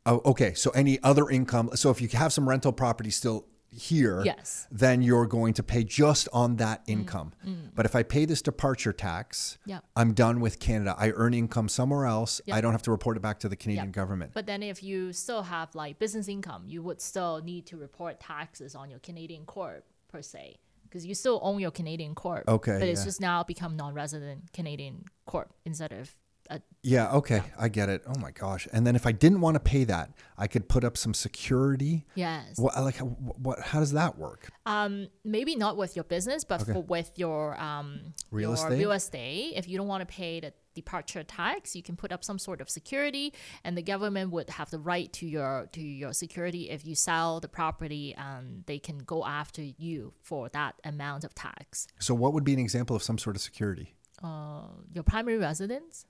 Oh, 0.06 0.22
okay. 0.26 0.54
So 0.54 0.72
any 0.72 1.02
other 1.04 1.30
income. 1.30 1.70
So 1.76 1.90
if 1.92 2.02
you 2.02 2.08
have 2.10 2.34
some 2.34 2.48
rental 2.48 2.72
property 2.72 3.10
still 3.10 3.46
here, 3.72 4.22
Yes. 4.26 4.68
then 4.72 5.02
you're 5.02 5.26
going 5.26 5.54
to 5.54 5.64
pay 5.64 5.84
just 5.84 6.28
on 6.34 6.58
that 6.58 6.86
mm. 6.86 6.94
income. 6.94 7.34
Mm. 7.46 7.72
But 7.76 7.86
if 7.86 7.96
I 7.96 8.04
pay 8.04 8.26
this 8.26 8.42
departure 8.42 8.94
tax, 8.94 9.58
Yeah. 9.66 9.80
I'm 9.96 10.14
done 10.14 10.40
with 10.40 10.60
Canada. 10.60 10.96
I 10.98 11.12
earn 11.12 11.34
income 11.34 11.70
somewhere 11.70 12.06
else. 12.06 12.42
Yeah. 12.46 12.56
I 12.56 12.62
don't 12.62 12.72
have 12.72 12.82
to 12.84 12.92
report 12.92 13.18
it 13.18 13.22
back 13.22 13.40
to 13.42 13.50
the 13.50 13.56
Canadian 13.56 13.88
Yeah. 13.88 13.92
government. 13.92 14.32
But 14.34 14.46
then 14.46 14.64
if 14.64 14.82
you 14.84 15.14
still 15.14 15.44
have 15.44 15.74
like 15.76 16.00
business 16.00 16.28
income, 16.28 16.64
you 16.66 16.82
would 16.82 17.02
still 17.02 17.42
need 17.42 17.66
to 17.68 17.78
report 17.78 18.20
taxes 18.20 18.76
on 18.76 18.90
your 18.90 19.00
Canadian 19.00 19.46
corp 19.46 19.86
per 20.08 20.22
se. 20.22 20.58
Because 20.84 21.06
you 21.06 21.14
still 21.14 21.40
own 21.44 21.60
your 21.60 21.70
Canadian 21.70 22.16
corp. 22.16 22.48
Okay, 22.48 22.80
But 22.80 22.88
it's 22.88 23.02
yeah. 23.02 23.06
just 23.06 23.22
now 23.22 23.44
become 23.44 23.78
non 23.78 23.94
resident 23.94 24.52
Canadian 24.54 25.06
corp 25.28 25.54
instead 25.64 25.92
of 25.92 26.16
a 26.50 26.62
yeah, 26.82 27.12
okay. 27.12 27.44
I 27.60 27.68
get 27.68 27.90
it. 27.90 28.04
Oh 28.08 28.18
my 28.20 28.32
gosh. 28.32 28.68
And 28.72 28.88
then 28.88 28.96
if 28.96 29.06
I 29.06 29.12
didn't 29.12 29.42
want 29.42 29.56
to 29.56 29.60
pay 29.60 29.84
that, 29.84 30.12
I 30.38 30.48
could 30.48 30.70
put 30.70 30.84
up 30.84 30.96
some 30.98 31.14
security. 31.14 32.06
yes. 32.16 32.58
What 32.58 32.76
like 32.82 32.96
how- 32.98 33.06
what 33.06 33.60
how 33.60 33.80
does 33.80 33.92
that 33.94 34.18
work? 34.18 34.50
Um, 34.66 35.08
maybe 35.24 35.56
not 35.56 35.78
with 35.78 35.96
your 35.96 36.06
business, 36.06 36.44
but 36.44 36.62
for 36.62 36.82
with 36.82 37.12
your 37.18 37.60
um 37.60 38.14
Real 38.32 38.50
your 38.50 38.54
estate? 38.56 38.78
real 38.80 38.92
estate. 38.92 39.54
If 39.56 39.68
you 39.68 39.78
don't 39.78 39.88
want 39.88 40.02
to 40.02 40.06
pay 40.14 40.40
the 40.40 40.54
departure 40.76 41.24
tax, 41.24 41.76
you 41.76 41.84
can 41.84 41.98
put 41.98 42.12
up 42.14 42.24
some 42.24 42.40
sort 42.40 42.62
of 42.62 42.70
security, 42.70 43.34
and 43.66 43.78
the 43.78 43.82
government 43.82 44.32
would 44.32 44.50
have 44.52 44.70
the 44.70 44.80
right 44.80 45.12
to 45.14 45.28
your 45.28 45.68
to 45.74 45.82
your 45.82 46.14
security 46.14 46.70
if 46.70 46.86
you 46.86 46.96
sell 46.96 47.40
the 47.42 47.50
property, 47.50 48.16
and 48.18 48.64
they 48.66 48.80
can 48.80 49.00
go 49.00 49.26
after 49.26 49.62
you 49.62 50.14
for 50.22 50.48
that 50.50 50.76
amount 50.86 51.24
of 51.26 51.36
tax. 51.36 51.88
So 52.00 52.14
what 52.16 52.34
would 52.34 52.46
be 52.46 52.54
an 52.54 52.60
example 52.60 52.96
of 52.96 53.04
some 53.04 53.18
sort 53.18 53.36
of 53.36 53.42
security? 53.42 53.96
Uh, 54.24 54.64
your 54.94 55.04
primary 55.04 55.38
residence, 55.38 56.06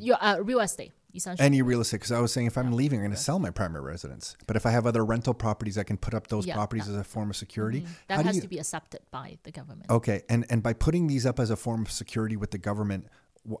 your 0.00 0.16
uh, 0.20 0.38
real 0.40 0.60
estate, 0.60 0.92
essentially. 1.14 1.44
Any 1.46 1.62
real 1.62 1.80
estate, 1.80 1.98
because 1.98 2.12
I 2.12 2.20
was 2.20 2.32
saying 2.32 2.46
if 2.46 2.56
I'm 2.58 2.72
leaving, 2.72 2.98
I'm 3.00 3.04
going 3.04 3.14
to 3.16 3.20
sell 3.20 3.38
my 3.38 3.50
primary 3.50 3.84
residence. 3.84 4.36
But 4.46 4.56
if 4.56 4.64
I 4.66 4.70
have 4.70 4.86
other 4.86 5.04
rental 5.04 5.34
properties, 5.34 5.76
I 5.78 5.82
can 5.82 5.96
put 5.96 6.14
up 6.14 6.26
those 6.28 6.46
Yeah, 6.46 6.54
properties 6.54 6.88
as 6.88 6.96
a 6.96 7.04
form 7.04 7.30
of 7.30 7.36
security. 7.36 7.86
that 8.08 8.16
How 8.18 8.22
has 8.22 8.36
you- 8.36 8.42
to 8.42 8.48
be 8.48 8.58
accepted 8.58 9.00
by 9.10 9.38
the 9.42 9.50
government. 9.50 9.90
Okay, 9.90 10.22
and 10.28 10.46
and 10.50 10.62
by 10.62 10.72
putting 10.72 11.06
these 11.06 11.24
up 11.26 11.38
as 11.40 11.50
a 11.50 11.56
form 11.56 11.82
of 11.82 11.90
security 11.90 12.36
with 12.36 12.50
the 12.50 12.58
government, 12.58 13.06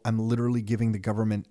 I'm 0.04 0.18
literally 0.18 0.62
giving 0.62 0.92
the 0.92 0.98
government 0.98 1.46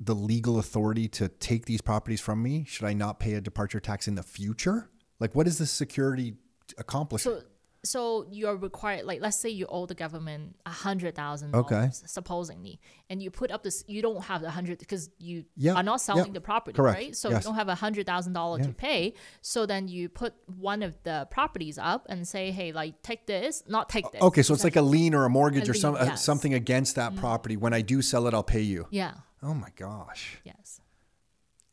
the 0.00 0.14
legal 0.14 0.58
authority 0.58 1.06
to 1.08 1.28
take 1.28 1.66
these 1.66 1.80
properties 1.80 2.20
from 2.20 2.42
me. 2.42 2.64
Should 2.66 2.86
I 2.86 2.92
not 2.92 3.20
pay 3.20 3.34
a 3.34 3.40
departure 3.40 3.78
tax 3.78 4.08
in 4.08 4.16
the 4.16 4.22
future? 4.24 4.90
Like, 5.20 5.34
what 5.36 5.46
is 5.46 5.58
this 5.58 5.70
security 5.70 6.34
accomplish? 6.76 7.22
So, 7.22 7.42
so 7.84 8.26
you're 8.30 8.56
required, 8.56 9.04
like, 9.06 9.20
let's 9.20 9.36
say 9.36 9.48
you 9.48 9.66
owe 9.68 9.86
the 9.86 9.94
government 9.94 10.54
a 10.64 10.70
hundred 10.70 11.14
thousand 11.16 11.54
Okay. 11.54 11.74
dollars, 11.74 12.02
supposedly, 12.06 12.80
and 13.10 13.20
you 13.20 13.30
put 13.30 13.50
up 13.50 13.62
this, 13.64 13.82
you 13.88 14.00
don't 14.02 14.22
have 14.24 14.42
a 14.44 14.50
hundred 14.50 14.78
because 14.78 15.10
you 15.18 15.44
Yeah, 15.56 15.74
are 15.74 15.82
not 15.82 16.00
selling 16.00 16.26
yeah, 16.26 16.32
the 16.32 16.40
property, 16.40 16.76
correct, 16.76 16.96
right? 16.96 17.16
So 17.16 17.30
yes. 17.30 17.42
you 17.42 17.48
don't 17.48 17.56
have 17.56 17.68
a 17.68 17.74
hundred 17.74 18.06
thousand 18.06 18.34
dollars 18.34 18.66
to 18.66 18.72
pay. 18.72 19.14
So 19.40 19.66
then 19.66 19.88
you 19.88 20.08
put 20.08 20.34
one 20.46 20.82
of 20.84 20.96
the 21.02 21.26
properties 21.30 21.76
up 21.76 22.06
and 22.08 22.26
say, 22.26 22.52
hey, 22.52 22.70
like, 22.72 23.02
take 23.02 23.26
this, 23.26 23.64
not 23.66 23.88
take 23.88 24.10
this. 24.12 24.22
okay, 24.22 24.42
so 24.42 24.54
it's 24.54 24.64
like 24.64 24.76
a 24.76 24.82
lien 24.82 25.12
or 25.14 25.24
a 25.24 25.30
mortgage 25.30 25.66
A 25.68 25.72
or 25.72 25.74
some 25.74 25.94
lien, 25.94 26.02
uh, 26.02 26.06
yes. 26.06 26.20
Mm. 26.20 26.24
something 26.24 26.54
against 26.54 26.94
that 26.96 27.16
property. 27.16 27.56
When 27.56 27.74
I 27.74 27.80
do 27.80 28.00
sell 28.00 28.26
it, 28.28 28.34
I'll 28.34 28.42
pay 28.44 28.60
you. 28.60 28.86
yeah, 28.90 29.14
Oh 29.42 29.54
my 29.54 29.70
gosh, 29.74 30.38
yes, 30.44 30.80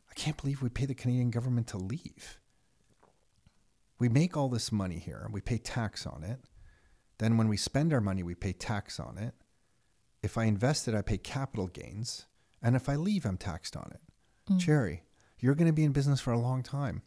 I 0.09 0.13
can't 0.15 0.35
believe 0.41 0.63
we 0.63 0.69
pay 0.69 0.85
the 0.87 0.95
Canadian 0.95 1.29
government 1.29 1.67
to 1.67 1.77
leave. 1.77 2.38
We 3.99 4.09
make 4.09 4.37
all 4.37 4.49
this 4.49 4.71
money 4.71 4.97
here, 4.97 5.27
we 5.31 5.41
pay 5.41 5.57
tax 5.57 6.07
on 6.07 6.23
it. 6.23 6.39
Then 7.17 7.37
when 7.37 7.49
we 7.49 7.57
spend 7.57 7.93
our 7.93 8.01
money, 8.01 8.23
we 8.23 8.33
pay 8.33 8.53
tax 8.53 8.99
on 8.99 9.17
it. 9.17 9.33
If 10.23 10.37
I 10.37 10.45
invest 10.45 10.87
it, 10.87 10.95
I 10.95 11.01
pay 11.01 11.17
capital 11.17 11.67
gains. 11.67 12.25
And 12.61 12.75
if 12.75 12.89
I 12.89 12.95
leave, 12.95 13.25
I'm 13.25 13.37
taxed 13.37 13.75
on 13.75 13.91
it. 13.93 14.01
Mm. 14.51 14.59
Cherry, 14.59 15.03
you're 15.39 15.55
going 15.55 15.67
to 15.67 15.73
be 15.73 15.83
in 15.83 15.91
business 15.91 16.21
for 16.21 16.31
a 16.31 16.39
long 16.39 16.63
time. 16.63 17.01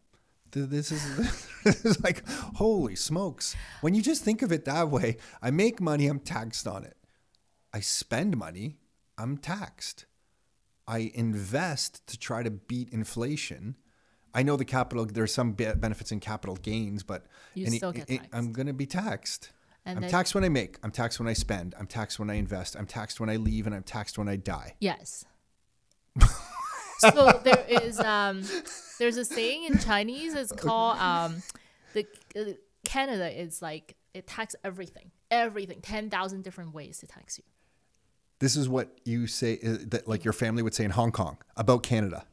This 0.50 0.92
is, 0.92 1.16
this 1.64 1.84
is 1.84 2.02
like, 2.04 2.28
holy 2.28 2.94
smokes. 2.94 3.56
When 3.80 3.94
you 3.94 4.02
just 4.02 4.22
think 4.22 4.42
of 4.42 4.52
it 4.52 4.66
that 4.66 4.90
way, 4.90 5.16
I 5.40 5.50
make 5.50 5.80
money, 5.80 6.06
I'm 6.06 6.20
taxed 6.20 6.66
on 6.66 6.84
it. 6.84 6.96
I 7.72 7.80
spend 7.80 8.36
money, 8.36 8.76
I'm 9.16 9.38
taxed. 9.38 10.04
I 10.86 11.10
invest 11.14 12.06
to 12.08 12.18
try 12.18 12.42
to 12.42 12.50
beat 12.50 12.90
inflation. 12.90 13.76
I 14.34 14.42
know 14.42 14.56
the 14.56 14.64
capital, 14.64 15.04
there's 15.04 15.32
some 15.34 15.52
benefits 15.52 16.12
in 16.12 16.20
capital 16.20 16.56
gains, 16.56 17.02
but 17.02 17.26
You 17.54 17.66
any- 17.66 17.76
still 17.76 17.92
get 17.92 18.08
taxed. 18.08 18.28
I'm 18.32 18.52
going 18.52 18.66
to 18.66 18.72
be 18.72 18.86
taxed. 18.86 19.50
And 19.84 20.04
I'm 20.04 20.10
taxed 20.10 20.34
when 20.34 20.44
I 20.44 20.48
make, 20.48 20.78
I'm 20.82 20.92
taxed 20.92 21.18
when 21.18 21.28
I 21.28 21.32
spend, 21.32 21.74
I'm 21.78 21.88
taxed 21.88 22.18
when 22.20 22.30
I 22.30 22.34
invest, 22.34 22.76
I'm 22.76 22.86
taxed 22.86 23.18
when 23.18 23.28
I 23.28 23.36
leave, 23.36 23.66
and 23.66 23.74
I'm 23.74 23.82
taxed 23.82 24.16
when 24.16 24.28
I 24.28 24.36
die. 24.36 24.74
yes. 24.80 25.24
so 26.98 27.40
there 27.42 27.64
is 27.68 27.98
um, 28.00 28.42
there's 28.98 29.16
a 29.16 29.24
saying 29.24 29.64
in 29.64 29.78
Chinese. 29.78 30.34
It's 30.34 30.52
called 30.52 30.98
um, 30.98 31.42
the 31.94 32.06
uh, 32.36 32.52
Canada 32.84 33.30
is 33.30 33.62
like 33.62 33.96
it 34.14 34.26
tax 34.26 34.54
everything, 34.62 35.10
everything, 35.30 35.80
ten 35.80 36.10
thousand 36.10 36.44
different 36.44 36.74
ways 36.74 36.98
to 36.98 37.06
tax 37.06 37.38
you. 37.38 37.44
This 38.38 38.56
is 38.56 38.68
what 38.68 38.98
you 39.04 39.26
say 39.26 39.58
uh, 39.64 39.78
that 39.88 40.06
like 40.06 40.24
your 40.24 40.32
family 40.32 40.62
would 40.62 40.74
say 40.74 40.84
in 40.84 40.90
Hong 40.90 41.12
Kong 41.12 41.38
about 41.56 41.82
Canada. 41.82 42.26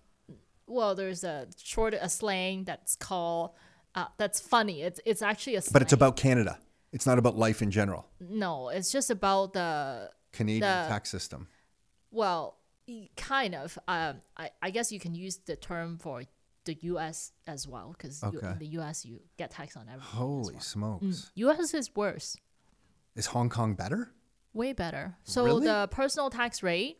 Well, 0.69 0.95
there's 0.95 1.23
a 1.23 1.47
short 1.58 1.93
a 1.93 2.08
slang 2.10 2.63
that's 2.65 2.95
called 2.95 3.51
uh, 3.95 4.05
that's 4.17 4.39
funny. 4.39 4.82
It's 4.84 4.99
it's 5.05 5.21
actually 5.21 5.55
a 5.55 5.62
slang. 5.62 5.73
But 5.73 5.82
it's 5.82 5.93
about 5.93 6.15
Canada. 6.15 6.60
It's 6.91 7.05
not 7.05 7.17
about 7.19 7.38
life 7.38 7.62
in 7.62 7.71
general. 7.71 8.05
no. 8.19 8.69
It's 8.69 8.91
just 8.91 9.10
about 9.12 9.53
the 9.53 10.10
Canadian 10.32 10.62
The- 10.62 10.88
tax 10.89 11.10
system. 11.10 11.47
well, 12.12 12.58
kind 13.15 13.53
of. 13.55 13.77
Um, 13.88 14.21
I 14.38 14.49
I 14.62 14.69
guess 14.71 14.91
you 14.91 14.99
can 14.99 15.13
use 15.15 15.38
the 15.45 15.55
term 15.55 15.97
for 15.97 16.23
the 16.65 16.73
U.S. 16.82 17.32
as 17.47 17.67
well 17.67 17.95
because 17.97 18.23
Okay. 18.23 18.38
in 18.47 18.60
the 18.60 18.67
U.S. 18.79 19.05
you 19.05 19.19
get 19.38 19.51
taxed 19.51 19.77
on 19.77 19.88
everything. 19.88 20.17
Holy 20.19 20.53
well. 20.55 20.62
smokes. 20.62 21.32
U.S. 21.36 21.73
is 21.73 21.89
worse. 21.95 22.36
Is 23.15 23.27
Hong 23.27 23.49
Kong 23.49 23.73
better? 23.75 24.12
Way 24.53 24.73
better. 24.73 25.15
So 25.23 25.45
Really? 25.45 25.65
the 25.67 25.88
personal 25.91 26.29
tax 26.29 26.62
rate, 26.63 26.99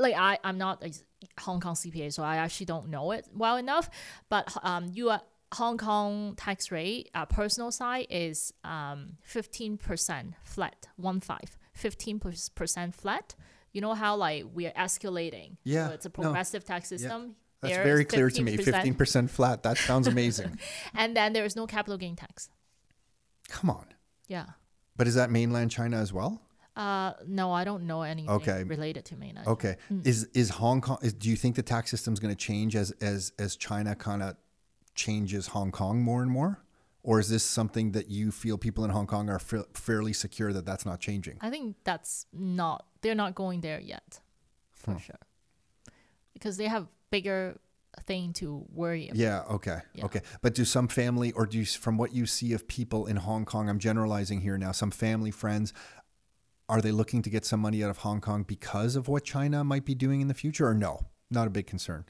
like 0.00 0.14
I, 0.16 0.38
I'm 0.42 0.58
not 0.58 0.82
a 0.84 0.92
Hong 1.40 1.60
Kong 1.60 1.74
CPA, 1.74 2.12
so 2.12 2.22
I 2.22 2.36
actually 2.36 2.66
don't 2.66 2.88
know 2.88 3.12
it 3.12 3.26
well 3.34 3.56
enough. 3.56 3.90
But 4.28 4.56
um, 4.62 4.90
you 4.92 5.12
Hong 5.54 5.78
Kong 5.78 6.34
tax 6.36 6.70
rate, 6.70 7.10
uh, 7.14 7.26
personal 7.26 7.70
side 7.70 8.06
is 8.10 8.52
um, 8.64 9.16
15% 9.28 10.34
flat, 10.44 10.88
one 10.96 11.20
five, 11.20 11.58
15% 11.78 12.94
flat. 12.94 13.34
You 13.72 13.80
know 13.80 13.94
how 13.94 14.16
like 14.16 14.44
we 14.52 14.66
are 14.66 14.72
escalating. 14.72 15.56
Yeah, 15.64 15.88
So 15.88 15.94
it's 15.94 16.06
a 16.06 16.08
no. 16.08 16.22
progressive 16.22 16.64
tax 16.64 16.88
system. 16.88 17.36
That's 17.60 17.74
There 17.74 17.84
very 17.84 18.04
clear 18.04 18.30
to 18.30 18.42
me. 18.42 18.56
15%. 18.56 18.96
15% 18.96 19.30
flat. 19.30 19.62
That 19.64 19.76
sounds 19.76 20.06
amazing. 20.06 20.58
And 20.94 21.14
then 21.16 21.34
there 21.34 21.44
is 21.44 21.56
no 21.56 21.66
capital 21.66 21.98
gain 21.98 22.16
tax. 22.16 22.48
Come 23.48 23.68
on. 23.70 23.86
Yeah. 24.28 24.46
But 24.96 25.06
is 25.06 25.14
that 25.14 25.30
mainland 25.30 25.70
China 25.70 25.98
as 25.98 26.12
well? 26.12 26.40
Uh, 26.80 27.12
no, 27.26 27.52
I 27.52 27.64
don't 27.64 27.84
know 27.86 28.00
anything 28.02 28.30
Okay. 28.30 28.64
related 28.64 29.04
to 29.06 29.16
mainland. 29.16 29.46
Okay. 29.46 29.76
Is 30.02 30.24
is 30.32 30.48
Hong 30.48 30.80
Kong 30.80 30.96
is, 31.02 31.12
do 31.12 31.28
you 31.28 31.36
think 31.36 31.56
the 31.56 31.62
tax 31.62 31.90
system 31.90 32.14
is 32.14 32.20
going 32.20 32.34
to 32.34 32.44
change 32.50 32.74
as 32.74 32.90
as 33.02 33.32
as 33.38 33.54
China 33.56 33.94
kind 33.94 34.22
of 34.22 34.36
changes 34.94 35.48
Hong 35.48 35.72
Kong 35.72 36.00
more 36.00 36.22
and 36.22 36.30
more? 36.30 36.52
Or 37.02 37.20
is 37.20 37.28
this 37.28 37.44
something 37.44 37.92
that 37.92 38.08
you 38.10 38.30
feel 38.30 38.56
people 38.56 38.82
in 38.86 38.90
Hong 38.90 39.06
Kong 39.06 39.28
are 39.28 39.38
fa- 39.38 39.66
fairly 39.74 40.14
secure 40.14 40.52
that 40.54 40.64
that's 40.64 40.86
not 40.86 41.00
changing? 41.00 41.36
I 41.42 41.50
think 41.50 41.76
that's 41.84 42.26
not 42.32 42.86
they're 43.02 43.14
not 43.24 43.34
going 43.34 43.60
there 43.60 43.80
yet, 43.80 44.20
for 44.72 44.98
sure, 44.98 45.24
because 46.32 46.56
they 46.56 46.66
have 46.68 46.86
bigger 47.10 47.58
thing 48.06 48.32
to 48.34 48.64
worry 48.72 49.08
about. 49.08 49.16
Yeah, 49.18 49.42
okay. 49.50 49.78
Yeah. 49.94 50.04
Okay. 50.06 50.20
But 50.42 50.54
do 50.54 50.64
some 50.64 50.88
family 50.88 51.32
or 51.32 51.44
do 51.46 51.58
you 51.58 51.66
from 51.66 51.98
what 51.98 52.14
you 52.14 52.24
see 52.26 52.52
of 52.54 52.66
people 52.68 53.06
in 53.06 53.16
Hong 53.16 53.44
Kong, 53.44 53.68
I'm 53.68 53.78
generalizing 53.78 54.40
here 54.42 54.56
now, 54.58 54.72
some 54.72 54.90
family 54.90 55.30
friends 55.30 55.72
are 56.70 56.80
they 56.80 56.92
looking 56.92 57.20
to 57.22 57.30
get 57.30 57.44
some 57.44 57.60
money 57.60 57.82
out 57.82 57.90
of 57.90 57.98
Hong 57.98 58.20
Kong 58.20 58.44
because 58.44 58.94
of 58.94 59.08
what 59.08 59.24
China 59.24 59.64
might 59.64 59.84
be 59.84 59.94
doing 59.94 60.20
in 60.20 60.28
the 60.28 60.34
future 60.34 60.66
or 60.68 60.74
no? 60.74 61.00
Not 61.30 61.48
a 61.48 61.50
big 61.50 61.66
concern. 61.66 62.04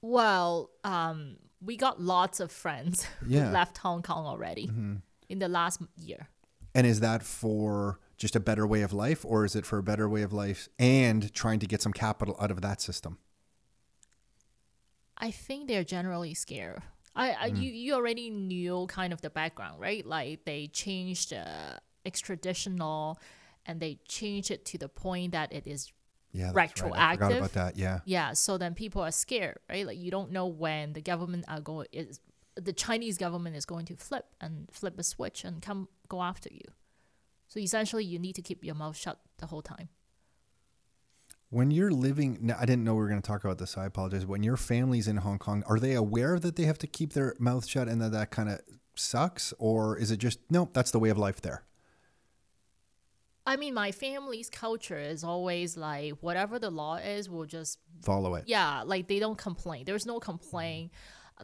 Well, 0.00 0.70
um, 0.82 1.36
we 1.60 1.76
got 1.76 2.00
lots 2.00 2.40
of 2.40 2.50
friends 2.50 3.06
Yeah. 3.26 3.46
who 3.46 3.52
left 3.52 3.78
Hong 3.78 4.02
Kong 4.02 4.24
already 4.26 4.66
mm-hmm. 4.66 4.96
in 5.28 5.38
the 5.38 5.48
last 5.48 5.82
year. 6.00 6.28
And 6.74 6.86
is 6.86 7.00
that 7.00 7.22
for 7.22 8.00
just 8.16 8.34
a 8.34 8.40
better 8.40 8.66
way 8.66 8.82
of 8.82 8.92
life, 8.92 9.24
or 9.24 9.44
is 9.44 9.54
it 9.54 9.66
for 9.66 9.78
a 9.78 9.82
better 9.82 10.08
way 10.08 10.22
of 10.22 10.32
life 10.32 10.68
and 10.78 11.32
trying 11.34 11.58
to 11.60 11.66
get 11.66 11.82
some 11.82 11.92
capital 11.92 12.36
out 12.40 12.50
of 12.50 12.62
that 12.62 12.80
system? 12.80 13.18
I 15.18 15.30
think 15.30 15.68
they're 15.68 15.84
generally 15.84 16.34
scared. 16.34 16.82
I, 17.14 17.32
I 17.32 17.50
mm. 17.50 17.60
you, 17.60 17.72
you 17.72 17.94
already 17.94 18.30
knew 18.30 18.86
kind 18.88 19.12
of 19.12 19.20
the 19.20 19.30
background, 19.30 19.80
right? 19.80 20.06
Like 20.06 20.44
they 20.44 20.68
changed 20.68 21.30
the 21.30 21.80
extradition 22.04 22.76
law 22.76 23.16
and 23.66 23.80
they 23.80 23.98
change 24.06 24.50
it 24.50 24.64
to 24.66 24.78
the 24.78 24.88
point 24.88 25.32
that 25.32 25.52
it 25.52 25.66
is 25.66 25.92
Yeah, 26.32 26.52
that's 26.54 26.82
right. 26.82 26.92
I 26.94 27.14
forgot 27.14 27.30
Retroactive. 27.30 27.36
about 27.38 27.52
that. 27.52 27.76
Yeah. 27.76 28.00
yeah, 28.04 28.32
so 28.32 28.58
then 28.58 28.74
people 28.74 29.02
are 29.02 29.10
scared, 29.10 29.58
right? 29.68 29.86
Like 29.86 29.98
you 29.98 30.10
don't 30.10 30.32
know 30.32 30.46
when 30.46 30.92
the 30.92 31.02
government 31.02 31.44
are 31.48 31.60
going 31.60 31.86
is 31.92 32.20
the 32.56 32.72
Chinese 32.72 33.18
government 33.18 33.54
is 33.56 33.64
going 33.64 33.86
to 33.86 33.96
flip 33.96 34.26
and 34.40 34.68
flip 34.72 34.98
a 34.98 35.02
switch 35.02 35.44
and 35.44 35.62
come 35.62 35.88
go 36.08 36.22
after 36.22 36.48
you. 36.52 36.64
So 37.46 37.60
essentially 37.60 38.04
you 38.04 38.18
need 38.18 38.34
to 38.34 38.42
keep 38.42 38.64
your 38.64 38.74
mouth 38.74 38.96
shut 38.96 39.20
the 39.38 39.46
whole 39.46 39.62
time. 39.62 39.88
When 41.50 41.70
you're 41.70 41.90
living, 41.90 42.52
I 42.58 42.66
didn't 42.66 42.84
know 42.84 42.94
we 42.94 43.00
were 43.00 43.08
going 43.08 43.22
to 43.22 43.26
talk 43.26 43.42
about 43.42 43.56
this. 43.56 43.70
So 43.70 43.80
I 43.80 43.86
apologize. 43.86 44.26
When 44.26 44.42
your 44.42 44.58
family's 44.58 45.08
in 45.08 45.16
Hong 45.18 45.38
Kong, 45.38 45.62
are 45.66 45.78
they 45.78 45.94
aware 45.94 46.38
that 46.38 46.56
they 46.56 46.64
have 46.64 46.76
to 46.78 46.86
keep 46.86 47.14
their 47.14 47.34
mouth 47.38 47.66
shut 47.66 47.88
and 47.88 48.02
that 48.02 48.12
that 48.12 48.30
kind 48.30 48.50
of 48.50 48.60
sucks, 48.94 49.54
or 49.58 49.96
is 49.96 50.10
it 50.10 50.18
just 50.18 50.40
no? 50.50 50.68
That's 50.74 50.90
the 50.90 50.98
way 50.98 51.08
of 51.08 51.16
life 51.16 51.40
there. 51.40 51.62
I 53.48 53.56
mean, 53.56 53.74
my 53.74 53.92
family's 53.92 54.50
culture 54.50 54.98
is 54.98 55.24
always 55.24 55.76
like 55.76 56.14
whatever 56.20 56.58
the 56.58 56.70
law 56.70 56.96
is, 56.96 57.28
we'll 57.30 57.46
just 57.46 57.78
Follow 58.02 58.34
it. 58.34 58.44
yeah, 58.46 58.82
like 58.84 59.08
they 59.08 59.18
don't 59.18 59.38
complain. 59.38 59.84
There's 59.84 60.06
no 60.06 60.20
complaint. 60.20 60.92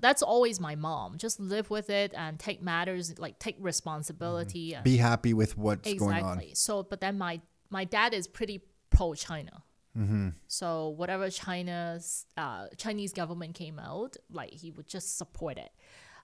That's 0.01 0.23
always 0.23 0.61
my 0.61 0.75
mom. 0.75 1.19
Just 1.19 1.39
live 1.41 1.71
with 1.71 1.89
it 1.89 2.13
and 2.17 2.39
take 2.39 2.61
matters 2.63 3.19
like 3.19 3.39
take 3.39 3.57
responsibility. 3.61 4.75
and 4.75 4.85
Be 4.85 4.97
happy 4.97 5.35
with 5.35 5.57
what's 5.57 5.89
exactly. 5.89 6.21
going 6.21 6.25
on. 6.25 6.55
So, 6.55 6.83
but 6.83 7.01
then 7.01 7.17
my 7.19 7.41
my 7.71 7.85
dad 7.85 8.13
is 8.13 8.27
pretty 8.27 8.63
pro 8.91 9.15
China. 9.15 9.63
Mm-hmm. 9.97 10.31
So 10.49 10.89
whatever 10.89 11.31
China's 11.31 12.27
uh, 12.37 12.67
Chinese 12.77 13.13
government 13.13 13.55
came 13.55 13.79
out, 13.79 14.17
like 14.31 14.53
he 14.53 14.71
would 14.73 14.89
just 14.89 15.17
support 15.17 15.57
it. 15.59 15.71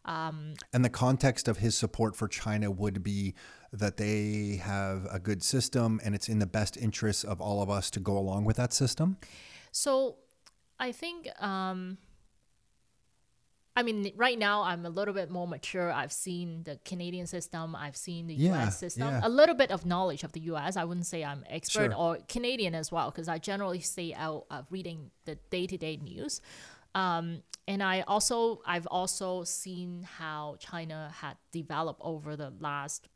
And 0.05 0.85
the 0.85 0.89
context 0.91 1.47
of 1.49 1.59
his 1.59 1.77
support 1.77 2.17
for 2.17 2.27
China 2.27 2.71
would 2.71 3.03
be 3.03 3.35
that 3.73 3.97
they 3.97 4.61
have 4.63 5.07
a 5.11 5.19
good 5.19 5.43
system 5.43 6.01
and 6.05 6.15
it's 6.15 6.29
in 6.29 6.39
the 6.41 6.47
best 6.47 6.77
interests 6.77 7.23
of 7.25 7.41
all 7.41 7.63
of 7.63 7.71
us 7.71 7.91
to 7.91 8.01
go 8.01 8.19
along 8.19 8.45
with 8.45 8.57
that 8.57 8.73
system. 8.73 9.17
So 9.71 10.17
I 10.79 10.91
think, 10.93 11.29
um, 11.43 11.99
I 13.77 13.83
mean, 13.85 14.11
right 14.17 14.37
now 14.39 14.63
I'm 14.63 14.85
a 14.85 14.91
little 14.91 15.15
bit 15.15 15.31
more 15.31 15.47
mature. 15.47 15.93
I've 15.93 16.13
seen 16.13 16.65
the 16.65 16.79
Canadian 16.85 17.27
system, 17.29 17.77
I've 17.77 17.97
seen 17.97 18.27
the 18.27 18.35
Yeah, 18.35 18.65
US 18.65 18.79
system, 18.79 19.09
yeah. 19.09 19.21
a 19.23 19.29
little 19.29 19.55
bit 19.55 19.71
of 19.71 19.87
knowledge 19.87 20.25
of 20.25 20.33
the 20.33 20.41
US. 20.53 20.77
I 20.77 20.85
wouldn't 20.85 21.07
say 21.07 21.25
I'm 21.25 21.45
expert 21.49 21.93
Sure. 21.93 21.95
or 21.95 22.19
Canadian 22.29 22.75
as 22.75 22.91
well, 22.91 23.11
because 23.11 23.29
I 23.29 23.39
generally 23.39 23.81
stay 23.81 24.13
out 24.15 24.47
of 24.51 24.67
reading 24.71 25.13
the 25.25 25.37
day 25.51 25.67
to 25.69 25.79
day 25.79 25.97
news. 25.97 26.41
Um, 26.97 27.45
and 27.69 27.85
I 27.85 28.01
also, 28.03 28.61
I've 28.67 28.87
also 28.89 29.45
seen 29.45 30.03
how 30.03 30.57
China 30.59 31.13
had 31.15 31.37
developed 31.53 32.01
over 32.03 32.35
the 32.35 32.53
last 32.59 33.09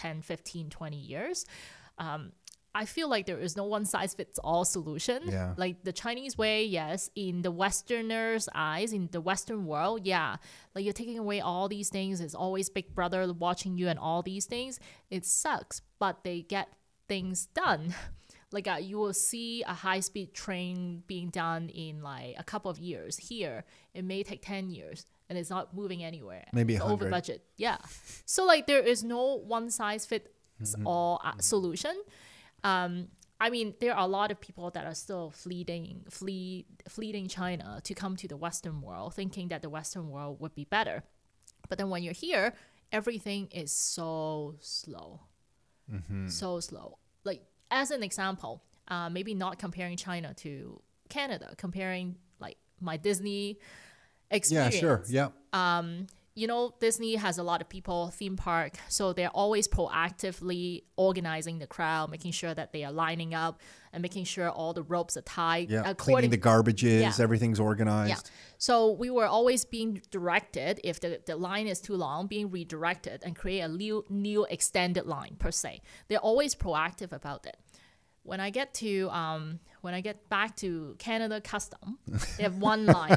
10, 0.00 0.22
15, 0.22 0.70
20 0.70 0.96
years. 0.96 1.44
Um, 1.98 2.32
I 2.74 2.84
feel 2.84 3.08
like 3.08 3.26
there 3.26 3.38
is 3.38 3.56
no 3.56 3.64
one 3.64 3.84
size 3.84 4.14
fits 4.14 4.38
all 4.38 4.64
solution. 4.64 5.22
Yeah. 5.26 5.54
Like 5.56 5.82
the 5.82 5.92
Chinese 5.92 6.38
way, 6.38 6.64
yes. 6.64 7.10
In 7.16 7.42
the 7.42 7.50
Westerners' 7.50 8.48
eyes, 8.54 8.92
in 8.92 9.08
the 9.10 9.20
Western 9.20 9.66
world, 9.66 10.06
yeah. 10.06 10.36
Like 10.74 10.84
you're 10.84 10.94
taking 10.94 11.18
away 11.18 11.40
all 11.40 11.68
these 11.68 11.88
things. 11.88 12.20
It's 12.20 12.34
always 12.34 12.70
Big 12.70 12.94
Brother 12.94 13.32
watching 13.32 13.76
you 13.76 13.88
and 13.88 13.98
all 13.98 14.22
these 14.22 14.46
things. 14.46 14.78
It 15.10 15.26
sucks, 15.26 15.82
but 15.98 16.22
they 16.22 16.42
get 16.42 16.68
things 17.08 17.46
done. 17.46 17.94
Like 18.52 18.66
uh, 18.66 18.78
you 18.80 18.98
will 18.98 19.14
see 19.14 19.62
a 19.62 19.72
high 19.72 20.00
speed 20.00 20.34
train 20.34 21.04
being 21.06 21.28
done 21.28 21.68
in 21.68 22.02
like 22.02 22.34
a 22.36 22.42
couple 22.42 22.68
of 22.68 22.80
years. 22.80 23.16
Here, 23.16 23.62
it 23.94 24.02
may 24.02 24.24
take 24.24 24.42
10 24.42 24.70
years 24.70 25.06
and 25.30 25.38
it's 25.38 25.48
not 25.48 25.72
moving 25.74 26.04
anywhere. 26.04 26.44
Maybe 26.52 26.78
over 26.78 27.08
budget. 27.08 27.42
Yeah. 27.56 27.78
So 28.26 28.44
like 28.44 28.66
there 28.66 28.80
is 28.82 29.02
no 29.02 29.38
one 29.38 29.70
size 29.70 30.04
fits 30.04 30.28
Mm-hmm. 30.62 30.86
all 30.86 31.22
uh, 31.24 31.32
solution. 31.38 31.96
Um, 32.64 33.08
I 33.40 33.48
mean, 33.48 33.72
there 33.80 33.94
are 33.94 34.04
a 34.04 34.06
lot 34.06 34.30
of 34.30 34.38
people 34.42 34.70
that 34.72 34.84
are 34.84 34.94
still 34.94 35.30
fleeing, 35.30 36.04
flee, 36.10 36.66
fleeing 36.86 37.28
China 37.28 37.80
to 37.84 37.94
come 37.94 38.14
to 38.16 38.28
the 38.28 38.36
Western 38.36 38.82
world, 38.82 39.14
thinking 39.14 39.48
that 39.48 39.62
the 39.62 39.70
Western 39.70 40.10
world 40.10 40.38
would 40.40 40.54
be 40.54 40.66
better. 40.66 41.02
But 41.70 41.78
then 41.78 41.88
when 41.88 42.02
you're 42.02 42.12
here, 42.12 42.52
everything 42.92 43.48
is 43.52 43.72
so 43.72 44.56
slow, 44.60 45.20
so 46.26 46.60
slow. 46.60 46.98
Like 47.24 47.40
as 47.70 47.90
an 47.90 48.02
example, 48.02 48.62
uh, 48.88 49.08
maybe 49.08 49.32
not 49.34 49.58
comparing 49.58 49.96
China 49.96 50.34
to 50.34 50.82
Canada, 51.08 51.54
comparing 51.56 52.16
like 52.38 52.58
my 52.80 52.98
Disney 52.98 53.58
Yeah, 54.50 54.70
sure. 54.70 55.04
Yeah. 55.08 55.28
you 56.36 56.46
know, 56.46 56.72
Disney 56.80 57.16
has 57.16 57.38
a 57.38 57.42
lot 57.42 57.60
of 57.60 57.68
people, 57.68 58.08
theme 58.08 58.36
park, 58.36 58.78
so 58.88 59.12
they're 59.12 59.28
always 59.30 59.66
proactively 59.68 60.84
organizing 60.96 61.58
the 61.58 61.66
crowd, 61.66 62.10
making 62.10 62.32
sure 62.32 62.54
that 62.54 62.72
they 62.72 62.84
are 62.84 62.92
lining 62.92 63.34
up 63.34 63.60
and 63.92 64.00
making 64.00 64.24
sure 64.24 64.48
all 64.48 64.72
the 64.72 64.82
ropes 64.84 65.16
are 65.16 65.22
tied 65.22 65.70
Yeah. 65.70 65.92
Cleaning 65.94 66.30
the 66.30 66.38
garbages, 66.38 67.00
Yeah. 67.00 67.12
everything's 67.18 67.58
organized. 67.60 68.10
yeah. 68.26 68.32
So 68.58 68.92
we 68.92 69.10
were 69.10 69.26
always 69.26 69.64
being 69.64 70.00
directed 70.10 70.80
if 70.84 71.00
the, 71.00 71.20
the 71.26 71.36
line 71.36 71.66
is 71.66 71.80
too 71.80 71.96
long, 71.96 72.26
being 72.28 72.50
redirected 72.50 73.22
and 73.24 73.34
create 73.34 73.60
a 73.60 73.68
new 73.68 74.04
new 74.08 74.44
extended 74.48 75.06
line 75.06 75.36
per 75.38 75.50
se. 75.50 75.82
They're 76.08 76.18
always 76.18 76.54
proactive 76.54 77.12
about 77.12 77.44
it. 77.46 77.56
When 78.22 78.38
I 78.38 78.50
get 78.50 78.72
to 78.74 79.10
um, 79.10 79.60
when 79.82 79.94
I 79.94 80.00
get 80.00 80.28
back 80.28 80.56
to 80.56 80.94
Canada 80.98 81.40
Custom, 81.40 81.98
they 82.36 82.42
have 82.42 82.56
one 82.58 82.86
line, 82.86 83.16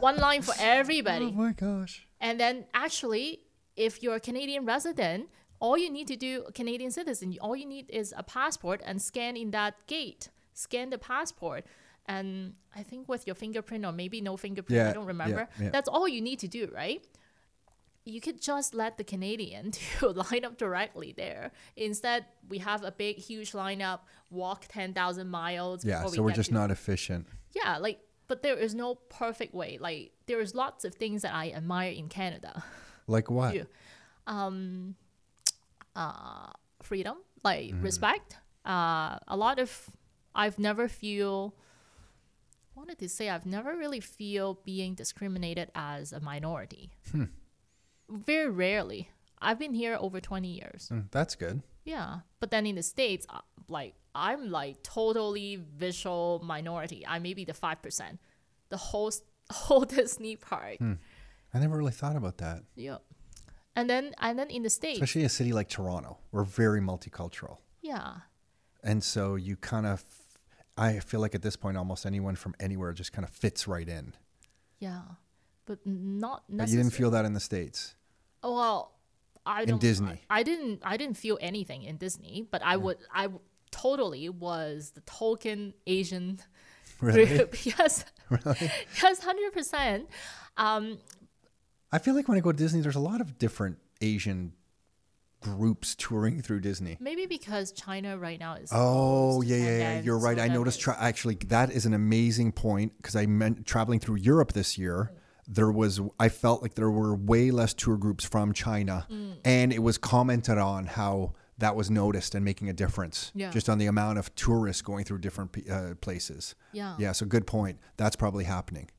one 0.00 0.16
line 0.16 0.42
for 0.42 0.54
everybody. 0.58 1.26
Oh 1.26 1.32
my 1.32 1.52
gosh. 1.52 2.06
And 2.20 2.38
then 2.40 2.64
actually, 2.74 3.40
if 3.76 4.02
you're 4.02 4.16
a 4.16 4.20
Canadian 4.20 4.64
resident, 4.64 5.28
all 5.60 5.76
you 5.78 5.90
need 5.90 6.06
to 6.08 6.16
do, 6.16 6.44
Canadian 6.54 6.90
citizen, 6.90 7.36
all 7.40 7.56
you 7.56 7.66
need 7.66 7.90
is 7.90 8.12
a 8.16 8.22
passport 8.22 8.80
and 8.84 9.00
scan 9.00 9.36
in 9.36 9.50
that 9.52 9.74
gate. 9.86 10.28
Scan 10.54 10.90
the 10.90 10.98
passport. 10.98 11.64
And 12.06 12.54
I 12.74 12.82
think 12.82 13.08
with 13.08 13.26
your 13.26 13.34
fingerprint 13.34 13.84
or 13.84 13.92
maybe 13.92 14.20
no 14.20 14.36
fingerprint, 14.36 14.76
Yeah, 14.76 14.90
I 14.90 14.92
don't 14.92 15.06
remember. 15.06 15.48
yeah, 15.58 15.64
yeah. 15.64 15.70
That's 15.70 15.88
all 15.88 16.06
you 16.06 16.20
need 16.20 16.38
to 16.40 16.48
do, 16.48 16.70
right? 16.74 17.04
You 18.08 18.20
could 18.20 18.40
just 18.40 18.72
let 18.72 18.96
the 18.98 19.04
Canadian 19.04 19.72
to 19.98 20.08
line 20.10 20.44
up 20.44 20.56
directly 20.56 21.12
there. 21.16 21.50
Instead, 21.76 22.24
we 22.48 22.58
have 22.58 22.84
a 22.84 22.92
big, 22.92 23.16
huge 23.18 23.50
lineup, 23.52 24.00
walk 24.30 24.66
10,000 24.68 25.28
miles. 25.28 25.84
Yeah. 25.84 25.96
before 25.98 26.10
we 26.12 26.16
So 26.16 26.22
we're 26.22 26.28
get 26.30 26.36
just 26.36 26.52
not 26.52 26.70
efficient. 26.70 27.26
yeah 27.54 27.78
like 27.78 27.98
but 28.28 28.42
there 28.42 28.56
is 28.56 28.74
no 28.74 28.94
perfect 29.08 29.54
way 29.54 29.78
like 29.80 30.12
there 30.26 30.40
is 30.40 30.52
lots 30.54 30.84
of 30.84 30.92
things 30.94 31.22
that 31.22 31.32
i 31.32 31.50
admire 31.50 31.90
in 31.92 32.08
canada 32.08 32.62
Like 33.06 33.30
what? 33.30 33.54
You. 33.54 33.66
uh 35.94 36.50
freedom 36.82 37.16
like 37.44 37.70
Mm-hmm. 37.70 37.82
respect 37.82 38.36
uh 38.64 39.18
a 39.28 39.36
lot 39.36 39.58
of 39.58 39.90
i've 40.34 40.58
never 40.58 40.88
feel 40.88 41.54
wanted 42.74 42.98
to 42.98 43.08
say 43.08 43.28
i've 43.30 43.46
never 43.46 43.76
really 43.76 44.00
feel 44.00 44.58
being 44.64 44.94
discriminated 44.94 45.70
as 45.74 46.12
a 46.12 46.20
minority 46.20 46.90
Hmm. 47.12 47.24
Very 48.08 48.50
rarely 48.50 49.10
i've 49.40 49.58
been 49.58 49.74
here 49.74 49.96
over 50.00 50.20
20 50.20 50.48
years 50.48 50.88
Mm, 50.92 51.10
That's 51.10 51.34
good. 51.34 51.62
yeah, 51.84 52.20
but 52.40 52.50
then 52.50 52.66
in 52.66 52.74
the 52.76 52.82
states, 52.82 53.26
uh, 53.28 53.40
like 53.68 53.94
I'm 54.14 54.50
like 54.50 54.82
totally 54.82 55.56
visual 55.76 56.40
minority. 56.42 57.04
I 57.06 57.18
may 57.18 57.34
be 57.34 57.44
the 57.44 57.52
five 57.54 57.82
percent, 57.82 58.18
the 58.70 58.76
whole 58.78 59.12
whole 59.52 59.84
Disney 59.84 60.36
park. 60.36 60.78
I 61.54 61.58
never 61.58 61.76
really 61.76 61.92
thought 61.92 62.16
about 62.16 62.38
that. 62.38 62.62
Yeah, 62.76 62.98
and 63.76 63.90
then 63.90 64.14
and 64.18 64.38
then 64.38 64.48
in 64.50 64.62
the 64.62 64.70
states, 64.70 64.98
Especially 64.98 65.24
a 65.24 65.28
city 65.28 65.52
like 65.52 65.68
Toronto. 65.68 66.18
We're 66.32 66.44
very 66.44 66.80
multicultural. 66.80 67.58
yeah, 67.82 68.20
And 68.82 69.02
so 69.04 69.34
you 69.36 69.56
kind 69.56 69.86
of, 69.86 70.02
I 70.78 71.00
feel 71.00 71.20
like 71.20 71.34
at 71.34 71.42
this 71.42 71.56
point, 71.56 71.76
almost 71.76 72.06
anyone 72.06 72.36
from 72.36 72.54
anywhere 72.58 72.92
just 72.94 73.12
kind 73.12 73.24
of 73.28 73.30
fits 73.34 73.68
right 73.68 73.88
in. 73.88 74.14
yeah, 74.78 75.02
but 75.66 75.78
not 75.84 76.44
But 76.48 76.68
you 76.70 76.76
didn't 76.78 76.92
feel 76.94 77.10
that 77.10 77.24
in 77.26 77.34
the 77.34 77.40
States. 77.40 77.95
Well. 78.54 78.92
I 79.48 79.64
don't, 79.64 79.80
Disney. 79.80 80.20
I, 80.28 80.40
I 80.40 80.42
didn't. 80.42 80.82
I 80.84 80.96
didn't 80.96 81.16
feel 81.16 81.38
anything 81.40 81.84
in 81.84 81.98
Disney, 81.98 82.48
but 82.50 82.62
I 82.64 82.76
would. 82.76 82.96
I 83.14 83.28
totally 83.70 84.28
was 84.28 84.90
the 84.90 85.02
token 85.02 85.72
Asian 85.86 86.40
Really? 87.00 87.26
group. 87.26 87.64
yes, 87.64 88.04
Really? 88.28 88.72
yes, 89.02 89.20
hundred 89.20 89.52
percent. 89.52 90.08
Um, 90.56 90.98
I 91.92 91.98
feel 91.98 92.14
like 92.16 92.26
when 92.26 92.36
I 92.36 92.40
go 92.40 92.50
to 92.50 92.58
Disney, 92.58 92.80
there's 92.80 92.96
a 92.96 93.00
lot 93.00 93.20
of 93.20 93.38
different 93.38 93.78
Asian 94.00 94.52
groups 95.40 95.94
touring 95.94 96.42
through 96.42 96.58
Disney. 96.60 96.96
Maybe 96.98 97.26
because 97.26 97.70
China 97.70 98.18
right 98.18 98.40
now 98.40 98.54
is. 98.54 98.70
Oh 98.72 99.42
yeah, 99.42 99.56
yeah, 99.56 99.78
yeah. 99.78 100.00
You're 100.00 100.18
right. 100.18 100.38
so 100.38 100.42
I 100.42 100.48
noticed. 100.48 100.80
Tra- 100.80 100.96
actually, 100.98 101.36
that 101.46 101.70
is 101.70 101.86
an 101.86 101.94
amazing 101.94 102.50
point 102.50 102.96
because 102.96 103.14
I 103.14 103.26
meant 103.26 103.64
traveling 103.64 104.00
through 104.00 104.16
Europe 104.16 104.54
this 104.54 104.76
year. 104.76 105.12
There 105.48 105.70
was, 105.70 106.00
I 106.18 106.28
felt 106.28 106.62
like 106.62 106.74
there 106.74 106.90
were 106.90 107.14
way 107.14 107.50
less 107.50 107.72
tour 107.74 107.96
groups 107.96 108.24
from 108.24 108.52
China, 108.52 109.06
Mm. 109.10 109.36
and 109.44 109.72
it 109.72 109.80
was 109.82 109.96
commented 109.98 110.58
on 110.58 110.86
how 110.86 111.34
that 111.58 111.74
was 111.76 111.90
noticed 111.90 112.34
and 112.34 112.44
making 112.44 112.68
a 112.68 112.72
difference. 112.72 113.30
Yeah. 113.34 113.50
Just 113.50 113.68
on 113.68 113.78
the 113.78 113.86
amount 113.86 114.18
of 114.18 114.34
tourists 114.34 114.82
going 114.82 115.04
through 115.04 115.18
different 115.18 115.56
uh, 115.70 115.94
places. 116.00 116.54
Yeah. 116.72 116.96
Yeah. 116.98 117.12
So 117.12 117.24
good 117.26 117.46
point. 117.46 117.78
That's 117.96 118.16
probably 118.16 118.44
happening. 118.44 118.90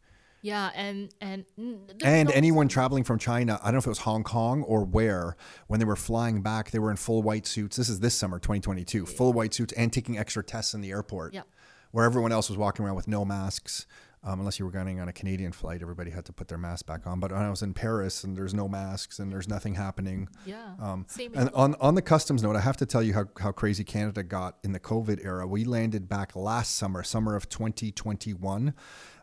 Yeah, 0.42 0.70
and 0.76 1.10
and 1.20 1.46
mm, 1.60 1.80
And 2.04 2.32
anyone 2.32 2.68
traveling 2.68 3.04
from 3.04 3.20
China, 3.20 3.60
I 3.62 3.66
don't 3.66 3.74
know 3.74 3.80
if 3.80 3.86
it 3.88 3.90
was 3.90 4.00
Hong 4.00 4.24
Kong 4.24 4.64
or 4.64 4.86
where, 4.86 5.36
when 5.68 5.80
they 5.80 5.86
were 5.86 5.96
flying 5.96 6.42
back, 6.42 6.72
they 6.72 6.80
were 6.80 6.92
in 6.92 6.96
full 6.98 7.22
white 7.22 7.46
suits. 7.48 7.76
This 7.76 7.90
is 7.90 8.00
this 8.00 8.14
summer, 8.16 8.40
2022, 8.40 9.06
full 9.08 9.34
white 9.34 9.54
suits 9.54 9.74
and 9.74 9.92
taking 9.92 10.18
extra 10.18 10.44
tests 10.44 10.74
in 10.74 10.82
the 10.82 10.92
airport. 10.92 11.34
Yep. 11.34 11.48
Where 11.92 12.06
everyone 12.06 12.32
else 12.32 12.50
was 12.50 12.58
walking 12.58 12.86
around 12.86 12.96
with 12.96 13.08
no 13.08 13.26
masks. 13.26 13.88
Um, 14.24 14.40
unless 14.40 14.60
you 14.60 14.66
were 14.66 14.72
going 14.72 15.00
on 15.00 15.08
a 15.08 15.14
Canadian 15.14 15.52
flight, 15.52 15.82
everybody 15.82 16.12
had 16.12 16.26
to 16.26 16.34
put 16.34 16.48
their 16.48 16.58
mask 16.58 16.86
back 16.86 17.06
on. 17.08 17.20
But 17.20 17.32
when 17.32 17.42
I 17.42 17.50
was 17.50 17.62
in 17.62 17.74
Paris 17.74 18.24
and 18.24 18.36
there's 18.36 18.54
no 18.54 18.68
masks 18.68 19.20
and 19.20 19.32
there's 19.32 19.48
nothing 19.48 19.76
happening. 19.76 20.28
yeah, 20.46 20.74
Um, 20.82 21.06
same. 21.08 21.32
and 21.36 21.50
on, 21.54 21.76
on 21.80 21.96
the 21.96 22.02
customs 22.02 22.44
note, 22.44 22.56
I 22.56 22.62
have 22.62 22.78
to 22.78 22.86
tell 22.86 23.04
you 23.04 23.14
how, 23.14 23.26
how 23.40 23.52
crazy 23.52 23.84
Canada 23.84 24.24
got 24.24 24.58
in 24.64 24.72
the 24.74 24.80
COVID 24.80 25.24
era. 25.24 25.48
We 25.48 25.64
landed 25.66 26.10
back 26.10 26.36
last 26.36 26.76
summer, 26.76 27.04
summer 27.04 27.36
of 27.36 27.48
2021. 27.48 28.74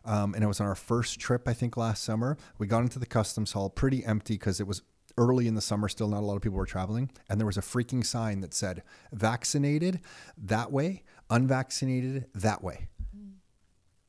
Um, 0.05 0.33
and 0.33 0.43
it 0.43 0.47
was 0.47 0.59
on 0.59 0.67
our 0.67 0.75
first 0.75 1.19
trip, 1.19 1.47
I 1.47 1.53
think, 1.53 1.77
last 1.77 2.03
summer. 2.03 2.37
We 2.57 2.67
got 2.67 2.79
into 2.81 2.99
the 2.99 3.05
customs 3.05 3.51
hall 3.51 3.69
pretty 3.69 4.05
empty 4.05 4.35
because 4.35 4.59
it 4.59 4.67
was 4.67 4.81
early 5.17 5.47
in 5.47 5.55
the 5.55 5.61
summer, 5.61 5.87
still 5.87 6.07
not 6.07 6.19
a 6.21 6.25
lot 6.25 6.35
of 6.35 6.41
people 6.41 6.57
were 6.57 6.65
traveling. 6.65 7.09
And 7.29 7.39
there 7.39 7.45
was 7.47 7.57
a 7.57 7.61
freaking 7.61 8.05
sign 8.05 8.41
that 8.41 8.53
said, 8.53 8.83
vaccinated 9.13 10.01
that 10.37 10.71
way, 10.71 11.03
unvaccinated 11.29 12.25
that 12.35 12.63
way 12.63 12.87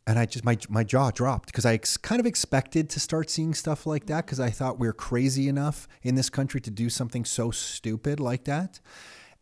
and 0.07 0.19
I 0.19 0.27
just 0.27 0.45
my 0.45 0.57
my 0.69 0.85
jaw 0.85 1.11
dropped 1.11 1.47
because 1.47 1.67
I 1.67 1.75
ex- 1.75 1.97
kind 1.97 2.21
of 2.21 2.27
expected 2.27 2.89
to 2.91 3.01
start 3.01 3.29
seeing 3.29 3.55
stuff 3.55 3.87
like 3.87 4.07
that 4.07 4.25
because 4.25 4.39
I 4.39 4.51
thought 4.51 4.79
we 4.79 4.87
are 4.87 4.93
crazy 4.93 5.49
enough 5.49 5.89
in 6.03 6.15
this 6.15 6.31
country 6.31 6.61
to 6.61 6.71
do 6.71 6.89
something 6.89 7.25
so 7.25 7.51
stupid 7.51 8.21
like 8.21 8.45
that. 8.45 8.81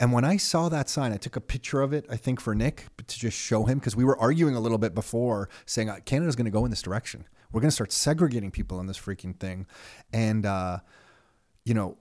And 0.00 0.12
when 0.12 0.24
I 0.24 0.38
saw 0.38 0.68
that 0.70 0.88
sign, 0.88 1.12
I 1.12 1.18
took 1.18 1.36
a 1.36 1.40
picture 1.40 1.80
of 1.80 1.92
it. 1.92 2.04
I 2.10 2.16
think 2.16 2.40
for 2.40 2.54
Nick 2.54 2.86
to 3.06 3.18
just 3.18 3.38
show 3.38 3.64
him 3.64 3.78
because 3.78 3.94
we 3.94 4.04
were 4.04 4.18
arguing 4.18 4.56
a 4.56 4.60
little 4.60 4.78
bit 4.78 4.94
before, 4.94 5.48
saying 5.66 5.88
uh, 5.88 5.98
Canada's 6.04 6.34
going 6.34 6.46
to 6.46 6.50
go 6.50 6.64
in 6.64 6.70
this 6.70 6.82
direction. 6.82 7.26
We're 7.52 7.60
going 7.60 7.68
to 7.68 7.74
start 7.74 7.92
segregating 7.92 8.50
people 8.50 8.80
in 8.80 8.86
this 8.86 8.98
freaking 8.98 9.38
thing, 9.38 9.66
and 10.12 10.44
uh, 10.44 10.78
you 11.64 11.74
know 11.74 11.98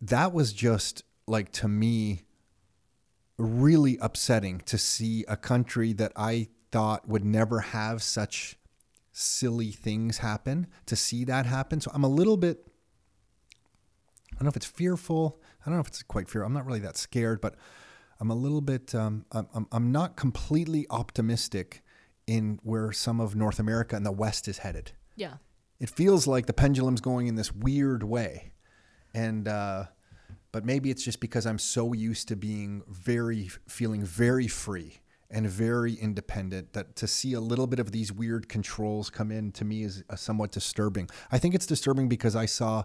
that 0.00 0.32
was 0.32 0.52
just 0.52 1.02
like 1.26 1.50
to 1.52 1.68
me 1.68 2.22
really 3.38 3.98
upsetting 4.00 4.60
to 4.60 4.78
see 4.78 5.24
a 5.26 5.36
country 5.36 5.92
that 5.94 6.12
I 6.14 6.48
thought 6.74 7.08
would 7.08 7.24
never 7.24 7.60
have 7.60 8.02
such 8.02 8.58
silly 9.12 9.70
things 9.70 10.18
happen 10.18 10.66
to 10.86 10.96
see 10.96 11.24
that 11.24 11.46
happen. 11.46 11.80
So 11.80 11.90
I'm 11.94 12.02
a 12.04 12.08
little 12.08 12.36
bit, 12.36 12.66
I 14.32 14.36
don't 14.36 14.44
know 14.44 14.48
if 14.48 14.56
it's 14.56 14.66
fearful. 14.66 15.40
I 15.62 15.66
don't 15.70 15.74
know 15.76 15.80
if 15.80 15.86
it's 15.88 16.02
quite 16.02 16.28
fear. 16.28 16.42
I'm 16.42 16.52
not 16.52 16.66
really 16.66 16.80
that 16.80 16.96
scared, 16.96 17.40
but 17.40 17.54
I'm 18.20 18.30
a 18.30 18.34
little 18.34 18.60
bit, 18.60 18.94
um, 18.94 19.24
I'm, 19.32 19.46
I'm- 19.54 19.68
I'm 19.70 19.92
not 19.92 20.16
completely 20.16 20.86
optimistic 20.90 21.82
in 22.26 22.58
where 22.62 22.90
some 22.92 23.20
of 23.20 23.36
North 23.36 23.58
America 23.60 23.94
and 23.96 24.04
the 24.04 24.12
West 24.12 24.48
is 24.48 24.58
headed 24.58 24.92
yeah, 25.16 25.34
it 25.78 25.90
feels 25.90 26.26
like 26.26 26.46
the 26.46 26.52
pendulum's 26.52 27.00
going 27.00 27.26
in 27.28 27.36
this 27.36 27.52
weird 27.52 28.02
way 28.02 28.52
and 29.14 29.46
uh 29.46 29.84
but 30.50 30.64
maybe 30.64 30.90
it's 30.90 31.04
just 31.04 31.20
because 31.20 31.46
i'm 31.46 31.58
so 31.58 31.92
used 31.92 32.26
to 32.28 32.34
being 32.36 32.82
very 32.88 33.48
feeling 33.68 34.02
very 34.04 34.48
free 34.48 35.00
and 35.30 35.48
very 35.48 35.94
independent 35.94 36.72
that 36.74 36.96
to 36.96 37.06
see 37.06 37.32
a 37.32 37.40
little 37.40 37.66
bit 37.66 37.78
of 37.78 37.92
these 37.92 38.12
weird 38.12 38.48
controls 38.48 39.10
come 39.10 39.30
in 39.30 39.52
to 39.52 39.64
me 39.64 39.82
is 39.82 40.04
uh, 40.10 40.16
somewhat 40.16 40.52
disturbing. 40.52 41.08
I 41.32 41.38
think 41.38 41.54
it's 41.54 41.66
disturbing 41.66 42.08
because 42.08 42.36
i 42.36 42.46
saw 42.46 42.84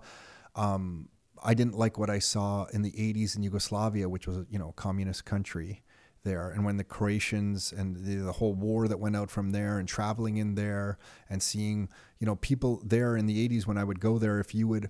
um 0.55 1.09
i 1.43 1.53
didn't 1.53 1.77
like 1.77 1.97
what 1.97 2.09
i 2.09 2.19
saw 2.19 2.65
in 2.73 2.81
the 2.81 2.91
80s 2.91 3.35
in 3.35 3.43
yugoslavia 3.43 4.09
which 4.09 4.27
was 4.27 4.37
a 4.37 4.45
you 4.49 4.57
know 4.57 4.73
communist 4.75 5.25
country 5.25 5.83
there. 6.23 6.49
And 6.49 6.65
when 6.65 6.77
the 6.77 6.83
croatians 6.83 7.71
and 7.71 7.95
the, 7.95 8.15
the 8.15 8.31
whole 8.33 8.53
war 8.53 8.87
that 8.87 8.99
went 8.99 9.15
out 9.15 9.29
from 9.29 9.51
there 9.51 9.79
and 9.79 9.87
traveling 9.87 10.37
in 10.37 10.55
there 10.55 10.97
and 11.29 11.41
seeing 11.41 11.89
you 12.19 12.25
know 12.25 12.35
people 12.35 12.81
there 12.83 13.15
in 13.15 13.25
the 13.25 13.49
80s 13.49 13.65
when 13.65 13.77
i 13.77 13.83
would 13.83 13.99
go 13.99 14.17
there 14.17 14.39
if 14.39 14.53
you 14.53 14.67
would 14.67 14.89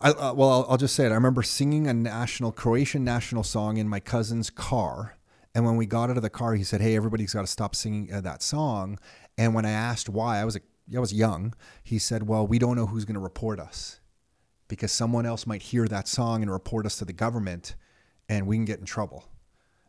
I, 0.00 0.10
uh, 0.10 0.34
well 0.34 0.50
I'll, 0.50 0.66
I'll 0.70 0.76
just 0.76 0.94
say 0.94 1.06
it. 1.06 1.10
I 1.10 1.14
remember 1.14 1.42
singing 1.42 1.86
a 1.86 1.94
national 1.94 2.52
croatian 2.52 3.04
national 3.04 3.42
song 3.42 3.76
in 3.76 3.88
my 3.88 4.00
cousin's 4.00 4.50
car 4.50 5.16
and 5.54 5.64
when 5.64 5.76
we 5.76 5.86
got 5.86 6.10
out 6.10 6.16
of 6.16 6.22
the 6.22 6.30
car 6.30 6.54
he 6.54 6.64
said 6.64 6.80
hey 6.80 6.96
everybody's 6.96 7.34
got 7.34 7.42
to 7.42 7.46
stop 7.46 7.74
singing 7.74 8.12
uh, 8.12 8.20
that 8.20 8.42
song. 8.42 8.98
And 9.36 9.54
when 9.54 9.64
i 9.64 9.70
asked 9.70 10.08
why 10.08 10.38
i 10.38 10.44
was 10.44 10.56
a, 10.56 10.60
i 10.94 10.98
was 10.98 11.12
young 11.12 11.54
he 11.82 11.98
said 11.98 12.28
well 12.28 12.46
we 12.46 12.58
don't 12.58 12.76
know 12.76 12.86
who's 12.86 13.04
going 13.04 13.14
to 13.14 13.20
report 13.20 13.58
us 13.58 14.00
because 14.68 14.92
someone 14.92 15.26
else 15.26 15.46
might 15.46 15.62
hear 15.62 15.86
that 15.88 16.08
song 16.08 16.42
and 16.42 16.50
report 16.50 16.86
us 16.86 16.98
to 16.98 17.04
the 17.04 17.12
government 17.12 17.74
and 18.28 18.46
we 18.46 18.56
can 18.56 18.64
get 18.64 18.78
in 18.78 18.84
trouble 18.84 19.24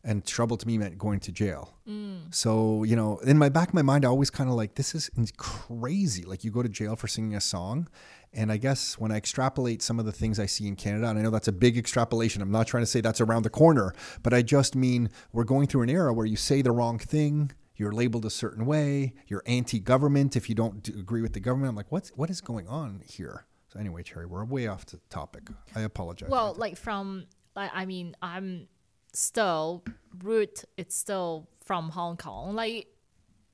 and 0.05 0.23
trouble 0.23 0.55
to 0.55 0.67
me 0.67 0.77
meant 0.77 0.97
going 0.97 1.19
to 1.19 1.31
jail. 1.31 1.73
Mm. 1.89 2.33
So, 2.33 2.83
you 2.83 2.95
know, 2.95 3.17
in 3.17 3.37
my 3.37 3.49
back 3.49 3.69
of 3.69 3.73
my 3.73 3.81
mind, 3.81 4.05
I 4.05 4.07
always 4.07 4.29
kind 4.29 4.49
of 4.49 4.55
like, 4.55 4.75
this 4.75 4.93
is 4.93 5.09
crazy. 5.35 6.23
Like, 6.23 6.43
you 6.43 6.51
go 6.51 6.61
to 6.61 6.69
jail 6.69 6.95
for 6.95 7.07
singing 7.07 7.35
a 7.35 7.41
song. 7.41 7.89
And 8.31 8.51
I 8.51 8.57
guess 8.57 8.99
when 8.99 9.11
I 9.11 9.17
extrapolate 9.17 9.81
some 9.81 9.97
of 9.97 10.05
the 10.05 10.11
things 10.11 10.39
I 10.39 10.45
see 10.45 10.67
in 10.67 10.75
Canada, 10.75 11.09
and 11.09 11.17
I 11.17 11.21
know 11.21 11.31
that's 11.31 11.47
a 11.47 11.53
big 11.53 11.77
extrapolation, 11.77 12.41
I'm 12.41 12.51
not 12.51 12.67
trying 12.67 12.83
to 12.83 12.87
say 12.87 13.01
that's 13.01 13.21
around 13.21 13.43
the 13.43 13.49
corner, 13.49 13.93
but 14.23 14.33
I 14.33 14.41
just 14.41 14.75
mean 14.75 15.09
we're 15.31 15.45
going 15.45 15.67
through 15.67 15.83
an 15.83 15.89
era 15.89 16.13
where 16.13 16.25
you 16.25 16.35
say 16.35 16.61
the 16.61 16.71
wrong 16.71 16.99
thing, 16.99 17.51
you're 17.77 17.93
labeled 17.93 18.25
a 18.25 18.29
certain 18.29 18.65
way, 18.65 19.13
you're 19.27 19.43
anti-government 19.45 20.35
if 20.35 20.49
you 20.49 20.55
don't 20.55 20.87
agree 20.89 21.21
with 21.21 21.33
the 21.33 21.39
government. 21.39 21.69
I'm 21.69 21.75
like, 21.75 21.91
what's 21.91 22.09
what 22.09 22.29
is 22.29 22.41
going 22.41 22.67
on 22.67 23.01
here? 23.05 23.45
So 23.69 23.79
anyway, 23.79 24.03
Cherry, 24.03 24.25
we're 24.25 24.43
way 24.43 24.67
off 24.67 24.85
the 24.85 24.99
topic. 25.09 25.43
I 25.73 25.81
apologize. 25.81 26.29
well, 26.29 26.55
like 26.57 26.75
from 26.77 27.27
like 27.55 27.71
I 27.73 27.85
mean, 27.85 28.15
I'm 28.21 28.67
still 29.15 29.83
root. 30.23 30.63
It's 30.77 30.95
still 30.95 31.47
from 31.63 31.89
Hong 31.89 32.17
Kong. 32.17 32.53
Like 32.55 32.87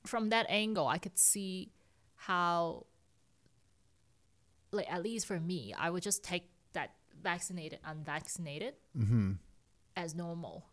from 0.06 0.30
that 0.30 0.46
angle, 0.48 0.86
I 0.86 0.98
could 0.98 1.18
see 1.18 1.70
how, 2.16 2.86
like 4.70 4.90
at 4.92 5.02
least 5.02 5.26
for 5.26 5.38
me, 5.40 5.74
I 5.78 5.90
would 5.90 6.02
just 6.02 6.22
take 6.24 6.48
that 6.72 6.92
vaccinated, 7.22 7.78
unvaccinated 7.84 8.74
mm-hmm. 8.98 9.32
as 9.96 10.14
normal. 10.14 10.66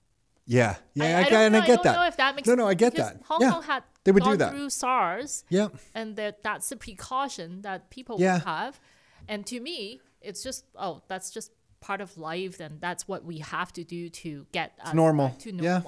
yeah, 0.46 0.78
yeah, 0.94 1.06
I, 1.06 1.08
I, 1.08 1.20
I 1.20 1.24
get- 1.24 1.30
don't 1.30 1.52
know, 1.52 1.58
I 1.60 1.62
get 1.62 1.68
don't 1.76 1.84
that. 1.84 1.96
know 1.96 2.08
if 2.08 2.18
that 2.18 2.36
makes 2.36 2.48
no, 2.48 2.56
no, 2.56 2.68
I 2.68 2.74
get 2.74 2.96
that. 2.96 3.18
Hong 3.26 3.42
yeah, 3.42 3.52
Kong 3.52 3.64
had 3.64 3.84
they 4.04 4.12
would 4.12 4.24
gone 4.24 4.34
do 4.34 4.38
that. 4.38 4.52
through 4.52 4.70
SARS, 4.70 5.44
Yeah. 5.50 5.68
and 5.94 6.16
that 6.16 6.42
that's 6.44 6.70
the 6.70 6.76
precaution 6.78 7.62
that 7.62 7.90
people 7.90 8.18
Yeah. 8.20 8.36
would 8.36 8.44
have. 8.44 8.80
And 9.28 9.46
to 9.48 9.60
me, 9.60 10.02
it's 10.22 10.42
just 10.42 10.66
oh, 10.76 11.04
that's 11.08 11.30
just 11.30 11.52
part 11.82 12.02
of 12.02 12.18
life. 12.18 12.58
Then 12.58 12.78
that's 12.80 13.08
what 13.08 13.24
we 13.24 13.40
have 13.40 13.72
to 13.74 13.84
do 13.84 14.10
to 14.10 14.46
get 14.52 14.74
uh, 14.84 14.90
us 14.90 14.94
normal. 14.94 15.36
to 15.40 15.52
Yeah. 15.52 15.82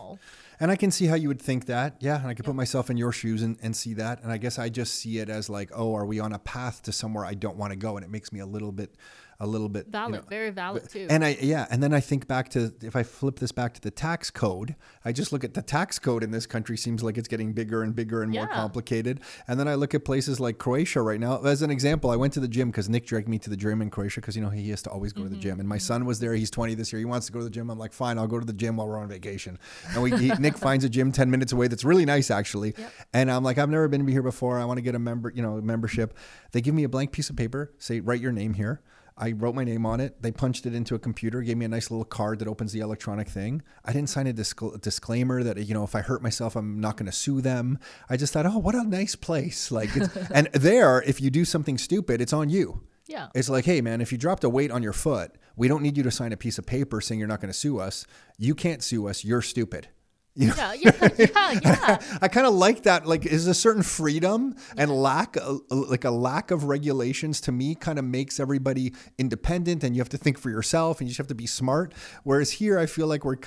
And 0.59 0.71
I 0.71 0.75
can 0.75 0.91
see 0.91 1.07
how 1.07 1.15
you 1.15 1.27
would 1.27 1.41
think 1.41 1.65
that. 1.65 1.97
Yeah. 1.99 2.19
And 2.19 2.27
I 2.27 2.33
could 2.33 2.45
put 2.45 2.55
myself 2.55 2.89
in 2.89 2.97
your 2.97 3.11
shoes 3.11 3.41
and, 3.41 3.57
and 3.61 3.75
see 3.75 3.93
that. 3.95 4.21
And 4.23 4.31
I 4.31 4.37
guess 4.37 4.59
I 4.59 4.69
just 4.69 4.95
see 4.95 5.17
it 5.19 5.29
as 5.29 5.49
like, 5.49 5.71
oh, 5.73 5.95
are 5.95 6.05
we 6.05 6.19
on 6.19 6.33
a 6.33 6.39
path 6.39 6.83
to 6.83 6.91
somewhere 6.91 7.25
I 7.25 7.33
don't 7.33 7.57
want 7.57 7.71
to 7.71 7.77
go? 7.77 7.97
And 7.97 8.05
it 8.05 8.09
makes 8.09 8.31
me 8.31 8.39
a 8.39 8.45
little 8.45 8.71
bit, 8.71 8.95
a 9.41 9.47
little 9.47 9.69
bit 9.69 9.87
you 9.87 9.91
Valid, 9.91 10.13
know, 10.13 10.21
very 10.29 10.51
valid 10.51 10.87
too. 10.87 11.07
And 11.09 11.25
I 11.25 11.35
yeah, 11.41 11.65
and 11.71 11.81
then 11.81 11.93
I 11.93 11.99
think 11.99 12.27
back 12.27 12.49
to 12.49 12.71
if 12.81 12.95
I 12.95 13.03
flip 13.03 13.39
this 13.39 13.51
back 13.51 13.73
to 13.73 13.81
the 13.81 13.89
tax 13.89 14.29
code, 14.29 14.75
I 15.03 15.11
just 15.11 15.33
look 15.33 15.43
at 15.43 15.55
the 15.55 15.63
tax 15.63 15.97
code 15.97 16.23
in 16.23 16.29
this 16.29 16.45
country 16.45 16.77
seems 16.77 17.01
like 17.03 17.17
it's 17.17 17.27
getting 17.27 17.51
bigger 17.51 17.81
and 17.81 17.95
bigger 17.95 18.21
and 18.21 18.31
more 18.31 18.47
complicated. 18.47 19.19
And 19.47 19.59
then 19.59 19.67
I 19.67 19.75
look 19.75 19.95
at 19.95 20.05
places 20.05 20.39
like 20.39 20.59
Croatia 20.59 21.01
right 21.01 21.19
now. 21.19 21.41
As 21.41 21.63
an 21.63 21.71
example, 21.71 22.11
I 22.11 22.15
went 22.15 22.33
to 22.33 22.39
the 22.39 22.47
gym 22.47 22.69
because 22.69 22.87
Nick 22.87 23.07
dragged 23.07 23.27
me 23.27 23.39
to 23.39 23.49
the 23.49 23.57
gym 23.57 23.81
in 23.81 23.89
Croatia 23.89 24.21
because 24.21 24.35
you 24.35 24.43
know 24.43 24.49
he 24.49 24.69
has 24.69 24.83
to 24.83 24.91
always 24.91 25.11
go 25.11 25.23
to 25.23 25.29
the 25.29 25.35
mm-hmm, 25.35 25.41
gym. 25.41 25.59
And 25.59 25.67
my 25.67 25.77
mm-hmm. 25.77 25.81
son 25.81 26.05
was 26.05 26.19
there. 26.19 26.35
He's 26.35 26.51
20 26.51 26.75
this 26.75 26.93
year. 26.93 26.99
He 26.99 27.05
wants 27.05 27.25
to 27.25 27.33
go 27.33 27.39
to 27.39 27.45
the 27.45 27.51
gym. 27.51 27.71
I'm 27.71 27.79
like, 27.79 27.93
fine, 27.93 28.19
I'll 28.19 28.27
go 28.27 28.39
to 28.39 28.45
the 28.45 28.53
gym 28.53 28.77
while 28.77 28.87
we're 28.87 28.99
on 28.99 29.07
vacation. 29.07 29.57
And 29.89 30.03
we 30.03 30.11
he, 30.11 30.29
Nick 30.39 30.57
finds 30.57 30.85
a 30.85 30.89
gym 30.89 31.11
10 31.11 31.31
minutes 31.31 31.51
away 31.51 31.67
that's 31.67 31.83
really 31.83 32.05
nice 32.05 32.29
actually. 32.29 32.75
And 33.11 33.31
I'm 33.31 33.43
like, 33.43 33.57
I've 33.57 33.69
never 33.69 33.87
been 33.87 34.07
here 34.07 34.21
before. 34.21 34.59
I 34.59 34.65
want 34.65 34.77
to 34.77 34.81
get 34.81 34.93
a 34.93 34.99
member, 34.99 35.31
you 35.33 35.41
know, 35.41 35.59
membership. 35.61 36.15
They 36.51 36.61
give 36.61 36.75
me 36.75 36.83
a 36.83 36.89
blank 36.89 37.11
piece 37.11 37.29
of 37.29 37.35
paper, 37.35 37.71
say 37.79 37.99
write 37.99 38.21
your 38.21 38.31
name 38.31 38.53
here. 38.53 38.81
I 39.17 39.31
wrote 39.33 39.55
my 39.55 39.63
name 39.63 39.85
on 39.85 39.99
it. 39.99 40.21
They 40.21 40.31
punched 40.31 40.65
it 40.65 40.73
into 40.73 40.95
a 40.95 40.99
computer, 40.99 41.41
gave 41.41 41.57
me 41.57 41.65
a 41.65 41.69
nice 41.69 41.91
little 41.91 42.05
card 42.05 42.39
that 42.39 42.47
opens 42.47 42.71
the 42.71 42.79
electronic 42.79 43.27
thing. 43.27 43.61
I 43.85 43.93
didn't 43.93 44.09
sign 44.09 44.27
a 44.27 44.33
discl- 44.33 44.79
disclaimer 44.81 45.43
that 45.43 45.57
you 45.65 45.73
know 45.73 45.83
if 45.83 45.95
I 45.95 46.01
hurt 46.01 46.23
myself, 46.23 46.55
I'm 46.55 46.79
not 46.79 46.97
going 46.97 47.05
to 47.07 47.11
sue 47.11 47.41
them. 47.41 47.77
I 48.09 48.17
just 48.17 48.33
thought, 48.33 48.45
oh, 48.45 48.57
what 48.57 48.75
a 48.75 48.83
nice 48.83 49.15
place. 49.15 49.71
Like, 49.71 49.95
it's, 49.95 50.15
and 50.33 50.47
there, 50.53 51.01
if 51.03 51.21
you 51.21 51.29
do 51.29 51.45
something 51.45 51.77
stupid, 51.77 52.21
it's 52.21 52.33
on 52.33 52.49
you. 52.49 52.81
yeah. 53.05 53.27
It's 53.35 53.49
like, 53.49 53.65
hey, 53.65 53.81
man, 53.81 54.01
if 54.01 54.11
you 54.11 54.17
dropped 54.17 54.43
a 54.43 54.49
weight 54.49 54.71
on 54.71 54.81
your 54.81 54.93
foot, 54.93 55.35
we 55.55 55.67
don't 55.67 55.83
need 55.83 55.97
you 55.97 56.03
to 56.03 56.11
sign 56.11 56.31
a 56.31 56.37
piece 56.37 56.57
of 56.57 56.65
paper 56.65 57.01
saying 57.01 57.19
you're 57.19 57.27
not 57.27 57.41
going 57.41 57.51
to 57.51 57.57
sue 57.57 57.79
us. 57.79 58.05
You 58.37 58.55
can't 58.55 58.81
sue 58.81 59.07
us. 59.07 59.23
You're 59.25 59.41
stupid. 59.41 59.89
You 60.33 60.47
know? 60.47 60.53
yeah, 60.57 60.73
yeah, 60.79 61.09
yeah, 61.17 61.59
yeah. 61.63 62.01
I 62.21 62.27
kind 62.29 62.47
of 62.47 62.53
like 62.53 62.83
that. 62.83 63.05
Like, 63.05 63.25
is 63.25 63.47
a 63.47 63.53
certain 63.53 63.83
freedom 63.83 64.55
and 64.77 64.89
lack, 64.91 65.35
uh, 65.35 65.55
like 65.69 66.05
a 66.05 66.11
lack 66.11 66.51
of 66.51 66.63
regulations, 66.65 67.41
to 67.41 67.51
me, 67.51 67.75
kind 67.75 67.99
of 67.99 68.05
makes 68.05 68.39
everybody 68.39 68.93
independent, 69.17 69.83
and 69.83 69.95
you 69.95 70.01
have 70.01 70.09
to 70.09 70.17
think 70.17 70.37
for 70.37 70.49
yourself, 70.49 70.99
and 70.99 71.07
you 71.07 71.11
just 71.11 71.17
have 71.17 71.27
to 71.27 71.35
be 71.35 71.47
smart. 71.47 71.93
Whereas 72.23 72.51
here, 72.51 72.79
I 72.79 72.85
feel 72.85 73.07
like 73.07 73.25
we're, 73.25 73.37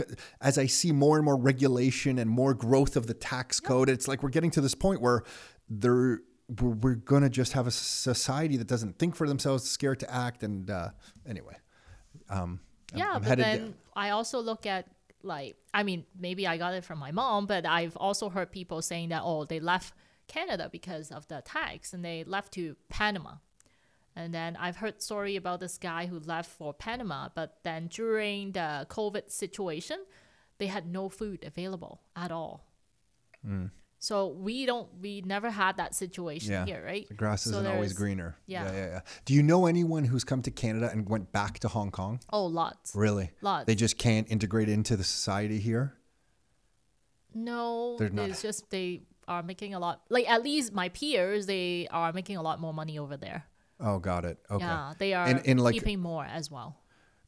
as 0.41 0.59
I 0.59 0.67
see 0.67 0.93
more 0.93 1.17
and 1.17 1.25
more 1.25 1.37
regulation 1.37 2.19
and 2.19 2.29
more 2.29 2.53
growth 2.53 2.97
of 2.97 3.07
the 3.07 3.15
tax 3.15 3.61
code, 3.61 3.89
it's 3.89 4.07
like 4.07 4.23
we're 4.23 4.29
getting 4.29 4.51
to 4.53 4.61
this 4.61 4.75
point 4.75 5.01
where 5.01 5.23
there, 5.71 6.21
we're, 6.61 6.97
gonna 6.97 7.31
just 7.31 7.55
have 7.55 7.67
a 7.67 7.71
society 7.71 8.59
that 8.59 8.67
doesn't 8.67 8.99
think 8.99 9.17
for 9.17 9.27
themselves, 9.27 9.69
scared 9.69 10.01
to 10.01 10.15
act, 10.15 10.43
and 10.43 10.71
uh, 10.71 10.91
anyway. 11.27 11.57
Um, 12.29 12.61
I'm- 12.93 12.99
yeah, 12.99 13.13
I'm 13.15 13.23
but 13.23 13.29
headed 13.29 13.45
then. 13.47 13.75
I 13.97 14.11
also 14.11 14.39
look 14.41 14.67
at 14.67 14.87
like 15.25 15.57
I 15.73 15.83
mean 15.83 16.05
maybe 16.19 16.47
I 16.47 16.57
got 16.57 16.75
it 16.75 16.85
from 16.85 16.99
my 16.99 17.11
mom, 17.11 17.47
but 17.47 17.67
I've 17.67 17.97
also 17.97 18.29
heard 18.29 18.53
people 18.53 18.83
saying 18.83 19.09
that 19.09 19.23
oh 19.25 19.45
they 19.45 19.61
left 19.61 19.95
Canada 20.29 20.69
because 20.71 21.11
of 21.11 21.27
the 21.29 21.43
tax, 21.45 21.93
and 21.93 22.05
they 22.05 22.25
left 22.25 22.53
to 22.55 22.77
Panama. 22.89 23.37
And 24.17 24.33
then 24.33 24.57
I've 24.57 24.77
heard 24.77 25.03
story 25.03 25.35
about 25.37 25.61
this 25.61 25.77
guy 25.77 26.07
who 26.07 26.21
left 26.21 26.51
for 26.51 26.73
Panama, 26.73 27.31
but 27.35 27.59
then 27.65 27.89
during 27.89 28.53
the 28.53 28.87
COVID 28.89 29.31
situation, 29.31 29.99
they 30.59 30.69
had 30.69 30.87
no 30.87 31.09
food 31.09 31.45
available 31.45 32.01
at 32.15 32.31
all. 32.31 32.65
Hmm. 33.45 33.67
So 34.05 34.29
we 34.29 34.67
don't, 34.67 34.87
we 35.01 35.23
never 35.23 35.49
had 35.49 35.79
that 35.79 35.95
situation 35.95 36.53
Yeah. 36.53 36.67
here, 36.67 36.83
right? 36.85 37.09
The 37.09 37.15
grass 37.15 37.47
isn't 37.47 37.67
always 37.67 37.95
greener. 37.95 38.37
yeah. 38.47 38.65
yeah, 38.71 38.87
yeah. 38.87 39.01
Do 39.25 39.33
you 39.33 39.43
know 39.43 39.65
anyone 39.65 40.05
who's 40.05 40.25
come 40.25 40.43
to 40.43 40.51
Canada 40.51 40.91
and 40.93 41.09
went 41.09 41.33
back 41.33 41.59
to 41.61 41.69
Hong 41.69 41.91
Kong? 41.91 42.21
Oh, 42.31 42.45
lots. 42.45 42.95
Really? 42.95 43.31
Lots. 43.41 43.65
They 43.65 43.75
just 43.75 43.97
can't 43.97 44.31
integrate 44.31 44.69
into 44.69 44.95
the 44.99 45.05
society 45.05 45.59
here. 45.59 45.95
No, 47.35 47.97
They're 47.99 48.11
not- 48.11 48.29
it's 48.29 48.43
just 48.43 48.69
they 48.69 49.05
are 49.27 49.43
making 49.43 49.73
a 49.73 49.79
lot. 49.79 50.03
Like 50.11 50.29
at 50.29 50.43
least 50.43 50.75
my 50.75 50.91
peers, 50.91 51.47
they 51.47 51.89
are 51.91 52.13
making 52.13 52.37
a 52.37 52.43
lot 52.43 52.61
more 52.61 52.75
money 52.75 52.99
over 52.99 53.17
there. 53.17 53.47
Oh, 53.81 53.99
got 53.99 54.27
it. 54.27 54.39
Okay. 54.51 54.65
Yeah, 54.65 54.93
they 54.99 55.15
are 55.15 55.27
And, 55.27 55.41
and 55.47 55.61
like 55.61 55.75
keeping 55.75 56.01
more 56.01 56.25
as 56.25 56.51
well. 56.51 56.77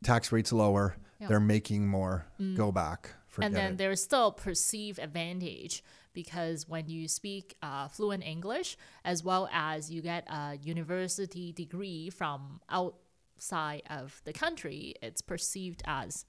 tax 0.05 0.31
rates 0.31 0.53
lower, 0.53 0.97
Yeah. 1.18 1.27
Mm. 1.27 1.29
they're 1.31 1.41
making 1.41 1.89
more. 1.89 2.27
Go 2.55 2.70
back. 2.70 3.14
Forget 3.29 3.47
and 3.47 3.57
then 3.57 3.72
it. 3.72 3.79
there's 3.79 4.03
still 4.03 4.31
perceived 4.31 4.99
advantage 4.99 5.83
because 6.17 6.67
when 6.67 6.89
you 6.89 7.07
speak 7.07 7.57
uh, 7.62 7.87
fluent 7.87 8.25
English, 8.25 8.77
as 9.05 9.23
well 9.23 9.49
as 9.53 9.91
you 9.93 10.01
get 10.03 10.27
a 10.29 10.59
university 10.61 11.53
degree 11.53 12.11
from 12.11 12.61
outside 12.71 13.83
of 13.91 14.23
the 14.25 14.33
country, 14.33 14.95
it's 15.03 15.21
perceived 15.21 15.83
as 15.85 16.25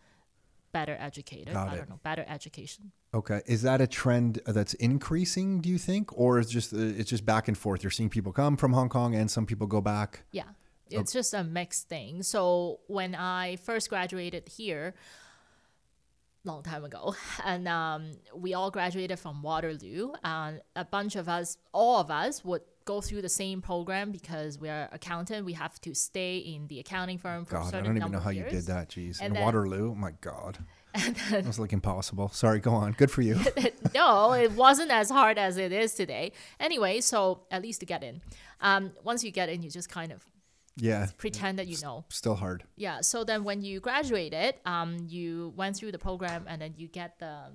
better 0.73 0.97
educated. 0.99 1.53
Got 1.53 1.69
I 1.69 1.73
it. 1.73 1.77
don't 1.77 1.89
know, 1.89 1.99
better 2.03 2.25
education. 2.27 2.91
Okay, 3.13 3.41
is 3.47 3.61
that 3.61 3.79
a 3.79 3.87
trend 3.87 4.41
that's 4.45 4.73
increasing? 4.75 5.61
Do 5.61 5.69
you 5.69 5.77
think, 5.77 6.05
or 6.19 6.37
is 6.37 6.49
just 6.49 6.73
uh, 6.73 6.99
it's 6.99 7.09
just 7.09 7.25
back 7.25 7.47
and 7.47 7.57
forth? 7.57 7.81
You're 7.81 7.89
seeing 7.91 8.09
people 8.09 8.33
come 8.33 8.57
from 8.57 8.73
Hong 8.73 8.89
Kong 8.89 9.15
and 9.15 9.31
some 9.31 9.45
people 9.45 9.67
go 9.67 9.81
back. 9.81 10.23
Yeah. 10.31 10.49
It's 10.89 11.11
just 11.11 11.33
a 11.33 11.43
mixed 11.43 11.89
thing. 11.89 12.23
So 12.23 12.79
when 12.87 13.13
I 13.13 13.57
first 13.57 13.89
graduated 13.89 14.47
here, 14.47 14.93
long 16.47 16.63
time 16.63 16.83
ago, 16.83 17.15
and 17.45 17.67
um, 17.67 18.11
we 18.35 18.53
all 18.53 18.71
graduated 18.71 19.19
from 19.19 19.41
Waterloo, 19.43 20.13
and 20.23 20.61
a 20.75 20.85
bunch 20.85 21.15
of 21.15 21.27
us, 21.29 21.57
all 21.73 21.99
of 21.99 22.09
us, 22.09 22.43
would 22.43 22.61
go 22.85 23.01
through 23.01 23.21
the 23.21 23.29
same 23.29 23.61
program 23.61 24.11
because 24.11 24.57
we're 24.57 24.87
accountant. 24.93 25.45
We 25.45 25.53
have 25.53 25.79
to 25.81 25.93
stay 25.93 26.37
in 26.37 26.67
the 26.67 26.79
accounting 26.79 27.17
firm 27.17 27.43
for 27.45 27.57
a 27.57 27.59
God, 27.59 27.75
I 27.75 27.81
don't 27.81 27.97
even 27.97 28.11
know 28.11 28.19
how 28.19 28.29
of 28.29 28.35
you 28.35 28.43
did 28.43 28.51
years. 28.53 28.65
that. 28.67 28.89
Jeez, 28.89 29.17
And 29.19 29.27
in 29.27 29.33
then- 29.33 29.43
Waterloo, 29.43 29.91
oh 29.91 29.95
my 29.95 30.11
God, 30.21 30.57
that 30.93 31.45
was 31.45 31.59
like 31.59 31.73
impossible. 31.73 32.29
Sorry, 32.29 32.59
go 32.59 32.71
on. 32.73 32.93
Good 32.93 33.11
for 33.11 33.21
you. 33.21 33.39
no, 33.93 34.33
it 34.33 34.53
wasn't 34.53 34.89
as 34.91 35.09
hard 35.09 35.37
as 35.37 35.57
it 35.57 35.71
is 35.71 35.93
today. 35.93 36.31
Anyway, 36.59 37.01
so 37.01 37.41
at 37.51 37.61
least 37.61 37.81
to 37.81 37.85
get 37.85 38.03
in. 38.03 38.21
Um, 38.61 38.93
once 39.03 39.23
you 39.23 39.31
get 39.31 39.49
in, 39.49 39.61
you 39.61 39.69
just 39.69 39.89
kind 39.89 40.11
of 40.11 40.23
yeah, 40.77 41.07
pretend 41.17 41.59
that 41.59 41.67
you 41.67 41.77
know. 41.81 42.05
still 42.09 42.35
hard. 42.35 42.63
Yeah. 42.75 43.01
So 43.01 43.23
then 43.23 43.43
when 43.43 43.61
you 43.61 43.79
graduated, 43.79 44.55
um, 44.65 44.97
you 45.07 45.53
went 45.55 45.75
through 45.75 45.91
the 45.91 45.99
program 45.99 46.45
and 46.47 46.61
then 46.61 46.73
you 46.77 46.87
get 46.87 47.19
the 47.19 47.49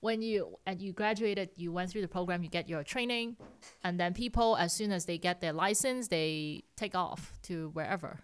when 0.00 0.22
you 0.22 0.58
and 0.66 0.80
you 0.80 0.92
graduated, 0.92 1.50
you 1.56 1.72
went 1.72 1.90
through 1.90 2.02
the 2.02 2.08
program, 2.08 2.42
you 2.42 2.48
get 2.48 2.68
your 2.68 2.82
training, 2.84 3.36
and 3.82 3.98
then 3.98 4.12
people 4.14 4.56
as 4.56 4.72
soon 4.72 4.92
as 4.92 5.04
they 5.06 5.18
get 5.18 5.40
their 5.40 5.52
license, 5.52 6.08
they 6.08 6.62
take 6.76 6.94
off 6.94 7.32
to 7.42 7.70
wherever. 7.72 8.20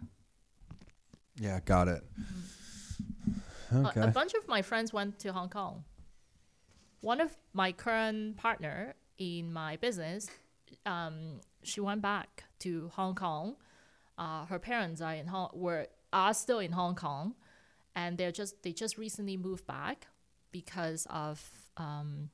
Yeah, 1.40 1.60
got 1.64 1.88
it. 1.88 2.02
A- 3.72 3.88
Okay. 3.88 4.02
A, 4.02 4.08
bunch 4.08 4.34
of 4.34 4.46
my 4.46 4.60
friends 4.60 4.92
went 4.92 5.18
to 5.20 5.32
Hong 5.32 5.48
Kong. 5.48 5.84
One 7.00 7.22
of 7.22 7.34
my 7.54 7.72
current 7.72 8.36
partner 8.36 8.94
in 9.16 9.50
my 9.50 9.76
business, 9.76 10.28
um, 10.84 11.40
she 11.62 11.80
went 11.80 12.02
back 12.02 12.44
to 12.60 12.90
Hong 12.94 13.14
Kong. 13.14 13.56
Uh, 14.22 14.46
her 14.46 14.60
parents 14.60 15.00
are 15.00 15.14
in 15.14 15.26
Hong 15.26 15.50
were 15.52 15.88
are 16.12 16.32
still 16.32 16.60
in 16.60 16.70
Hong 16.70 16.94
Kong, 16.94 17.34
and 17.96 18.16
they're 18.16 18.30
just 18.30 18.62
they 18.62 18.72
just 18.72 18.96
recently 18.96 19.36
moved 19.36 19.66
back 19.66 20.06
because 20.52 21.08
of 21.10 21.42
um, 21.76 22.30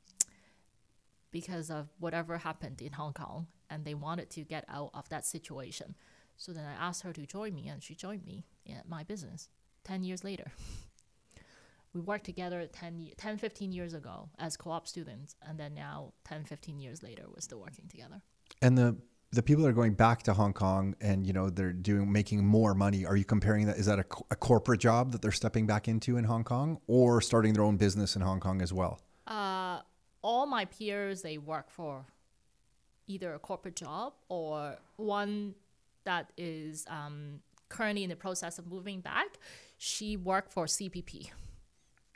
because 1.31 1.71
of 1.71 1.89
whatever 1.99 2.37
happened 2.37 2.83
in 2.83 2.93
Hong 2.93 3.15
Kong, 3.15 3.47
and 3.71 3.87
they 3.87 3.95
wanted 3.95 4.29
to 4.31 4.43
get 4.43 4.67
out 4.69 4.91
of 4.93 5.09
that 5.09 5.25
situation. 5.25 5.95
So 6.37 6.53
then 6.53 6.65
I 6.67 6.75
asked 6.89 7.05
her 7.05 7.13
to 7.15 7.25
join 7.25 7.55
me, 7.55 7.69
and 7.69 7.83
she 7.83 7.95
joined 7.95 8.27
me 8.27 8.45
in 8.67 8.83
my 8.87 9.03
business. 9.03 9.49
Ten 9.83 10.05
years 10.05 10.23
later 10.23 10.53
we 11.95 12.01
worked 12.03 12.27
together 12.27 12.69
10, 12.71 13.13
10 13.17 13.39
15 13.39 13.73
years 13.73 13.95
ago 13.95 14.29
as 14.39 14.55
co-op 14.59 14.87
students 14.87 15.35
and 15.49 15.59
then 15.59 15.73
now 15.73 16.13
10 16.25 16.45
15 16.45 16.79
years 16.79 17.03
later 17.03 17.23
we're 17.27 17.41
still 17.41 17.61
working 17.61 17.89
together 17.89 18.21
And 18.61 18.77
the 18.77 18.97
the 19.33 19.43
people 19.43 19.63
that 19.65 19.69
are 19.71 19.75
going 19.75 19.93
back 19.95 20.23
to 20.25 20.33
Hong 20.33 20.53
Kong 20.55 20.95
and 21.01 21.27
you 21.27 21.33
know 21.33 21.51
they're 21.51 21.73
doing 21.73 22.11
making 22.11 22.45
more 22.45 22.75
money. 22.75 23.05
Are 23.05 23.17
you 23.17 23.25
comparing 23.25 23.67
that? 23.67 23.77
Is 23.77 23.87
that 23.87 23.99
a, 23.99 24.05
a 24.31 24.37
corporate 24.37 24.81
job 24.81 25.13
that 25.13 25.21
they're 25.23 25.33
stepping 25.33 25.67
back 25.67 25.87
into 25.89 26.17
in 26.17 26.25
Hong 26.25 26.45
Kong, 26.45 26.79
or 26.87 27.21
starting 27.21 27.53
their 27.53 27.65
own 27.65 27.77
business 27.77 28.17
in 28.17 28.23
Hong 28.23 28.41
Kong 28.41 28.63
as 28.63 28.73
well? 28.73 29.01
uh, 29.27 29.81
all 30.23 30.47
my 30.47 30.65
peers 30.65 31.21
they 31.23 31.37
work 31.39 31.71
for 31.71 32.05
either 33.07 33.35
a 33.35 33.39
corporate 33.39 33.77
job 33.77 34.15
or 34.29 34.77
one 34.97 35.55
that 36.05 36.33
is 36.39 36.85
um, 36.89 37.41
currently 37.69 38.03
in 38.05 38.11
the 38.11 38.17
process 38.17 38.59
of 38.59 38.67
moving 38.67 39.01
back 39.01 39.39
she 39.77 40.17
worked 40.17 40.51
for 40.53 40.65
cpp 40.67 41.29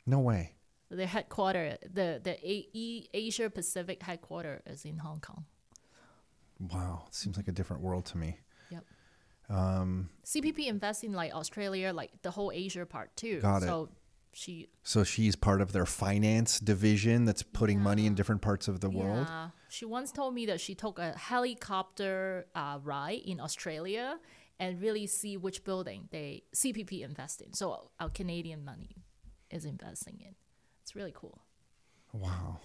No 0.07 0.19
way. 0.19 0.53
their 0.89 1.05
headquarter 1.07 1.77
the, 1.83 2.19
the 2.23 2.31
A- 2.45 2.67
E- 2.73 3.07
asia 3.13 3.49
pacific 3.49 4.01
headquarter 4.03 4.61
is 4.65 4.83
in 4.85 4.97
hong 4.97 5.19
kong 5.21 5.45
Wow, 6.71 7.05
it 7.07 7.15
seems 7.15 7.37
like 7.37 7.47
a 7.47 7.51
different 7.51 7.81
world 7.81 8.05
to 8.07 8.17
me. 8.17 8.39
Yep. 8.69 8.85
Um, 9.49 10.09
cpp 10.25 10.67
invests 10.67 11.03
in 11.03 11.11
like 11.11 11.33
australia 11.35 11.91
like 11.93 12.11
the 12.21 12.31
whole 12.31 12.49
asia 12.55 12.85
part 12.85 13.13
too 13.17 13.41
Got 13.41 13.61
it. 13.63 13.65
so 13.65 13.89
she 14.33 14.67
so 14.81 15.03
she's 15.03 15.35
part 15.35 15.61
of 15.61 15.71
their 15.71 15.85
finance 15.85 16.59
division 16.59 17.25
that's 17.25 17.43
putting 17.43 17.79
money 17.79 18.05
in 18.05 18.15
different 18.15 18.41
parts 18.41 18.67
of 18.67 18.79
the 18.79 18.89
world. 18.89 19.27
Yeah. 19.29 19.49
She 19.69 19.85
once 19.85 20.11
told 20.11 20.33
me 20.33 20.45
that 20.47 20.59
she 20.59 20.75
took 20.75 20.99
a 20.99 21.11
helicopter 21.11 22.47
uh, 22.55 22.79
ride 22.83 23.21
in 23.25 23.39
Australia 23.39 24.19
and 24.59 24.81
really 24.81 25.07
see 25.07 25.37
which 25.37 25.63
building 25.63 26.07
they 26.11 26.43
CPP 26.55 27.03
invest 27.03 27.41
in. 27.41 27.53
So 27.53 27.91
our 27.99 28.09
Canadian 28.09 28.65
money 28.65 29.03
is 29.51 29.65
investing 29.65 30.19
in. 30.19 30.35
It's 30.81 30.95
really 30.95 31.13
cool. 31.15 31.41
Wow. 32.11 32.59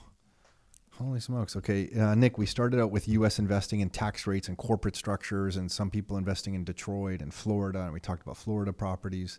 Holy 0.98 1.20
smokes. 1.20 1.54
Okay, 1.54 1.88
uh, 1.96 2.16
Nick, 2.16 2.38
we 2.38 2.46
started 2.46 2.80
out 2.80 2.90
with 2.90 3.06
U.S. 3.06 3.38
investing 3.38 3.78
in 3.78 3.88
tax 3.88 4.26
rates 4.26 4.48
and 4.48 4.58
corporate 4.58 4.96
structures, 4.96 5.56
and 5.56 5.70
some 5.70 5.90
people 5.90 6.16
investing 6.16 6.54
in 6.54 6.64
Detroit 6.64 7.22
and 7.22 7.32
Florida, 7.32 7.82
and 7.84 7.92
we 7.92 8.00
talked 8.00 8.22
about 8.22 8.36
Florida 8.36 8.72
properties. 8.72 9.38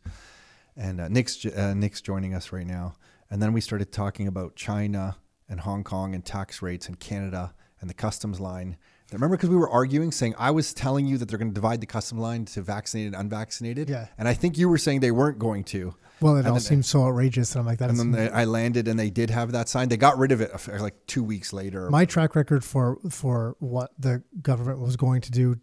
And 0.77 1.01
uh, 1.01 1.09
Nick's 1.09 1.45
uh, 1.45 1.73
Nick's 1.73 1.99
joining 1.99 2.33
us 2.33 2.53
right 2.53 2.65
now, 2.65 2.93
and 3.29 3.41
then 3.41 3.51
we 3.51 3.59
started 3.59 3.91
talking 3.91 4.25
about 4.25 4.55
China 4.55 5.17
and 5.49 5.59
Hong 5.59 5.83
Kong 5.83 6.15
and 6.15 6.23
tax 6.23 6.61
rates 6.61 6.87
and 6.87 6.97
Canada 6.97 7.53
and 7.81 7.89
the 7.89 7.93
customs 7.93 8.39
line. 8.39 8.77
Remember, 9.13 9.35
because 9.37 9.49
we 9.49 9.55
were 9.57 9.69
arguing, 9.69 10.11
saying 10.11 10.35
I 10.37 10.51
was 10.51 10.73
telling 10.73 11.05
you 11.07 11.17
that 11.17 11.27
they're 11.29 11.37
going 11.39 11.49
to 11.51 11.53
divide 11.53 11.81
the 11.81 11.87
customs 11.87 12.21
line 12.21 12.45
to 12.45 12.61
vaccinated 12.61 13.13
and 13.13 13.21
unvaccinated, 13.21 13.89
Yeah. 13.89 14.07
and 14.17 14.27
I 14.27 14.33
think 14.33 14.57
you 14.57 14.69
were 14.69 14.77
saying 14.77 14.99
they 14.99 15.11
weren't 15.11 15.39
going 15.39 15.63
to. 15.65 15.95
Well, 16.21 16.35
it 16.35 16.39
And 16.39 16.47
all 16.49 16.53
then- 16.55 16.61
seems 16.61 16.87
so 16.87 17.03
outrageous, 17.05 17.53
and 17.53 17.61
I'm 17.61 17.65
like, 17.65 17.79
that 17.79 17.89
And 17.89 17.93
is 17.97 18.03
then 18.03 18.11
they, 18.11 18.29
I 18.29 18.43
landed, 18.45 18.87
and 18.87 18.99
they 18.99 19.09
did 19.09 19.29
have 19.29 19.51
that 19.53 19.69
sign. 19.69 19.87
They 19.89 19.95
got 19.97 20.17
rid 20.17 20.31
of 20.33 20.41
it 20.41 20.51
like 20.79 20.95
two 21.07 21.23
weeks 21.23 21.53
later. 21.53 21.89
my 21.89 22.05
track 22.05 22.35
record 22.35 22.63
for 22.63 22.97
for 23.09 23.55
what 23.59 23.91
the 23.97 24.21
government 24.41 24.79
was 24.79 24.95
going 24.97 25.21
to 25.21 25.31
do 25.31 25.55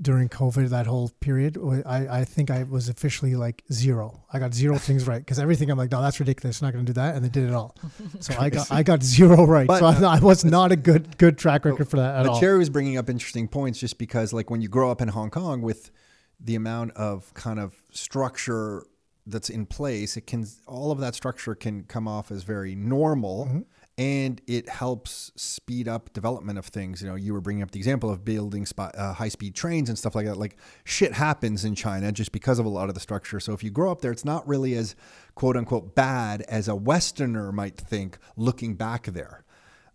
during 0.00 0.28
COVID, 0.28 0.68
that 0.70 0.86
whole 0.86 1.10
period. 1.20 1.58
I 1.86 2.20
I 2.20 2.24
think 2.24 2.50
I 2.50 2.62
was 2.62 2.88
officially 2.88 3.34
like 3.36 3.62
zero. 3.72 4.24
I 4.32 4.38
got 4.38 4.54
zero 4.54 4.78
things 4.88 5.06
right 5.06 5.18
because 5.18 5.38
everything 5.38 5.70
I'm 5.70 5.78
like, 5.78 5.90
no, 5.90 6.00
that's 6.02 6.18
ridiculous. 6.20 6.62
Not 6.62 6.72
going 6.72 6.84
to 6.86 6.92
do 6.92 6.94
that, 6.94 7.14
and 7.14 7.24
they 7.24 7.28
did 7.28 7.44
it 7.48 7.54
all. 7.54 7.74
So 8.20 8.34
I 8.38 8.50
got 8.50 8.70
I 8.70 8.82
got 8.82 9.02
zero 9.02 9.44
right. 9.44 9.66
But, 9.66 9.80
so 9.80 9.86
I, 10.06 10.16
I 10.16 10.20
was 10.20 10.44
not 10.44 10.72
a 10.72 10.76
good 10.76 11.16
good 11.18 11.38
track 11.38 11.64
record 11.64 11.88
for 11.88 11.96
that 11.96 12.16
at 12.16 12.22
But 12.24 12.32
all. 12.32 12.40
Cherry 12.40 12.58
was 12.58 12.70
bringing 12.70 12.96
up 12.96 13.08
interesting 13.08 13.48
points 13.48 13.78
just 13.78 13.98
because, 13.98 14.32
like, 14.32 14.50
when 14.50 14.60
you 14.60 14.68
grow 14.68 14.90
up 14.90 15.00
in 15.00 15.08
Hong 15.08 15.30
Kong 15.30 15.62
with 15.62 15.90
the 16.38 16.54
amount 16.54 16.92
of 16.92 17.32
kind 17.34 17.58
of 17.58 17.74
structure 17.92 18.84
that's 19.26 19.50
in 19.50 19.66
place, 19.66 20.16
it 20.16 20.26
can 20.26 20.46
all 20.66 20.90
of 20.90 20.98
that 20.98 21.14
structure 21.14 21.54
can 21.54 21.84
come 21.84 22.08
off 22.08 22.30
as 22.30 22.42
very 22.42 22.74
normal, 22.74 23.46
Mm-hmm. 23.46 23.60
And 24.00 24.40
it 24.46 24.66
helps 24.66 25.30
speed 25.36 25.86
up 25.86 26.10
development 26.14 26.58
of 26.58 26.64
things. 26.64 27.02
You 27.02 27.08
know, 27.08 27.16
you 27.16 27.34
were 27.34 27.42
bringing 27.42 27.62
up 27.62 27.70
the 27.70 27.78
example 27.78 28.08
of 28.08 28.24
building 28.24 28.64
spot, 28.64 28.94
uh, 28.96 29.12
high 29.12 29.28
speed 29.28 29.54
trains 29.54 29.90
and 29.90 29.98
stuff 29.98 30.14
like 30.14 30.24
that. 30.24 30.38
Like, 30.38 30.56
shit 30.84 31.12
happens 31.12 31.66
in 31.66 31.74
China 31.74 32.10
just 32.10 32.32
because 32.32 32.58
of 32.58 32.64
a 32.64 32.70
lot 32.70 32.88
of 32.88 32.94
the 32.94 33.00
structure. 33.00 33.40
So 33.40 33.52
if 33.52 33.62
you 33.62 33.70
grow 33.70 33.92
up 33.92 34.00
there, 34.00 34.10
it's 34.10 34.24
not 34.24 34.48
really 34.48 34.74
as 34.74 34.96
quote 35.34 35.54
unquote 35.54 35.94
bad 35.94 36.40
as 36.48 36.66
a 36.66 36.74
Westerner 36.74 37.52
might 37.52 37.76
think 37.76 38.16
looking 38.38 38.74
back 38.74 39.04
there. 39.04 39.44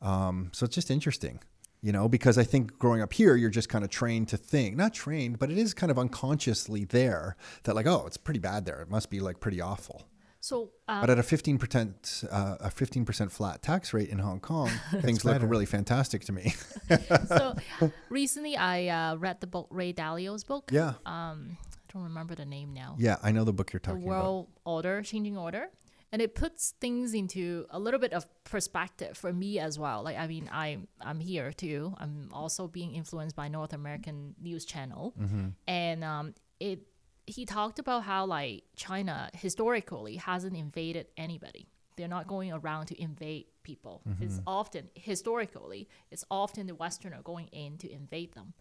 Um, 0.04 0.52
so 0.54 0.66
it's 0.66 0.76
just 0.76 0.92
interesting, 0.92 1.40
you 1.82 1.92
know, 1.92 2.08
because 2.08 2.38
I 2.38 2.44
think 2.44 2.78
growing 2.78 3.02
up 3.02 3.12
here, 3.12 3.36
you're 3.36 3.50
just 3.50 3.70
kind 3.70 3.84
of 3.84 3.90
trained 3.90 4.28
to 4.28 4.38
think, 4.38 4.76
not 4.76 4.94
trained, 4.94 5.40
but 5.40 5.50
it 5.50 5.58
is 5.58 5.74
kind 5.74 5.90
of 5.90 5.98
unconsciously 5.98 6.86
there 6.86 7.38
that 7.64 7.74
like, 7.74 7.88
oh, 7.88 8.04
it's 8.06 8.18
pretty 8.18 8.40
bad 8.40 8.66
there. 8.68 8.82
It 8.82 8.90
must 8.92 9.10
be 9.10 9.20
like 9.20 9.40
pretty 9.40 9.62
awful. 9.62 10.06
So 10.46 10.70
um, 10.88 11.02
But 11.02 11.10
at 11.10 11.18
a 11.20 11.24
15% 11.24 12.26
uh, 12.32 12.58
a 12.60 12.70
15% 12.70 13.32
flat 13.32 13.62
tax 13.64 13.94
rate 13.96 14.10
in 14.10 14.20
Hong 14.20 14.40
Kong, 14.40 14.70
things 15.02 15.26
look 15.26 15.42
really 15.42 15.66
fantastic 15.66 16.24
to 16.26 16.32
me. 16.32 16.54
so 17.28 17.56
recently 18.10 18.56
I 18.56 18.88
uh, 18.88 19.16
read 19.16 19.42
the 19.42 19.48
book 19.48 19.68
Ray 19.72 19.92
Dalio's 19.94 20.44
book. 20.44 20.70
yeah. 20.72 20.94
Um, 21.06 21.58
I 21.74 21.98
don't 21.98 22.04
remember 22.04 22.36
the 22.36 22.46
name 22.46 22.74
now. 22.74 22.96
Yeah, 23.00 23.18
I 23.24 23.32
know 23.32 23.44
the 23.44 23.54
book 23.54 23.72
you're 23.74 23.80
the 23.80 23.88
talking 23.88 24.04
about. 24.04 24.24
world 24.24 24.48
order, 24.66 25.02
changing 25.02 25.38
order, 25.38 25.66
and 26.12 26.22
it 26.22 26.36
puts 26.36 26.74
things 26.82 27.14
into 27.14 27.66
a 27.70 27.80
little 27.80 28.00
bit 28.06 28.14
of 28.14 28.26
perspective 28.44 29.18
for 29.18 29.32
me 29.34 29.60
as 29.60 29.80
well. 29.80 30.04
Like 30.04 30.18
I 30.18 30.28
mean, 30.28 30.50
I'm 30.52 30.88
I'm 31.02 31.20
here 31.22 31.54
too. 31.54 31.94
I'm 31.98 32.30
also 32.34 32.68
being 32.68 32.94
influenced 32.94 33.36
by 33.36 33.48
North 33.48 33.74
American 33.74 34.36
news 34.42 34.66
channel, 34.66 35.14
Mm-hmm. 35.20 35.48
and 35.68 36.04
um, 36.04 36.34
it 36.60 36.80
he 37.28 37.46
talked 37.46 37.80
about 37.80 38.04
how 38.04 38.26
like 38.26 38.64
China 38.76 39.30
historically 39.34 40.18
hasn't 40.18 40.56
invaded 40.56 41.08
anybody. 41.18 41.68
They're 41.98 42.08
not 42.08 42.28
going 42.28 42.52
around 42.52 42.88
to 42.88 43.02
invade 43.02 43.46
people. 43.64 44.02
It's 44.20 44.36
mm-hmm. 44.36 44.44
often 44.48 44.90
historically, 44.96 45.88
it's 46.12 46.26
often 46.30 46.68
the 46.68 46.76
Westerner 46.76 47.22
going 47.24 47.48
in 47.48 47.78
to 47.78 47.92
invade 47.92 48.34
them. 48.34 48.54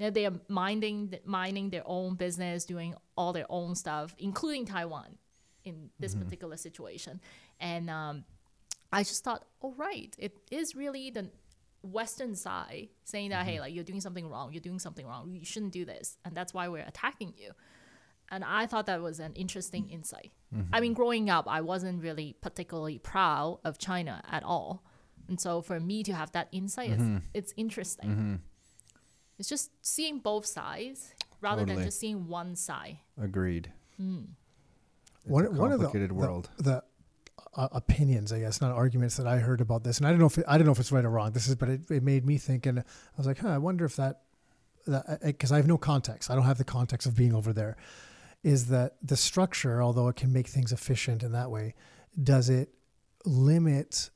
Know, 0.00 0.10
they 0.10 0.26
are 0.26 0.32
minding 0.48 1.14
minding 1.24 1.70
their 1.70 1.84
own 1.86 2.16
business, 2.16 2.64
doing 2.64 2.94
all 3.16 3.32
their 3.32 3.46
own 3.48 3.76
stuff, 3.76 4.14
including 4.18 4.66
Taiwan 4.66 5.16
in 5.64 5.90
this 6.00 6.12
mm-hmm. 6.12 6.24
particular 6.24 6.56
situation. 6.56 7.20
And 7.60 7.88
um, 7.88 8.24
I 8.92 9.04
just 9.04 9.22
thought, 9.22 9.44
oh 9.62 9.74
right, 9.76 10.14
it 10.18 10.36
is 10.50 10.74
really 10.74 11.10
the 11.10 11.30
Western 11.82 12.34
side 12.34 12.88
saying 13.04 13.30
that 13.30 13.44
hey, 13.44 13.52
mm-hmm. 13.52 13.60
like 13.60 13.74
you're 13.74 13.84
doing 13.84 14.00
something 14.00 14.28
wrong, 14.28 14.52
you're 14.52 14.60
doing 14.60 14.80
something 14.80 15.06
wrong, 15.06 15.30
you 15.30 15.44
shouldn't 15.44 15.72
do 15.72 15.84
this, 15.84 16.18
and 16.24 16.34
that's 16.34 16.52
why 16.52 16.68
we're 16.68 16.84
attacking 16.84 17.34
you. 17.36 17.52
And 18.30 18.44
I 18.44 18.66
thought 18.66 18.86
that 18.86 19.02
was 19.02 19.20
an 19.20 19.34
interesting 19.34 19.84
mm-hmm. 19.84 19.94
insight. 19.94 20.32
I 20.72 20.80
mean, 20.80 20.92
growing 20.92 21.30
up, 21.30 21.46
I 21.48 21.62
wasn't 21.62 22.02
really 22.02 22.36
particularly 22.42 22.98
proud 22.98 23.60
of 23.64 23.78
China 23.78 24.22
at 24.30 24.42
all. 24.42 24.84
And 25.28 25.40
so 25.40 25.62
for 25.62 25.80
me 25.80 26.02
to 26.02 26.12
have 26.12 26.32
that 26.32 26.48
insight, 26.52 26.90
it's, 26.90 27.02
mm-hmm. 27.02 27.18
it's 27.32 27.54
interesting. 27.56 28.10
Mm-hmm. 28.10 28.34
It's 29.38 29.48
just 29.48 29.70
seeing 29.80 30.18
both 30.18 30.44
sides 30.44 31.14
rather 31.40 31.62
Totally. 31.62 31.76
than 31.76 31.84
just 31.86 31.98
seeing 31.98 32.28
one 32.28 32.54
side. 32.54 32.98
Agreed. 33.20 33.72
Mm. 34.00 34.26
one, 35.24 35.46
a 35.46 35.50
one 35.50 35.72
of 35.72 35.78
the, 35.78 35.86
complicated 35.86 36.10
the- 36.10 36.14
world. 36.14 36.50
The, 36.58 36.82
uh, 37.54 37.68
opinions, 37.72 38.32
I 38.32 38.40
guess, 38.40 38.60
not 38.60 38.72
arguments 38.72 39.16
that 39.16 39.26
I 39.26 39.38
heard 39.38 39.60
about 39.60 39.84
this, 39.84 39.98
and 39.98 40.06
I 40.06 40.10
don't 40.10 40.18
know 40.18 40.26
if 40.26 40.38
it, 40.38 40.44
I 40.48 40.56
don't 40.56 40.66
know 40.66 40.72
if 40.72 40.80
it's 40.80 40.90
right 40.90 41.04
or 41.04 41.10
wrong. 41.10 41.32
This 41.32 41.48
is, 41.48 41.54
but 41.54 41.68
it, 41.68 41.90
it 41.90 42.02
made 42.02 42.24
me 42.24 42.38
think, 42.38 42.64
and 42.64 42.78
I 42.78 42.84
was 43.18 43.26
like, 43.26 43.38
huh, 43.38 43.48
I 43.48 43.58
wonder 43.58 43.84
if 43.84 43.96
that, 43.96 44.22
that 44.86 45.04
uh, 45.06 45.16
because 45.22 45.52
I 45.52 45.56
have 45.56 45.66
no 45.66 45.76
context. 45.76 46.30
I 46.30 46.34
don't 46.34 46.44
have 46.44 46.56
the 46.56 46.64
context 46.64 47.06
of 47.06 47.14
being 47.14 47.34
over 47.34 47.52
there. 47.52 47.76
Is 48.42 48.66
that 48.66 48.96
the 49.02 49.16
structure, 49.16 49.82
although 49.82 50.08
it 50.08 50.16
can 50.16 50.32
make 50.32 50.48
things 50.48 50.72
efficient 50.72 51.22
in 51.22 51.32
that 51.32 51.50
way, 51.50 51.74
does 52.22 52.48
it 52.50 52.70
limit 53.24 54.10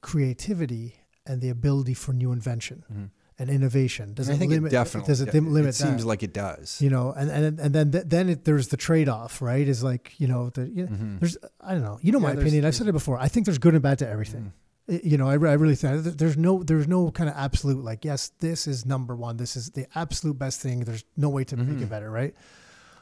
creativity 0.00 0.96
and 1.26 1.40
the 1.40 1.48
ability 1.50 1.94
for 1.94 2.12
new 2.12 2.32
invention 2.32 3.10
and 3.38 3.50
innovation? 3.50 4.14
Does 4.14 4.28
And 4.28 4.34
it 4.34 4.36
I 4.36 4.38
think 4.40 4.50
limit? 4.52 4.72
it 4.72 4.76
definitely 4.76 5.08
does 5.08 5.20
it 5.20 5.28
it, 5.28 5.32
dim- 5.32 5.52
limit? 5.52 5.74
seems 5.74 6.02
that? 6.02 6.08
like 6.08 6.22
it 6.22 6.32
does. 6.32 6.80
you 6.80 6.88
know 6.90 7.12
and 7.12 7.30
and 7.30 7.60
and 7.60 7.74
then 7.74 7.90
then 8.08 8.28
it, 8.30 8.44
there's 8.44 8.68
the 8.68 8.76
trade-off 8.76 9.42
right 9.42 9.66
is 9.66 9.82
like 9.82 10.12
you 10.18 10.28
know 10.28 10.50
the 10.50 10.68
you 10.68 10.86
know, 10.86 11.16
there's 11.20 11.36
i 11.60 11.72
don't 11.72 11.82
know 11.82 11.98
you 12.02 12.12
know 12.12 12.18
Mm-hmm. 12.18 12.28
Yeah, 12.28 12.34
my 12.34 12.40
opinion 12.40 12.64
i've 12.64 12.74
said 12.74 12.86
it 12.88 12.92
before 12.92 13.18
i 13.18 13.28
think 13.28 13.44
there's 13.46 13.58
good 13.58 13.74
and 13.74 13.82
bad 13.82 13.98
to 13.98 14.08
everything 14.08 14.52
I- 14.88 15.00
you 15.02 15.18
know 15.18 15.28
I, 15.28 15.32
I 15.32 15.56
really 15.62 15.74
think 15.74 16.04
there's 16.04 16.36
no 16.38 16.62
there's 16.62 16.88
no 16.88 17.10
kind 17.10 17.28
of 17.28 17.36
absolute 17.36 17.84
like 17.84 18.04
yes 18.04 18.30
this 18.40 18.66
is 18.66 18.86
number 18.86 19.14
one 19.16 19.36
this 19.36 19.56
is 19.56 19.70
the 19.70 19.86
absolute 19.94 20.38
best 20.38 20.60
thing 20.60 20.80
there's 20.80 21.04
no 21.16 21.28
way 21.28 21.44
to 21.44 21.56
Mm-hmm. 21.56 21.74
make 21.74 21.82
it 21.82 21.90
better 21.90 22.10
right 22.10 22.34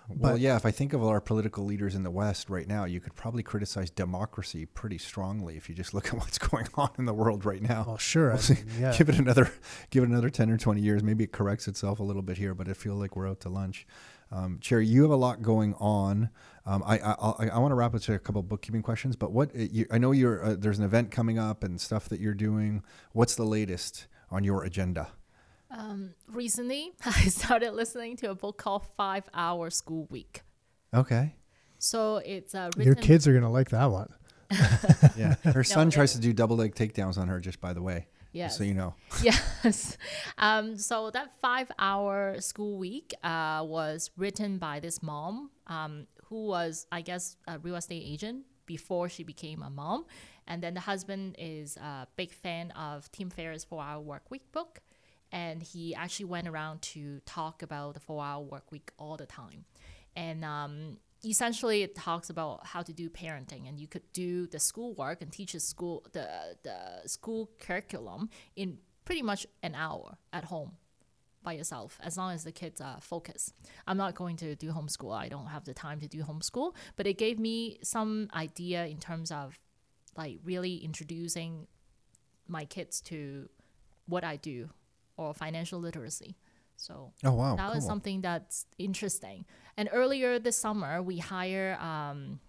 well, 0.08 0.32
but- 0.32 0.40
yeah, 0.40 0.56
if 0.56 0.66
I 0.66 0.70
think 0.70 0.92
of 0.92 1.02
our 1.04 1.20
political 1.20 1.64
leaders 1.64 1.94
in 1.94 2.02
the 2.02 2.10
West 2.10 2.50
right 2.50 2.66
now, 2.68 2.84
you 2.84 3.00
could 3.00 3.14
probably 3.14 3.42
criticize 3.42 3.90
democracy 3.90 4.66
pretty 4.66 4.98
strongly 4.98 5.56
if 5.56 5.68
you 5.68 5.74
just 5.74 5.94
look 5.94 6.06
at 6.12 6.14
what's 6.14 6.38
going 6.38 6.66
on 6.74 6.90
in 6.98 7.04
the 7.06 7.14
world 7.14 7.44
right 7.44 7.62
now. 7.62 7.84
well 7.86 7.96
sure 7.98 8.30
We'll 8.34 8.56
mean, 8.56 8.66
yeah 8.80 8.96
Give 8.96 9.08
it 9.08 9.18
another, 9.18 9.50
give 9.90 10.02
it 10.02 10.08
another 10.08 10.30
ten 10.30 10.50
or 10.50 10.56
twenty 10.56 10.80
years. 10.80 11.02
Maybe 11.02 11.24
it 11.24 11.32
corrects 11.32 11.68
itself 11.68 12.00
a 12.00 12.02
little 12.04 12.22
bit 12.22 12.36
here, 12.38 12.54
but 12.54 12.68
I 12.68 12.74
feel 12.74 12.94
like 12.94 13.16
we're 13.16 13.28
out 13.28 13.40
to 13.40 13.48
lunch. 13.48 13.86
Um, 14.32 14.58
Cherry, 14.60 14.86
you 14.86 15.02
have 15.02 15.10
a 15.10 15.16
lot 15.16 15.42
going 15.42 15.74
on. 15.74 16.30
Um, 16.66 16.82
I 16.86 16.98
I, 16.98 17.12
I, 17.12 17.48
I 17.54 17.58
want 17.58 17.70
to 17.72 17.76
wrap 17.76 17.94
up 17.94 18.00
to 18.02 18.14
a 18.14 18.18
couple 18.18 18.40
of 18.40 18.48
bookkeeping 18.48 18.82
questions, 18.82 19.16
but 19.16 19.32
what 19.32 19.54
you, 19.54 19.86
I 19.90 19.98
know 19.98 20.12
you're 20.12 20.44
uh, 20.44 20.56
there's 20.58 20.78
an 20.78 20.84
event 20.84 21.10
coming 21.10 21.38
up 21.38 21.62
and 21.62 21.80
stuff 21.80 22.08
that 22.08 22.20
you're 22.20 22.34
doing. 22.34 22.82
What's 23.12 23.34
the 23.36 23.44
latest 23.44 24.06
on 24.30 24.42
your 24.44 24.64
agenda? 24.64 25.08
Recently, 26.28 26.92
I 27.04 27.28
started 27.28 27.72
listening 27.72 28.16
to 28.18 28.30
a 28.30 28.34
book 28.34 28.58
called 28.58 28.84
Five 28.96 29.24
Hour 29.34 29.70
School 29.70 30.06
Week. 30.10 30.42
Okay. 30.92 31.34
So 31.78 32.16
it's 32.18 32.54
uh, 32.54 32.70
written. 32.76 32.84
your 32.84 32.94
kids 32.94 33.26
are 33.28 33.34
gonna 33.34 33.50
like 33.50 33.70
that 33.70 33.90
one 33.90 34.08
Yeah. 35.16 35.34
Her 35.44 35.64
son 35.64 35.88
it- 35.88 35.90
tries 35.92 36.12
to 36.12 36.20
do 36.20 36.32
double 36.32 36.56
leg 36.56 36.74
takedowns 36.74 37.18
on 37.18 37.28
her. 37.28 37.40
Just 37.40 37.60
by 37.60 37.72
the 37.72 37.82
way. 37.82 38.06
Yes. 38.32 38.58
So 38.58 38.64
you 38.64 38.74
know. 38.74 38.94
yes. 39.22 39.96
Um, 40.38 40.76
so 40.76 41.10
that 41.10 41.32
five 41.40 41.70
hour 41.78 42.40
school 42.40 42.78
week 42.78 43.14
uh, 43.22 43.62
was 43.64 44.10
written 44.16 44.58
by 44.58 44.80
this 44.80 45.02
mom 45.02 45.50
um, 45.68 46.06
who 46.24 46.46
was, 46.46 46.86
I 46.90 47.00
guess, 47.02 47.36
a 47.46 47.58
real 47.58 47.76
estate 47.76 48.02
agent 48.04 48.44
before 48.66 49.08
she 49.08 49.22
became 49.22 49.62
a 49.62 49.70
mom. 49.70 50.06
And 50.46 50.62
then 50.62 50.74
the 50.74 50.80
husband 50.80 51.36
is 51.38 51.76
a 51.76 52.06
big 52.16 52.32
fan 52.32 52.70
of 52.72 53.10
Tim 53.12 53.30
Ferriss' 53.30 53.64
Four 53.64 53.82
Hour 53.82 54.00
Work 54.00 54.30
Week 54.30 54.50
book. 54.52 54.80
And 55.34 55.62
he 55.62 55.96
actually 55.96 56.26
went 56.26 56.46
around 56.46 56.80
to 56.94 57.20
talk 57.26 57.62
about 57.62 57.94
the 57.94 58.00
four 58.00 58.24
hour 58.24 58.40
work 58.40 58.70
week 58.70 58.92
all 58.98 59.16
the 59.16 59.26
time. 59.26 59.64
And 60.14 60.44
um, 60.44 60.98
essentially, 61.24 61.82
it 61.82 61.96
talks 61.96 62.30
about 62.30 62.64
how 62.64 62.82
to 62.82 62.92
do 62.92 63.10
parenting, 63.10 63.68
and 63.68 63.80
you 63.80 63.88
could 63.88 64.04
do 64.12 64.46
the 64.46 64.60
schoolwork 64.60 65.22
and 65.22 65.32
teach 65.32 65.52
the 65.52 65.60
school 65.60 66.06
the 66.12 66.56
the 66.62 67.08
school 67.08 67.50
curriculum 67.60 68.30
in 68.54 68.78
pretty 69.04 69.22
much 69.22 69.44
an 69.64 69.74
hour 69.74 70.16
at 70.32 70.44
home 70.44 70.72
by 71.42 71.52
yourself, 71.54 71.98
as 72.00 72.16
long 72.16 72.32
as 72.32 72.44
the 72.44 72.52
kids 72.52 72.80
are 72.80 73.00
focused. 73.00 73.54
I'm 73.88 73.96
not 73.96 74.14
going 74.14 74.36
to 74.36 74.54
do 74.54 74.70
homeschool. 74.70 75.12
I 75.12 75.28
don't 75.28 75.46
have 75.46 75.64
the 75.64 75.74
time 75.74 75.98
to 76.00 76.08
do 76.08 76.22
homeschool, 76.22 76.74
but 76.94 77.08
it 77.08 77.18
gave 77.18 77.40
me 77.40 77.78
some 77.82 78.28
idea 78.34 78.86
in 78.86 78.98
terms 78.98 79.32
of 79.32 79.58
like 80.16 80.38
really 80.44 80.76
introducing 80.76 81.66
my 82.46 82.64
kids 82.64 83.00
to 83.00 83.48
what 84.06 84.22
I 84.22 84.36
do 84.36 84.70
or 85.16 85.34
financial 85.34 85.78
literacy. 85.80 86.36
So 86.76 87.12
Oh 87.24 87.32
wow. 87.32 87.56
that 87.56 87.72
was 87.74 87.84
something 87.86 88.20
that's 88.20 88.66
interesting. 88.78 89.44
And 89.76 89.88
earlier 89.92 90.38
this 90.38 90.56
summer, 90.56 91.02
we 91.02 91.18
hire 91.18 91.78
um, 91.80 92.40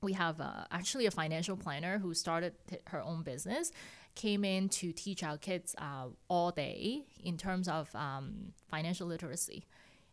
we 0.00 0.12
have 0.12 0.40
uh, 0.40 0.64
actually 0.70 1.06
a 1.06 1.10
financial 1.10 1.56
planner 1.56 1.98
who 1.98 2.12
started 2.14 2.52
t- 2.68 2.76
her 2.88 3.02
own 3.02 3.22
business, 3.22 3.72
came 4.14 4.44
in 4.44 4.68
to 4.68 4.92
teach 4.92 5.22
our 5.24 5.38
kids 5.38 5.74
uh, 5.78 6.06
all 6.28 6.50
day 6.50 7.04
in 7.22 7.36
terms 7.36 7.68
of 7.68 7.94
um, 7.96 8.52
financial 8.70 9.06
literacy, 9.06 9.64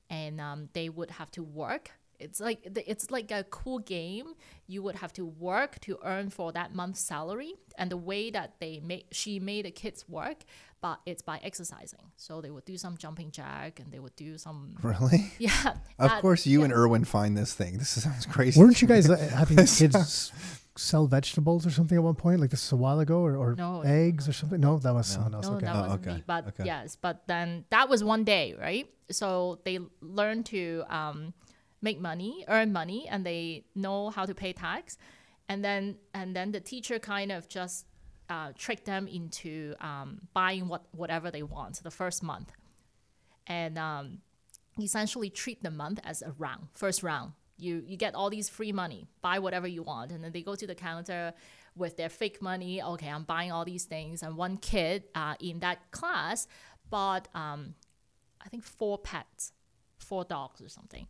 and 0.09 0.39
um, 0.41 0.69
they 0.73 0.89
would 0.89 1.11
have 1.11 1.29
to 1.31 1.43
work. 1.43 1.91
It's 2.19 2.39
like 2.39 2.67
it's 2.87 3.09
like 3.11 3.31
a 3.31 3.43
cool 3.45 3.79
game. 3.79 4.33
You 4.67 4.81
would 4.83 4.95
have 4.95 5.11
to 5.13 5.25
work 5.25 5.79
to 5.81 5.97
earn 6.03 6.29
for 6.29 6.51
that 6.53 6.73
month's 6.73 7.01
salary, 7.01 7.53
and 7.77 7.91
the 7.91 7.97
way 7.97 8.29
that 8.31 8.59
they 8.59 8.79
made 8.79 9.05
she 9.11 9.39
made 9.39 9.65
the 9.65 9.71
kids 9.71 10.07
work, 10.07 10.43
but 10.81 10.99
it's 11.05 11.21
by 11.21 11.39
exercising. 11.43 12.11
So 12.17 12.41
they 12.41 12.49
would 12.49 12.65
do 12.65 12.77
some 12.77 12.97
jumping 12.97 13.31
jack, 13.31 13.79
and 13.79 13.91
they 13.91 13.99
would 13.99 14.15
do 14.15 14.37
some 14.37 14.75
Really? 14.83 15.31
yeah. 15.39 15.73
Of 15.99 16.11
at- 16.11 16.21
course, 16.21 16.45
you 16.47 16.59
yeah. 16.59 16.65
and 16.65 16.73
Irwin 16.73 17.05
find 17.05 17.37
this 17.37 17.53
thing. 17.53 17.77
This 17.77 17.89
sounds 17.89 18.25
crazy. 18.25 18.59
weren't 18.59 18.81
you 18.81 18.87
guys 18.87 19.09
uh, 19.09 19.15
having 19.17 19.57
kids 19.65 20.31
sell 20.77 21.05
vegetables 21.05 21.67
or 21.67 21.69
something 21.69 21.97
at 21.97 22.03
one 22.03 22.15
point 22.15 22.39
like 22.39 22.49
this 22.49 22.63
is 22.65 22.71
a 22.71 22.75
while 22.77 22.99
ago 23.01 23.19
or, 23.19 23.35
or 23.35 23.55
No. 23.55 23.81
eggs 23.81 24.27
or 24.29 24.31
something 24.31 24.61
no 24.61 24.77
that 24.79 24.93
was 24.93 25.05
someone 25.05 25.35
else 25.35 25.45
No, 25.47 25.55
okay 25.55 25.65
that 25.65 25.75
Oh, 25.75 25.81
wasn't 25.81 26.01
okay. 26.07 26.15
me. 26.15 26.23
But 26.25 26.47
Okay. 26.47 26.63
yes, 26.65 26.95
but 26.95 27.27
then 27.27 27.65
that 27.71 27.89
was 27.89 28.03
one 28.05 28.23
day, 28.23 28.55
right? 28.59 28.87
So 29.11 29.59
they 29.65 29.79
learn 29.99 30.43
to 30.45 30.83
um, 30.89 31.33
make 31.81 31.99
money, 31.99 32.45
earn 32.47 32.71
money, 32.71 33.05
and 33.09 33.25
they 33.25 33.65
know 33.75 34.09
how 34.11 34.25
to 34.25 34.33
pay 34.33 34.53
tax, 34.53 34.97
and 35.49 35.63
then 35.63 35.97
and 36.13 36.33
then 36.35 36.51
the 36.53 36.61
teacher 36.61 36.97
kind 36.99 37.31
of 37.33 37.49
just 37.49 37.85
uh, 38.31 38.53
trick 38.57 38.85
them 38.85 39.07
into 39.07 39.75
um, 39.81 40.21
buying 40.33 40.67
what 40.69 40.85
whatever 40.91 41.29
they 41.29 41.43
want 41.43 41.83
the 41.83 41.91
first 41.91 42.23
month, 42.23 42.49
and 43.45 43.77
um, 43.77 44.19
essentially 44.79 45.29
treat 45.29 45.61
the 45.61 45.71
month 45.71 45.99
as 46.03 46.21
a 46.21 46.31
round, 46.37 46.67
first 46.73 47.03
round. 47.03 47.33
You 47.57 47.83
you 47.85 47.97
get 47.97 48.15
all 48.15 48.29
these 48.29 48.47
free 48.47 48.71
money, 48.71 49.07
buy 49.21 49.39
whatever 49.39 49.67
you 49.67 49.83
want, 49.83 50.11
and 50.11 50.23
then 50.23 50.31
they 50.31 50.41
go 50.41 50.55
to 50.55 50.65
the 50.65 50.75
counter 50.75 51.33
with 51.75 51.97
their 51.97 52.09
fake 52.09 52.41
money. 52.41 52.81
Okay, 52.81 53.09
I'm 53.09 53.23
buying 53.23 53.51
all 53.51 53.65
these 53.65 53.83
things, 53.83 54.23
and 54.23 54.37
one 54.37 54.57
kid 54.57 55.03
uh, 55.13 55.35
in 55.39 55.59
that 55.59 55.91
class 55.91 56.47
bought 56.89 57.27
um, 57.35 57.75
I 58.45 58.47
think 58.47 58.63
four 58.63 58.97
pets, 58.97 59.51
four 59.97 60.23
dogs 60.23 60.61
or 60.61 60.69
something. 60.69 61.05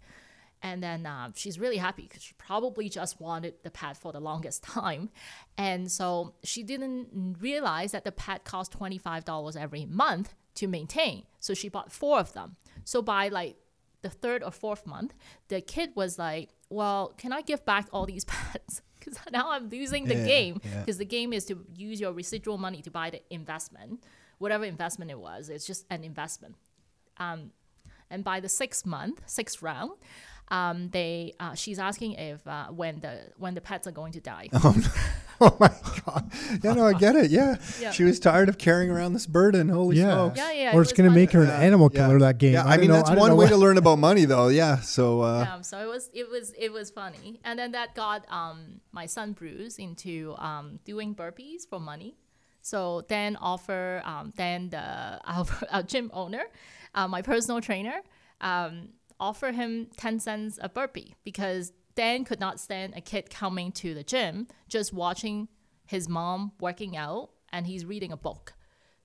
And 0.64 0.84
then 0.84 1.05
uh, 1.07 1.32
she's 1.36 1.57
really 1.59 1.78
happy 1.78 2.03
because 2.03 2.22
she 2.22 2.34
probably 2.38 2.88
just 2.88 3.20
wanted 3.20 3.55
the 3.64 3.72
pet 3.72 3.97
for 3.97 4.12
the 4.12 4.20
longest 4.20 4.62
time. 4.78 5.09
And 5.57 5.91
so 5.91 6.36
she 6.43 6.62
didn't 6.64 7.38
realize 7.39 7.91
that 7.93 8.03
the 8.03 8.12
pet 8.12 8.43
cost 8.43 8.78
$25 8.78 9.55
every 9.55 9.86
month 9.86 10.34
to 10.55 10.68
maintain. 10.68 11.24
So 11.39 11.53
she 11.53 11.68
bought 11.70 11.91
four 11.91 12.20
of 12.20 12.34
them. 12.34 12.57
So 12.84 13.01
by 13.01 13.30
like 13.30 13.55
the 14.03 14.09
third 14.09 14.43
or 14.43 14.51
fourth 14.51 14.86
month, 14.86 15.14
the 15.47 15.62
kid 15.62 15.91
was 15.95 16.20
like, 16.20 16.49
Well, 16.70 17.14
can 17.18 17.32
I 17.34 17.41
give 17.41 17.66
back 17.66 17.88
all 17.91 18.05
these 18.05 18.26
pets? 18.34 18.82
because 18.99 19.18
now 19.32 19.49
I'm 19.49 19.68
losing 19.70 20.05
the 20.05 20.16
Yeah, 20.16 20.26
game 20.26 20.62
yeah. 20.64 20.80
because 20.82 20.99
the 20.99 21.05
game 21.05 21.34
is 21.34 21.45
to 21.45 21.66
use 21.76 21.99
your 21.99 22.14
residual 22.14 22.59
money 22.59 22.84
to 22.84 22.91
buy 22.91 23.09
the 23.09 23.22
investment, 23.34 24.03
whatever 24.38 24.64
investment 24.66 25.09
it 25.09 25.18
was. 25.20 25.49
It's 25.49 25.66
just 25.66 25.86
an 25.89 26.03
investment. 26.03 26.53
Um, 27.18 27.49
and 28.12 28.24
by 28.24 28.39
the 28.41 28.49
sixth 28.49 28.86
month, 28.86 29.24
sixth 29.26 29.62
round, 29.64 29.91
um, 30.52 30.89
they 30.91 31.34
uh, 31.39 31.56
she's 31.56 31.80
asking 31.80 32.12
if 32.14 32.45
uh, 32.47 32.68
when 32.68 32.99
the 32.99 33.32
when 33.38 33.56
the 33.56 33.62
pets 33.62 33.88
are 33.88 33.91
going 33.91 34.12
to 34.14 34.20
die. 34.22 34.49
Oh 35.43 35.58
my 35.60 35.72
god! 36.06 36.32
Yeah, 36.64 36.74
no, 36.74 36.86
I 36.86 36.93
get 36.93 37.16
it. 37.16 37.32
Yeah, 37.32 37.56
Yeah. 37.80 37.89
she 37.89 38.04
was 38.04 38.20
tired 38.20 38.47
of 38.47 38.60
carrying 38.60 38.91
around 38.91 39.14
this 39.14 39.26
burden. 39.26 39.70
Holy 39.70 39.97
Yeah. 39.97 40.14
smokes! 40.14 40.38
Yeah, 40.38 40.52
yeah. 40.52 40.62
or 40.76 40.78
it 40.78 40.82
it's 40.82 40.91
was 40.91 40.93
going 40.93 41.10
to 41.10 41.16
make 41.16 41.32
her 41.32 41.41
an 41.41 41.49
animal 41.49 41.89
Yeah. 41.91 41.99
killer 42.06 42.20
that 42.20 42.38
game. 42.38 42.54
Yeah, 42.54 42.62
I, 42.64 42.78
don't 42.78 42.82
mean 42.82 42.89
know- 42.91 42.97
that's 42.97 43.10
I 43.10 43.16
one 43.16 43.36
way 43.36 43.47
to 43.47 43.58
learn 43.58 43.80
about 43.80 43.97
money, 43.97 44.26
though. 44.26 44.49
Yeah. 44.49 44.82
So 44.82 45.22
uh, 45.22 45.47
um, 45.52 45.64
so 45.64 45.80
it 45.82 45.88
was 45.88 46.12
it 46.14 46.30
was 46.30 46.54
it 46.60 46.72
was 46.72 46.91
funny 46.91 47.39
and 47.43 47.58
then 47.58 47.72
that 47.72 47.95
got 47.95 48.24
um, 48.32 48.82
my 48.91 49.08
son 49.08 49.34
bruce 49.34 49.80
into 49.80 50.36
um, 50.38 50.78
doing 50.86 51.16
burpees 51.16 51.62
for 51.68 51.80
money 51.80 52.18
so 52.62 53.02
then 53.10 53.36
offer 53.38 54.04
um, 54.06 54.32
dan 54.38 54.70
the 54.70 54.78
our, 55.26 55.45
our 55.72 55.82
gym 55.82 56.12
owner 56.14 56.43
uh, 56.93 57.08
my 57.08 57.24
personal 57.24 57.60
trainer 57.62 58.02
um, 58.41 58.89
offer 59.22 59.52
him 59.52 59.88
10 59.96 60.20
cents 60.20 60.60
a 60.62 60.68
burpee 60.68 61.16
because 61.24 61.72
dan 61.96 62.26
could 62.26 62.40
not 62.40 62.60
stand 62.60 62.94
a 62.96 63.02
kid 63.02 63.30
coming 63.30 63.72
to 63.72 63.94
the 63.94 64.04
gym 64.04 64.48
just 64.68 64.92
watching 64.92 65.48
his 65.86 66.10
mom 66.10 66.52
working 66.60 66.98
out 66.98 67.30
and 67.54 67.68
he's 67.68 67.86
reading 67.86 68.12
a 68.12 68.18
book 68.18 68.54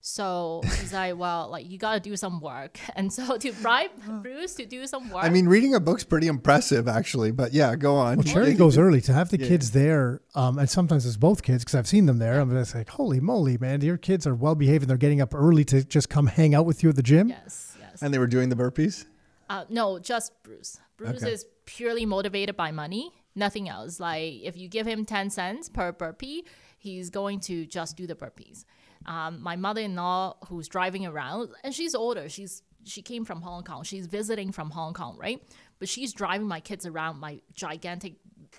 so 0.09 0.61
he's 0.63 0.93
like, 0.93 1.17
well, 1.19 1.49
like 1.49 1.69
you 1.69 1.79
gotta 1.79 1.99
do 1.99 2.17
some 2.17 2.41
work, 2.41 2.79
and 2.95 3.13
so 3.13 3.37
to 3.39 3.53
bribe 3.55 3.91
Bruce 4.23 4.55
to 4.55 4.65
do 4.65 4.87
some 4.87 5.11
work. 5.11 5.25
I 5.25 5.31
mean, 5.31 5.49
reading 5.49 5.75
a 5.75 5.81
book's 5.81 6.05
pretty 6.05 6.29
impressive, 6.29 6.87
actually. 6.87 7.33
But 7.33 7.53
yeah, 7.53 7.75
go 7.75 7.97
on. 7.97 8.19
Well, 8.19 8.25
Cherry 8.25 8.55
goes 8.55 8.79
early 8.79 9.01
to 9.01 9.13
have 9.13 9.31
the 9.31 9.39
kids 9.39 9.73
there, 9.73 10.21
um, 10.37 10.61
and 10.61 10.71
sometimes 10.71 11.07
it's 11.07 11.17
both 11.17 11.43
kids 11.43 11.65
because 11.65 11.75
I've 11.75 11.89
seen 11.89 12.07
them 12.07 12.19
there. 12.19 12.39
I'm 12.39 12.51
just 12.51 12.73
like, 12.73 12.89
holy 12.89 13.19
moly, 13.19 13.59
man! 13.59 13.81
Your 13.81 13.97
kids 13.97 14.29
are 14.29 14.35
well 14.37 14.55
behaved 14.55 14.85
and 14.85 14.91
they're 14.91 14.97
getting 14.97 15.21
up 15.21 15.35
early 15.35 15.65
to 15.65 15.83
just 15.83 16.09
come 16.09 16.29
hang 16.29 16.55
out 16.55 16.67
with 16.67 16.85
you 16.85 16.89
at 16.91 16.95
the 16.95 17.03
gym. 17.03 17.29
yes, 17.29 17.77
yes. 17.81 18.01
And 18.01 18.15
they 18.15 18.21
were 18.21 18.29
doing 18.29 18.49
the 18.49 18.57
burpees. 18.57 19.07
Uh, 19.49 19.65
no, 19.69 19.99
just 19.99 20.33
Bruce. 20.43 20.79
Bruce 20.97 21.23
Okay. 21.23 21.33
is 21.33 21.47
purely 21.67 22.05
motivated 22.07 22.57
by 22.57 22.71
money, 22.73 23.13
nothing 23.35 23.69
else. 23.69 24.01
Like 24.01 24.35
if 24.43 24.57
you 24.57 24.69
give 24.69 24.87
him 24.87 25.05
ten 25.05 25.31
cents 25.31 25.69
per 25.69 25.93
burpee, 25.93 26.45
he's 26.79 27.11
going 27.11 27.41
to 27.41 27.67
just 27.67 27.97
do 27.97 28.07
the 28.07 28.15
burpees. 28.15 28.65
Um, 29.05 29.41
my 29.43 29.55
mother-in-law, 29.57 30.37
who's 30.49 30.69
driving 30.69 31.07
around, 31.07 31.51
and 31.63 31.73
she's 31.75 31.95
older. 31.95 32.29
She's 32.29 32.63
she 32.85 33.03
came 33.03 33.25
from 33.25 33.43
Hong 33.43 33.63
Kong. 33.65 33.83
She's 33.83 34.07
visiting 34.07 34.53
from 34.53 34.71
Hong 34.71 34.95
Kong, 34.95 35.17
right? 35.19 35.43
But 35.79 35.89
she's 35.89 36.13
driving 36.13 36.47
my 36.49 36.61
kids 36.61 36.87
around 36.87 37.19
my 37.21 37.41
gigantic 37.53 38.15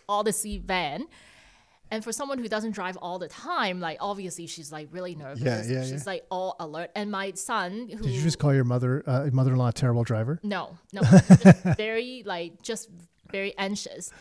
Odyssey 0.07 0.57
van. 0.57 1.05
And 1.89 2.03
for 2.03 2.11
someone 2.11 2.38
who 2.38 2.47
doesn't 2.47 2.71
drive 2.71 2.97
all 2.97 3.19
the 3.19 3.27
time, 3.27 3.79
like 3.79 3.97
obviously 4.01 4.47
she's 4.47 4.71
like 4.71 4.89
really 4.91 5.15
nervous. 5.15 5.41
Yeah, 5.41 5.63
yeah, 5.65 5.81
she's 5.81 5.91
yeah. 6.05 6.11
like 6.11 6.25
all 6.29 6.55
alert. 6.59 6.91
And 6.95 7.09
my 7.11 7.31
son, 7.31 7.89
who 7.89 8.03
Did 8.03 8.11
you 8.11 8.21
just 8.21 8.39
call 8.39 8.53
your 8.53 8.63
mother 8.63 9.03
uh, 9.07 9.29
mother-in-law 9.31 9.69
a 9.69 9.73
terrible 9.73 10.03
driver? 10.03 10.39
no, 10.43 10.77
no, 10.93 11.01
very 11.77 12.23
like 12.25 12.61
just 12.61 12.89
very 13.31 13.57
anxious 13.57 14.11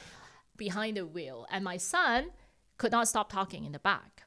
behind 0.57 0.97
the 0.97 1.07
wheel, 1.07 1.47
and 1.51 1.65
my 1.65 1.77
son 1.77 2.31
could 2.79 2.93
not 2.93 3.09
stop 3.09 3.31
talking 3.31 3.65
in 3.65 3.73
the 3.73 3.79
back, 3.79 4.23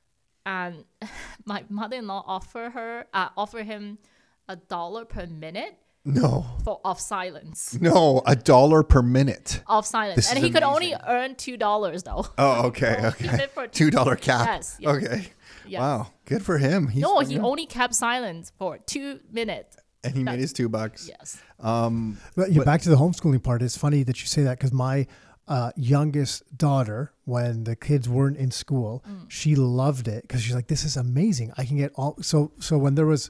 and 0.45 0.83
my 1.45 1.63
mother-in-law 1.69 2.23
offer 2.27 2.69
her 2.71 3.05
uh, 3.13 3.29
offer 3.37 3.63
him 3.63 3.99
a 4.47 4.55
dollar 4.55 5.05
per 5.05 5.25
minute 5.27 5.77
No, 6.13 6.45
for 6.63 6.79
of 6.83 6.99
silence, 6.99 7.77
no, 7.79 8.21
a 8.25 8.35
dollar 8.35 8.83
per 8.83 9.01
minute. 9.01 9.61
of 9.67 9.85
silence, 9.85 10.15
This 10.15 10.29
and 10.29 10.39
is 10.39 10.43
he 10.45 10.51
could 10.51 10.63
only 10.63 10.93
amazing. 10.93 11.07
earn 11.07 11.35
two 11.35 11.57
dollars 11.57 12.03
though. 12.03 12.25
Oh, 12.37 12.67
okay, 12.67 12.97
So 13.01 13.11
keep 13.11 13.33
okay. 13.33 13.43
it 13.43 13.51
for- 13.51 13.67
Two 13.67 13.89
dollar 13.91 14.15
cap. 14.29 14.45
Yes, 14.47 14.77
yes. 14.79 14.95
Okay. 14.95 15.27
Yes. 15.67 15.79
Wow, 15.81 16.07
good 16.25 16.43
for 16.43 16.57
him. 16.57 16.87
He's, 16.87 17.03
No, 17.03 17.19
he 17.19 17.37
only 17.37 17.65
kept 17.67 17.93
silence 17.93 18.51
for 18.57 18.79
two 18.79 19.19
minutes. 19.31 19.77
and 20.03 20.15
he 20.15 20.23
made 20.23 20.39
his 20.39 20.51
two 20.53 20.67
bucks. 20.69 21.07
Yes. 21.07 21.37
Um, 21.59 22.17
But 22.35 22.51
yeah, 22.51 22.63
back 22.63 22.81
to 22.81 22.89
the 22.89 22.95
homeschooling 22.95 23.43
part. 23.43 23.61
It's 23.61 23.77
funny 23.77 24.01
that 24.03 24.19
you 24.21 24.25
say 24.27 24.41
that 24.43 24.57
because 24.57 24.73
my 24.73 25.05
uh, 25.47 25.71
youngest 25.75 26.43
daughter, 26.57 27.11
when 27.25 27.65
the 27.65 27.75
kids 27.75 28.07
weren't 28.09 28.37
in 28.37 28.49
school, 28.51 29.03
she 29.27 29.55
loved 29.55 30.07
it 30.07 30.21
because 30.23 30.41
she's 30.41 30.55
like, 30.55 30.67
"This 30.67 30.83
is 30.83 30.95
amazing. 30.97 31.51
I 31.57 31.65
can 31.65 31.77
get 31.77 31.91
all." 31.95 32.17
So, 32.21 32.51
so 32.59 32.77
when 32.77 32.95
there 32.95 33.05
was, 33.07 33.29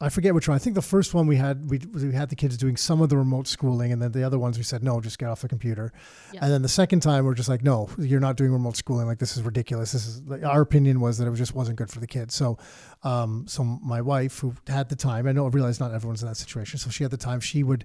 I 0.00 0.10
forget 0.10 0.32
which 0.32 0.46
one. 0.46 0.54
I 0.54 0.58
think 0.58 0.76
the 0.76 0.82
first 0.82 1.12
one 1.12 1.26
we 1.26 1.36
had, 1.36 1.68
we 1.68 1.80
we 1.92 2.12
had 2.12 2.28
the 2.28 2.36
kids 2.36 2.56
doing 2.56 2.76
some 2.76 3.00
of 3.00 3.08
the 3.08 3.16
remote 3.16 3.48
schooling, 3.48 3.90
and 3.90 4.00
then 4.00 4.12
the 4.12 4.22
other 4.22 4.38
ones 4.38 4.56
we 4.56 4.62
said, 4.62 4.84
"No, 4.84 5.00
just 5.00 5.18
get 5.18 5.28
off 5.28 5.40
the 5.40 5.48
computer." 5.48 5.92
Yeah. 6.32 6.44
And 6.44 6.52
then 6.52 6.62
the 6.62 6.68
second 6.68 7.00
time 7.00 7.24
we're 7.24 7.34
just 7.34 7.48
like, 7.48 7.64
"No, 7.64 7.88
you're 7.98 8.20
not 8.20 8.36
doing 8.36 8.52
remote 8.52 8.76
schooling. 8.76 9.08
Like 9.08 9.18
this 9.18 9.36
is 9.36 9.42
ridiculous. 9.42 9.90
This 9.90 10.06
is 10.06 10.22
like, 10.22 10.44
our 10.44 10.60
opinion 10.60 11.00
was 11.00 11.18
that 11.18 11.26
it 11.26 11.34
just 11.34 11.52
wasn't 11.52 11.78
good 11.78 11.90
for 11.90 11.98
the 11.98 12.06
kids." 12.06 12.34
So, 12.34 12.58
um, 13.02 13.46
so 13.48 13.64
my 13.64 14.00
wife 14.00 14.38
who 14.38 14.54
had 14.68 14.88
the 14.88 14.96
time, 14.96 15.26
I 15.26 15.32
know 15.32 15.46
I 15.46 15.48
realize 15.48 15.80
not 15.80 15.92
everyone's 15.92 16.22
in 16.22 16.28
that 16.28 16.36
situation, 16.36 16.78
so 16.78 16.90
she 16.90 17.02
had 17.02 17.10
the 17.10 17.16
time. 17.16 17.40
She 17.40 17.64
would 17.64 17.84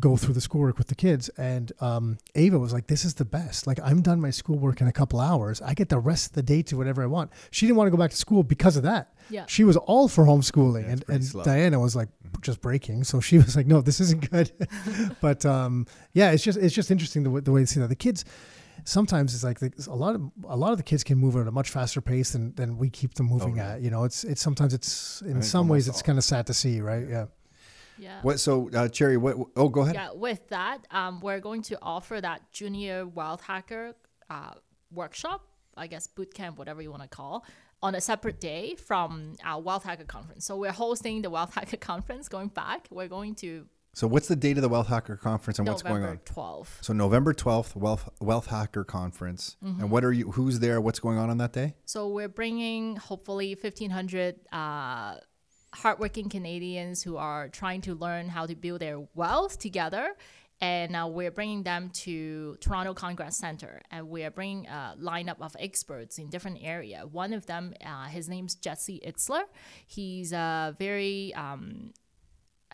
go 0.00 0.16
through 0.16 0.34
the 0.34 0.40
schoolwork 0.40 0.78
with 0.78 0.88
the 0.88 0.94
kids. 0.94 1.28
And 1.30 1.72
um, 1.80 2.18
Ava 2.34 2.58
was 2.58 2.72
like, 2.72 2.86
"This 2.86 3.04
is 3.04 3.14
the 3.14 3.24
best. 3.24 3.66
Like 3.66 3.78
I'm 3.82 4.02
done 4.02 4.20
my 4.20 4.30
schoolwork 4.30 4.80
in 4.80 4.86
a 4.86 4.92
couple 4.92 5.20
hours. 5.20 5.62
I 5.62 5.74
get 5.74 5.88
the 5.88 5.98
rest 5.98 6.28
of 6.28 6.32
the 6.32 6.42
day 6.42 6.62
to 6.62 6.76
whatever 6.76 7.02
I 7.02 7.06
want." 7.06 7.30
She 7.50 7.66
didn't 7.66 7.76
want 7.76 7.86
to 7.86 7.90
go 7.90 7.96
back 7.96 8.10
to 8.10 8.16
school 8.16 8.42
because 8.42 8.76
of 8.76 8.82
that. 8.84 9.14
Yeah. 9.30 9.44
She 9.46 9.64
was 9.64 9.76
all 9.76 10.08
for 10.08 10.24
homeschooling, 10.24 10.88
and, 10.88 11.04
and 11.08 11.24
slow. 11.24 11.44
Diana 11.44 11.78
was 11.78 11.96
like 11.96 12.08
just 12.40 12.60
breaking. 12.60 13.04
So 13.04 13.20
she 13.20 13.38
was 13.38 13.56
like, 13.56 13.66
"No, 13.66 13.80
this 13.80 14.00
isn't 14.00 14.30
good." 14.30 14.52
but 15.20 15.44
um, 15.46 15.86
yeah, 16.12 16.32
it's 16.32 16.42
just 16.42 16.58
it's 16.58 16.74
just 16.74 16.90
interesting 16.90 17.22
the 17.22 17.30
way, 17.30 17.40
the 17.40 17.52
way 17.52 17.60
to 17.60 17.66
see 17.66 17.80
that 17.80 17.88
the 17.88 17.96
kids. 17.96 18.24
Sometimes 18.86 19.32
it's 19.34 19.44
like 19.44 19.60
the, 19.60 19.72
a 19.88 19.94
lot 19.94 20.14
of 20.14 20.30
a 20.46 20.56
lot 20.56 20.72
of 20.72 20.78
the 20.78 20.82
kids 20.82 21.04
can 21.04 21.16
move 21.16 21.36
at 21.36 21.46
a 21.46 21.52
much 21.52 21.70
faster 21.70 22.00
pace 22.00 22.32
than, 22.32 22.54
than 22.56 22.76
we 22.76 22.90
keep 22.90 23.14
them 23.14 23.26
moving 23.26 23.58
at. 23.60 23.80
You 23.80 23.90
know, 23.90 24.04
it's 24.04 24.24
it's 24.24 24.42
sometimes 24.42 24.74
it's 24.74 25.22
in 25.22 25.40
some 25.42 25.68
ways 25.68 25.86
almost 25.86 25.88
it's 25.88 26.02
kind 26.02 26.18
of 26.18 26.24
sad 26.24 26.48
to 26.48 26.54
see, 26.54 26.80
right? 26.80 27.06
Yeah. 27.08 27.26
Yeah. 27.98 28.20
what? 28.22 28.40
So, 28.40 28.70
uh, 28.74 28.88
Cherry, 28.88 29.16
what? 29.16 29.36
Oh, 29.56 29.68
go 29.68 29.82
ahead. 29.82 29.94
Yeah, 29.94 30.12
with 30.12 30.48
that, 30.48 30.86
um, 30.90 31.20
we're 31.20 31.40
going 31.40 31.62
to 31.62 31.78
offer 31.82 32.20
that 32.20 32.50
junior 32.52 33.06
wealth 33.06 33.42
hacker 33.42 33.94
uh, 34.30 34.54
workshop, 34.92 35.46
I 35.76 35.86
guess 35.86 36.06
boot 36.06 36.32
camp, 36.34 36.58
whatever 36.58 36.82
you 36.82 36.90
want 36.90 37.02
to 37.02 37.08
call, 37.08 37.44
on 37.82 37.94
a 37.94 38.00
separate 38.00 38.40
day 38.40 38.74
from 38.76 39.36
our 39.44 39.60
wealth 39.60 39.84
hacker 39.84 40.04
conference. 40.04 40.44
So 40.46 40.56
we're 40.56 40.72
hosting 40.72 41.22
the 41.22 41.30
wealth 41.30 41.54
hacker 41.58 41.76
conference 41.76 42.28
going 42.28 42.48
back. 42.48 42.88
We're 42.90 43.08
going 43.08 43.34
to 43.36 43.66
So, 43.96 44.08
what's 44.08 44.26
the 44.26 44.34
date 44.34 44.56
of 44.58 44.62
the 44.62 44.68
Wealth 44.68 44.88
Hacker 44.88 45.16
Conference 45.16 45.60
and 45.60 45.68
what's 45.68 45.82
going 45.82 46.02
on? 46.02 46.18
12th. 46.24 46.82
So, 46.82 46.92
November 46.92 47.32
twelfth, 47.32 47.76
Wealth 47.76 48.08
Wealth 48.20 48.46
Hacker 48.46 48.82
Conference. 48.82 49.56
And 49.62 49.88
what 49.88 50.04
are 50.04 50.12
you? 50.12 50.32
Who's 50.32 50.58
there? 50.58 50.80
What's 50.80 50.98
going 50.98 51.16
on 51.16 51.30
on 51.30 51.38
that 51.38 51.52
day? 51.52 51.74
So 51.84 52.08
we're 52.08 52.28
bringing 52.28 52.96
hopefully 52.96 53.54
1,500 53.54 54.34
uh, 54.52 55.14
hardworking 55.74 56.28
Canadians 56.28 57.02
who 57.02 57.16
are 57.16 57.48
trying 57.48 57.80
to 57.82 57.94
learn 57.94 58.28
how 58.28 58.46
to 58.46 58.54
build 58.54 58.80
their 58.80 59.00
wealth 59.14 59.58
together. 59.58 60.14
And 60.60 60.94
uh, 60.94 61.08
we're 61.10 61.32
bringing 61.32 61.64
them 61.64 61.90
to 62.04 62.56
Toronto 62.60 62.94
Congress 62.94 63.36
Center, 63.36 63.82
and 63.90 64.08
we 64.08 64.22
are 64.22 64.30
bringing 64.30 64.66
a 64.66 64.94
lineup 64.98 65.40
of 65.40 65.54
experts 65.58 66.18
in 66.18 66.30
different 66.30 66.58
area. 66.62 67.04
One 67.10 67.32
of 67.34 67.44
them, 67.46 67.74
uh, 67.84 68.06
his 68.06 68.28
name's 68.28 68.54
Jesse 68.54 69.02
Itzler. 69.06 69.42
He's 69.86 70.32
a 70.32 70.74
very, 70.78 71.34
um, 71.34 71.92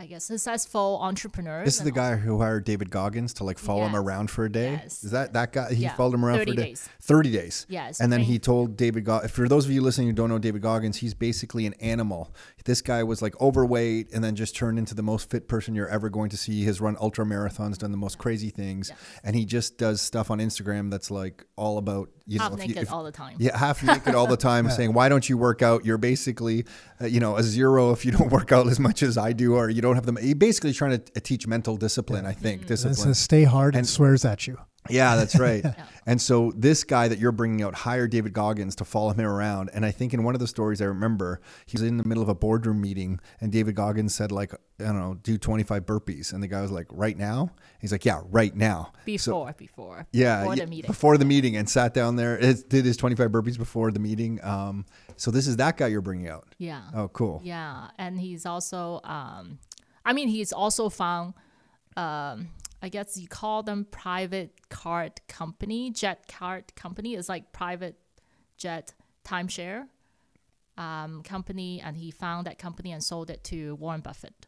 I 0.00 0.06
guess, 0.06 0.24
successful 0.24 0.98
entrepreneur. 1.02 1.62
This 1.62 1.76
is 1.76 1.84
the 1.84 1.90
guy 1.90 2.16
who 2.16 2.38
hired 2.40 2.64
David 2.64 2.88
Goggins 2.90 3.34
to 3.34 3.44
like 3.44 3.58
follow 3.58 3.84
him 3.84 3.94
around 3.94 4.30
for 4.30 4.46
a 4.46 4.50
day. 4.50 4.72
Yes. 4.82 5.04
Is 5.04 5.10
that 5.10 5.34
that 5.34 5.52
guy? 5.52 5.74
He 5.74 5.82
Yeah. 5.82 5.94
followed 5.94 6.14
him 6.14 6.24
around 6.24 6.38
30 6.38 6.52
for 6.52 6.54
a 6.54 6.56
day. 6.56 6.68
days. 6.70 6.88
Thirty 7.02 7.30
days. 7.30 7.66
Yes, 7.68 8.00
And 8.00 8.10
then 8.10 8.20
he 8.20 8.38
told 8.38 8.78
David. 8.78 9.04
Goggins, 9.04 9.30
for 9.30 9.46
those 9.46 9.66
of 9.66 9.70
you 9.72 9.82
listening 9.82 10.06
who 10.06 10.14
don't 10.14 10.30
know 10.30 10.38
David 10.38 10.62
Goggins, 10.62 10.96
he's 10.96 11.12
basically 11.12 11.66
an 11.66 11.74
animal. 11.80 12.32
This 12.64 12.80
guy 12.80 13.02
was 13.02 13.20
like 13.20 13.38
overweight 13.42 14.08
and 14.14 14.24
then 14.24 14.36
just 14.36 14.56
turned 14.56 14.78
into 14.78 14.94
the 14.94 15.02
most 15.02 15.28
fit 15.28 15.48
person 15.48 15.74
you're 15.74 15.88
ever 15.88 16.08
going 16.08 16.30
to 16.30 16.36
see. 16.38 16.52
He 16.52 16.64
has 16.64 16.80
run 16.80 16.96
ultra 16.98 17.26
marathons, 17.26 17.76
done 17.76 17.90
the 17.90 17.96
most 17.98 18.16
crazy 18.16 18.48
things, 18.48 18.90
and 19.22 19.36
he 19.36 19.44
just 19.44 19.76
does 19.76 20.00
stuff 20.00 20.30
on 20.30 20.38
Instagram 20.38 20.90
that's 20.90 21.10
like 21.10 21.44
all 21.56 21.76
about 21.76 22.08
you 22.26 22.38
half 22.38 22.52
know 22.52 22.56
if 22.58 22.62
you- 22.62 22.68
naked 22.68 22.82
if- 22.84 22.92
all 22.92 23.02
the 23.04 23.12
time. 23.12 23.34
yeah, 23.38 23.56
half 23.58 23.82
naked 23.84 24.14
all 24.14 24.26
the 24.26 24.36
time, 24.36 24.70
saying, 24.70 24.92
"Why 24.94 25.08
don't 25.10 25.28
you 25.28 25.36
work 25.36 25.62
out?" 25.62 25.84
You're 25.84 25.98
basically, 25.98 26.64
uh, 27.02 27.06
you 27.06 27.18
know, 27.20 27.36
a 27.36 27.42
zero 27.42 27.90
if 27.92 28.04
you 28.06 28.12
don't 28.12 28.30
work 28.40 28.52
out 28.52 28.66
as 28.68 28.78
much 28.80 29.02
as 29.02 29.18
I 29.18 29.32
do, 29.32 29.54
or 29.56 29.68
you 29.68 29.82
don't 29.82 29.89
have 29.96 30.06
them. 30.06 30.16
He 30.16 30.34
basically 30.34 30.72
trying 30.72 30.98
to 31.00 31.12
uh, 31.16 31.20
teach 31.22 31.46
mental 31.46 31.76
discipline. 31.76 32.26
I 32.26 32.32
think 32.32 32.62
And 32.62 32.64
it 32.64 32.68
discipline. 32.68 32.94
says 32.96 33.18
stay 33.18 33.44
hard 33.44 33.74
and, 33.76 33.86
swears 33.88 34.24
at 34.24 34.46
you. 34.46 34.58
Yeah, 34.88 35.14
that's 35.16 35.38
right. 35.38 35.62
And 36.06 36.20
so 36.20 36.52
this 36.56 36.84
guy 36.84 37.06
that 37.08 37.18
you're 37.18 37.32
bringing 37.32 37.62
out 37.62 37.74
hired 37.74 38.10
David 38.10 38.32
Goggins 38.32 38.74
to 38.76 38.84
follow 38.86 39.10
him 39.12 39.20
around. 39.26 39.68
And 39.74 39.84
I 39.84 39.90
think 39.90 40.14
in 40.14 40.24
one 40.24 40.34
of 40.34 40.40
the 40.40 40.46
stories 40.46 40.80
I 40.80 40.86
remember, 40.86 41.42
he 41.66 41.74
was 41.76 41.82
in 41.82 41.98
the 41.98 42.04
middle 42.04 42.22
of 42.22 42.30
a 42.30 42.34
boardroom 42.34 42.80
meeting, 42.80 43.20
and 43.42 43.52
David 43.52 43.74
Goggins 43.74 44.14
said, 44.14 44.32
like, 44.32 44.54
I 44.54 44.84
don't 44.84 44.98
know, 44.98 45.18
do 45.22 45.36
25 45.36 45.84
burpees, 45.84 46.32
and 46.32 46.42
the 46.42 46.48
guy 46.48 46.62
was 46.62 46.70
like, 46.70 46.86
right 46.90 47.16
now. 47.16 47.50
He's 47.78 47.92
like, 47.92 48.06
yeah, 48.06 48.22
right 48.30 48.56
now. 48.56 48.92
Before, 49.04 49.52
before, 49.52 50.06
Yeah, 50.12 50.40
before 50.40 50.56
the 50.56 50.66
meeting. 50.66 50.88
before 50.88 51.18
the 51.18 51.24
meeting, 51.26 51.56
and 51.56 51.68
sat 51.68 51.92
down 51.92 52.16
there. 52.16 52.38
Did 52.40 52.86
his 52.86 52.96
25 52.96 53.30
burpees 53.30 53.58
before 53.58 53.90
the 53.92 54.00
meeting. 54.00 54.40
Um, 54.42 54.86
so 55.16 55.30
this 55.30 55.46
is 55.46 55.56
that 55.58 55.76
guy 55.76 55.88
you're 55.88 56.00
bringing 56.00 56.28
out. 56.28 56.46
yeah. 56.56 56.80
Oh, 56.94 57.08
cool. 57.08 57.42
Yeah, 57.44 57.88
and 57.98 58.18
he's 58.18 58.46
also, 58.46 59.00
um, 59.04 59.58
I 60.04 60.12
mean, 60.12 60.28
he's 60.28 60.52
also 60.52 60.88
found 60.88 61.34
um, 61.96 62.48
I 62.82 62.88
guess 62.88 63.16
you 63.16 63.28
call 63.28 63.62
them 63.62 63.86
private 63.90 64.68
card 64.68 65.20
company, 65.28 65.90
jet 65.90 66.26
card 66.28 66.74
company. 66.74 67.14
It's 67.14 67.28
like 67.28 67.52
private 67.52 67.96
jet 68.56 68.94
timeshare 69.24 69.86
um, 70.78 71.22
company, 71.22 71.80
and 71.80 71.96
he 71.96 72.10
found 72.10 72.46
that 72.46 72.58
company 72.58 72.92
and 72.92 73.02
sold 73.02 73.30
it 73.30 73.44
to 73.44 73.74
Warren 73.76 74.00
Buffett. 74.00 74.46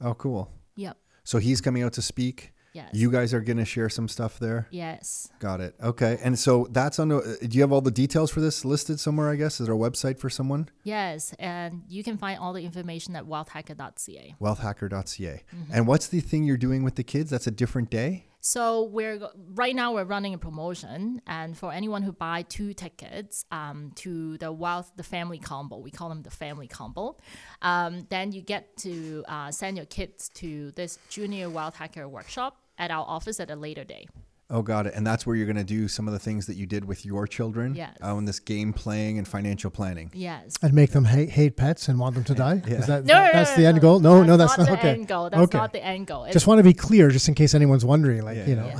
Oh, 0.00 0.14
cool. 0.14 0.50
Yep. 0.76 0.96
So 1.24 1.38
he's 1.38 1.60
coming 1.60 1.82
out 1.82 1.94
to 1.94 2.02
speak. 2.02 2.52
Yes. 2.72 2.90
You 2.92 3.10
guys 3.10 3.34
are 3.34 3.40
going 3.40 3.56
to 3.56 3.64
share 3.64 3.88
some 3.88 4.08
stuff 4.08 4.38
there. 4.38 4.68
Yes. 4.70 5.28
Got 5.40 5.60
it. 5.60 5.74
Okay. 5.82 6.18
And 6.22 6.38
so 6.38 6.68
that's 6.70 6.98
on. 6.98 7.08
the- 7.08 7.38
Do 7.42 7.56
you 7.56 7.62
have 7.62 7.72
all 7.72 7.80
the 7.80 7.90
details 7.90 8.30
for 8.30 8.40
this 8.40 8.64
listed 8.64 9.00
somewhere? 9.00 9.28
I 9.30 9.36
guess 9.36 9.60
is 9.60 9.66
there 9.66 9.74
a 9.74 9.78
website 9.78 10.18
for 10.18 10.30
someone? 10.30 10.68
Yes, 10.84 11.34
and 11.38 11.82
you 11.88 12.02
can 12.04 12.16
find 12.16 12.38
all 12.38 12.52
the 12.52 12.64
information 12.64 13.16
at 13.16 13.24
wealthhacker.ca. 13.24 14.34
Wealthhacker.ca. 14.40 15.42
Mm-hmm. 15.54 15.72
And 15.72 15.86
what's 15.86 16.08
the 16.08 16.20
thing 16.20 16.44
you're 16.44 16.56
doing 16.56 16.82
with 16.84 16.94
the 16.96 17.04
kids? 17.04 17.30
That's 17.30 17.46
a 17.46 17.50
different 17.50 17.90
day. 17.90 18.26
So 18.42 18.84
we're 18.84 19.20
right 19.52 19.76
now 19.76 19.92
we're 19.92 20.04
running 20.04 20.32
a 20.32 20.38
promotion, 20.38 21.20
and 21.26 21.54
for 21.58 21.72
anyone 21.74 22.02
who 22.02 22.12
buy 22.12 22.40
two 22.40 22.72
tickets 22.72 23.44
um, 23.52 23.92
to 23.96 24.38
the 24.38 24.50
wealth 24.50 24.90
the 24.96 25.02
family 25.02 25.38
combo, 25.38 25.76
we 25.76 25.90
call 25.90 26.08
them 26.08 26.22
the 26.22 26.30
family 26.30 26.66
combo, 26.66 27.18
um, 27.60 28.06
then 28.08 28.32
you 28.32 28.40
get 28.40 28.74
to 28.78 29.24
uh, 29.28 29.50
send 29.50 29.76
your 29.76 29.84
kids 29.84 30.30
to 30.36 30.70
this 30.70 30.98
junior 31.10 31.50
wealth 31.50 31.76
hacker 31.76 32.08
workshop 32.08 32.59
at 32.80 32.90
our 32.90 33.04
office 33.06 33.38
at 33.38 33.50
a 33.50 33.56
later 33.56 33.84
day. 33.84 34.06
Oh, 34.52 34.62
got 34.62 34.88
it. 34.88 34.94
And 34.96 35.06
that's 35.06 35.24
where 35.24 35.36
you're 35.36 35.46
going 35.46 35.54
to 35.54 35.62
do 35.62 35.86
some 35.86 36.08
of 36.08 36.12
the 36.12 36.18
things 36.18 36.46
that 36.46 36.56
you 36.56 36.66
did 36.66 36.84
with 36.84 37.06
your 37.06 37.28
children. 37.28 37.76
Yes. 37.76 37.96
Oh, 38.02 38.18
in 38.18 38.24
this 38.24 38.40
game 38.40 38.72
playing 38.72 39.18
and 39.18 39.28
financial 39.28 39.70
planning. 39.70 40.10
Yes. 40.12 40.56
And 40.60 40.74
make 40.74 40.90
them 40.90 41.04
hate, 41.04 41.30
hate 41.30 41.56
pets 41.56 41.86
and 41.86 42.00
want 42.00 42.16
them 42.16 42.24
to 42.24 42.34
die. 42.34 42.60
Is 42.66 42.88
that, 42.88 43.04
No, 43.04 43.14
no, 43.14 43.30
that's 43.32 43.50
no, 43.50 43.56
the 43.56 43.62
no, 43.62 43.68
end 43.68 43.80
goal? 43.80 44.00
No, 44.00 44.24
no, 44.24 44.36
that's 44.36 44.58
not 44.58 44.68
not, 44.68 44.72
the 44.72 44.78
okay. 44.80 44.90
end 44.90 45.06
goal. 45.06 45.30
That's 45.30 45.42
okay. 45.42 45.58
not 45.58 45.72
the 45.72 45.84
end 45.84 46.08
goal. 46.08 46.24
It's, 46.24 46.32
Just 46.32 46.48
want 46.48 46.58
to 46.58 46.64
be 46.64 46.74
clear, 46.74 47.10
just 47.10 47.28
in 47.28 47.36
case 47.36 47.54
anyone's 47.54 47.84
wondering. 47.84 48.22
Like 48.22 48.38
Yeah. 48.38 48.46
you 48.48 48.56
know, 48.56 48.66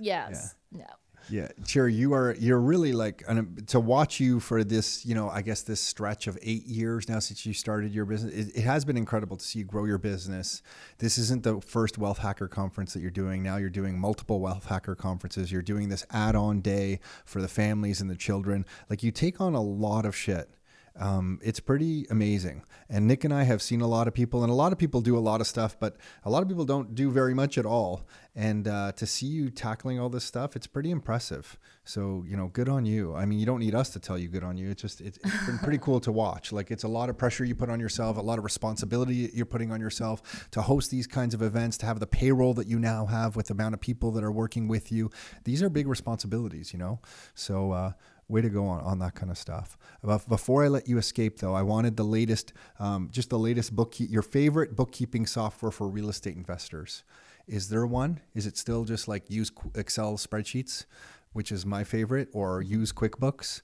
Yeah. 0.00 0.28
yes. 0.28 0.56
No. 0.72 0.86
Yeah, 1.28 1.48
Cherry, 1.64 1.94
you 1.94 2.14
are 2.14 2.34
you're 2.38 2.60
really 2.60 2.92
like 2.92 3.22
an, 3.28 3.38
um, 3.38 3.56
to 3.68 3.80
watch 3.80 4.20
you 4.20 4.40
for 4.40 4.64
this, 4.64 5.04
you 5.06 5.14
know, 5.14 5.28
I 5.28 5.42
guess 5.42 5.62
this 5.62 5.80
stretch 5.80 6.26
of 6.26 6.38
eight 6.42 6.66
years 6.66 7.08
now 7.08 7.18
since 7.18 7.46
you 7.46 7.52
started 7.52 7.92
your 7.92 8.04
business. 8.04 8.34
It, 8.34 8.56
it 8.56 8.62
has 8.62 8.84
been 8.84 8.96
incredible 8.96 9.36
to 9.36 9.44
see 9.44 9.60
you 9.60 9.64
grow 9.64 9.84
your 9.84 9.98
business. 9.98 10.62
This 10.98 11.18
isn't 11.18 11.42
the 11.42 11.60
first 11.60 11.98
Wealth 11.98 12.18
Hacker 12.18 12.48
conference 12.48 12.92
that 12.94 13.00
you're 13.00 13.10
doing. 13.10 13.42
Now 13.42 13.56
you're 13.56 13.70
doing 13.70 13.98
multiple 13.98 14.40
Wealth 14.40 14.66
Hacker 14.66 14.94
conferences. 14.94 15.50
You're 15.52 15.62
doing 15.62 15.88
this 15.88 16.04
add-on 16.10 16.60
day 16.60 17.00
for 17.24 17.40
the 17.40 17.48
families 17.48 18.00
and 18.00 18.10
the 18.10 18.16
children. 18.16 18.64
Like 18.90 19.02
you 19.02 19.10
take 19.10 19.40
on 19.40 19.54
a 19.54 19.62
lot 19.62 20.04
of 20.04 20.16
shit. 20.16 20.50
Um, 20.96 21.40
it's 21.42 21.60
pretty 21.60 22.06
amazing. 22.10 22.64
And 22.88 23.06
Nick 23.06 23.24
and 23.24 23.32
I 23.32 23.44
have 23.44 23.62
seen 23.62 23.80
a 23.80 23.86
lot 23.86 24.08
of 24.08 24.14
people, 24.14 24.42
and 24.42 24.50
a 24.50 24.54
lot 24.54 24.72
of 24.72 24.78
people 24.78 25.00
do 25.00 25.16
a 25.16 25.20
lot 25.20 25.40
of 25.40 25.46
stuff, 25.46 25.78
but 25.78 25.96
a 26.24 26.30
lot 26.30 26.42
of 26.42 26.48
people 26.48 26.64
don't 26.64 26.94
do 26.94 27.10
very 27.10 27.34
much 27.34 27.56
at 27.56 27.64
all. 27.64 28.06
And 28.34 28.66
uh, 28.68 28.92
to 28.92 29.06
see 29.06 29.26
you 29.26 29.50
tackling 29.50 29.98
all 29.98 30.08
this 30.08 30.24
stuff, 30.24 30.56
it's 30.56 30.66
pretty 30.66 30.90
impressive. 30.90 31.58
So 31.84 32.24
you 32.26 32.36
know, 32.36 32.48
good 32.48 32.68
on 32.68 32.86
you. 32.86 33.14
I 33.14 33.24
mean, 33.24 33.38
you 33.38 33.46
don't 33.46 33.60
need 33.60 33.74
us 33.74 33.90
to 33.90 34.00
tell 34.00 34.16
you 34.16 34.28
good 34.28 34.44
on 34.44 34.56
you. 34.56 34.70
It's 34.70 34.82
just 34.82 35.00
it's, 35.00 35.18
it's 35.24 35.46
been 35.46 35.58
pretty 35.58 35.78
cool 35.78 36.00
to 36.00 36.12
watch. 36.12 36.52
Like 36.52 36.70
it's 36.70 36.84
a 36.84 36.88
lot 36.88 37.08
of 37.08 37.18
pressure 37.18 37.44
you 37.44 37.54
put 37.54 37.70
on 37.70 37.80
yourself, 37.80 38.16
a 38.16 38.20
lot 38.20 38.38
of 38.38 38.44
responsibility 38.44 39.30
you're 39.34 39.46
putting 39.46 39.72
on 39.72 39.80
yourself 39.80 40.48
to 40.52 40.62
host 40.62 40.90
these 40.90 41.06
kinds 41.06 41.34
of 41.34 41.42
events, 41.42 41.76
to 41.78 41.86
have 41.86 42.00
the 42.00 42.06
payroll 42.06 42.54
that 42.54 42.66
you 42.66 42.78
now 42.78 43.06
have 43.06 43.36
with 43.36 43.48
the 43.48 43.54
amount 43.54 43.74
of 43.74 43.80
people 43.80 44.10
that 44.12 44.24
are 44.24 44.32
working 44.32 44.68
with 44.68 44.92
you. 44.92 45.10
These 45.44 45.62
are 45.62 45.68
big 45.68 45.88
responsibilities, 45.88 46.72
you 46.72 46.78
know. 46.78 47.00
So. 47.34 47.72
Uh, 47.72 47.92
way 48.28 48.40
to 48.40 48.48
go 48.48 48.66
on, 48.66 48.80
on 48.82 48.98
that 49.00 49.14
kind 49.14 49.30
of 49.30 49.38
stuff. 49.38 49.76
But 50.02 50.28
before 50.28 50.64
I 50.64 50.68
let 50.68 50.88
you 50.88 50.98
escape, 50.98 51.38
though, 51.38 51.54
I 51.54 51.62
wanted 51.62 51.96
the 51.96 52.04
latest, 52.04 52.52
um, 52.78 53.08
just 53.12 53.30
the 53.30 53.38
latest 53.38 53.74
book, 53.74 53.94
your 53.98 54.22
favorite 54.22 54.74
bookkeeping 54.76 55.26
software 55.26 55.70
for 55.72 55.88
real 55.88 56.08
estate 56.08 56.36
investors. 56.36 57.04
Is 57.46 57.68
there 57.68 57.86
one? 57.86 58.20
Is 58.34 58.46
it 58.46 58.56
still 58.56 58.84
just 58.84 59.08
like 59.08 59.28
use 59.28 59.50
Excel 59.74 60.16
spreadsheets, 60.16 60.86
which 61.32 61.50
is 61.50 61.66
my 61.66 61.84
favorite, 61.84 62.28
or 62.32 62.62
use 62.62 62.92
QuickBooks? 62.92 63.62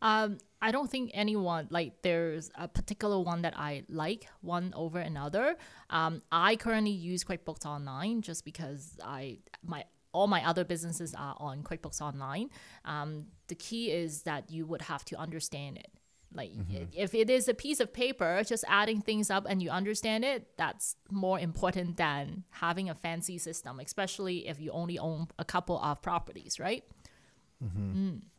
Um, 0.00 0.38
I 0.60 0.70
don't 0.70 0.90
think 0.90 1.10
anyone 1.14 1.68
like 1.70 2.02
there's 2.02 2.50
a 2.54 2.68
particular 2.68 3.18
one 3.20 3.42
that 3.42 3.54
I 3.56 3.84
like 3.88 4.28
one 4.42 4.72
over 4.76 4.98
another. 4.98 5.56
Um, 5.90 6.22
I 6.30 6.56
currently 6.56 6.92
use 6.92 7.24
QuickBooks 7.24 7.64
Online 7.66 8.22
just 8.22 8.44
because 8.44 8.98
I 9.04 9.38
my 9.64 9.84
all 10.18 10.26
my 10.36 10.42
other 10.50 10.64
businesses 10.74 11.10
are 11.26 11.36
on 11.48 11.54
QuickBooks 11.68 12.00
Online. 12.08 12.48
Um, 12.94 13.10
the 13.50 13.54
key 13.66 13.84
is 14.02 14.10
that 14.22 14.42
you 14.54 14.62
would 14.70 14.82
have 14.92 15.02
to 15.10 15.14
understand 15.26 15.78
it. 15.84 15.90
Like 16.40 16.50
i- 16.76 16.88
if 17.04 17.10
it 17.22 17.28
is 17.30 17.48
a 17.48 17.54
piece 17.54 17.80
of 17.84 17.88
paper, 18.04 18.30
just 18.54 18.64
adding 18.80 19.00
things 19.08 19.30
up 19.36 19.44
and 19.50 19.56
you 19.62 19.70
understand 19.80 20.24
it, 20.32 20.40
that's 20.62 20.86
more 21.10 21.38
important 21.48 21.96
than 22.04 22.44
having 22.64 22.86
a 22.90 22.94
fancy 23.06 23.38
system, 23.38 23.80
especially 23.80 24.36
if 24.50 24.56
you 24.60 24.70
only 24.82 24.98
own 24.98 25.28
a 25.38 25.44
couple 25.54 25.76
of 25.88 25.94
properties, 26.02 26.54
right? 26.68 26.84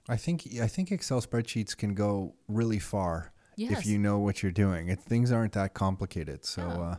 I 0.07 0.17
think 0.17 0.47
I 0.61 0.67
think 0.67 0.91
Excel 0.91 1.21
spreadsheets 1.21 1.75
can 1.75 1.93
go 1.93 2.35
really 2.47 2.79
far 2.79 3.33
if 3.79 3.85
you 3.85 3.97
know 4.07 4.17
what 4.25 4.35
you're 4.41 4.51
doing. 4.65 4.87
It, 4.93 4.99
things 5.13 5.31
aren't 5.31 5.53
that 5.53 5.73
complicated. 5.73 6.45
So 6.45 6.61
uh, 6.87 6.95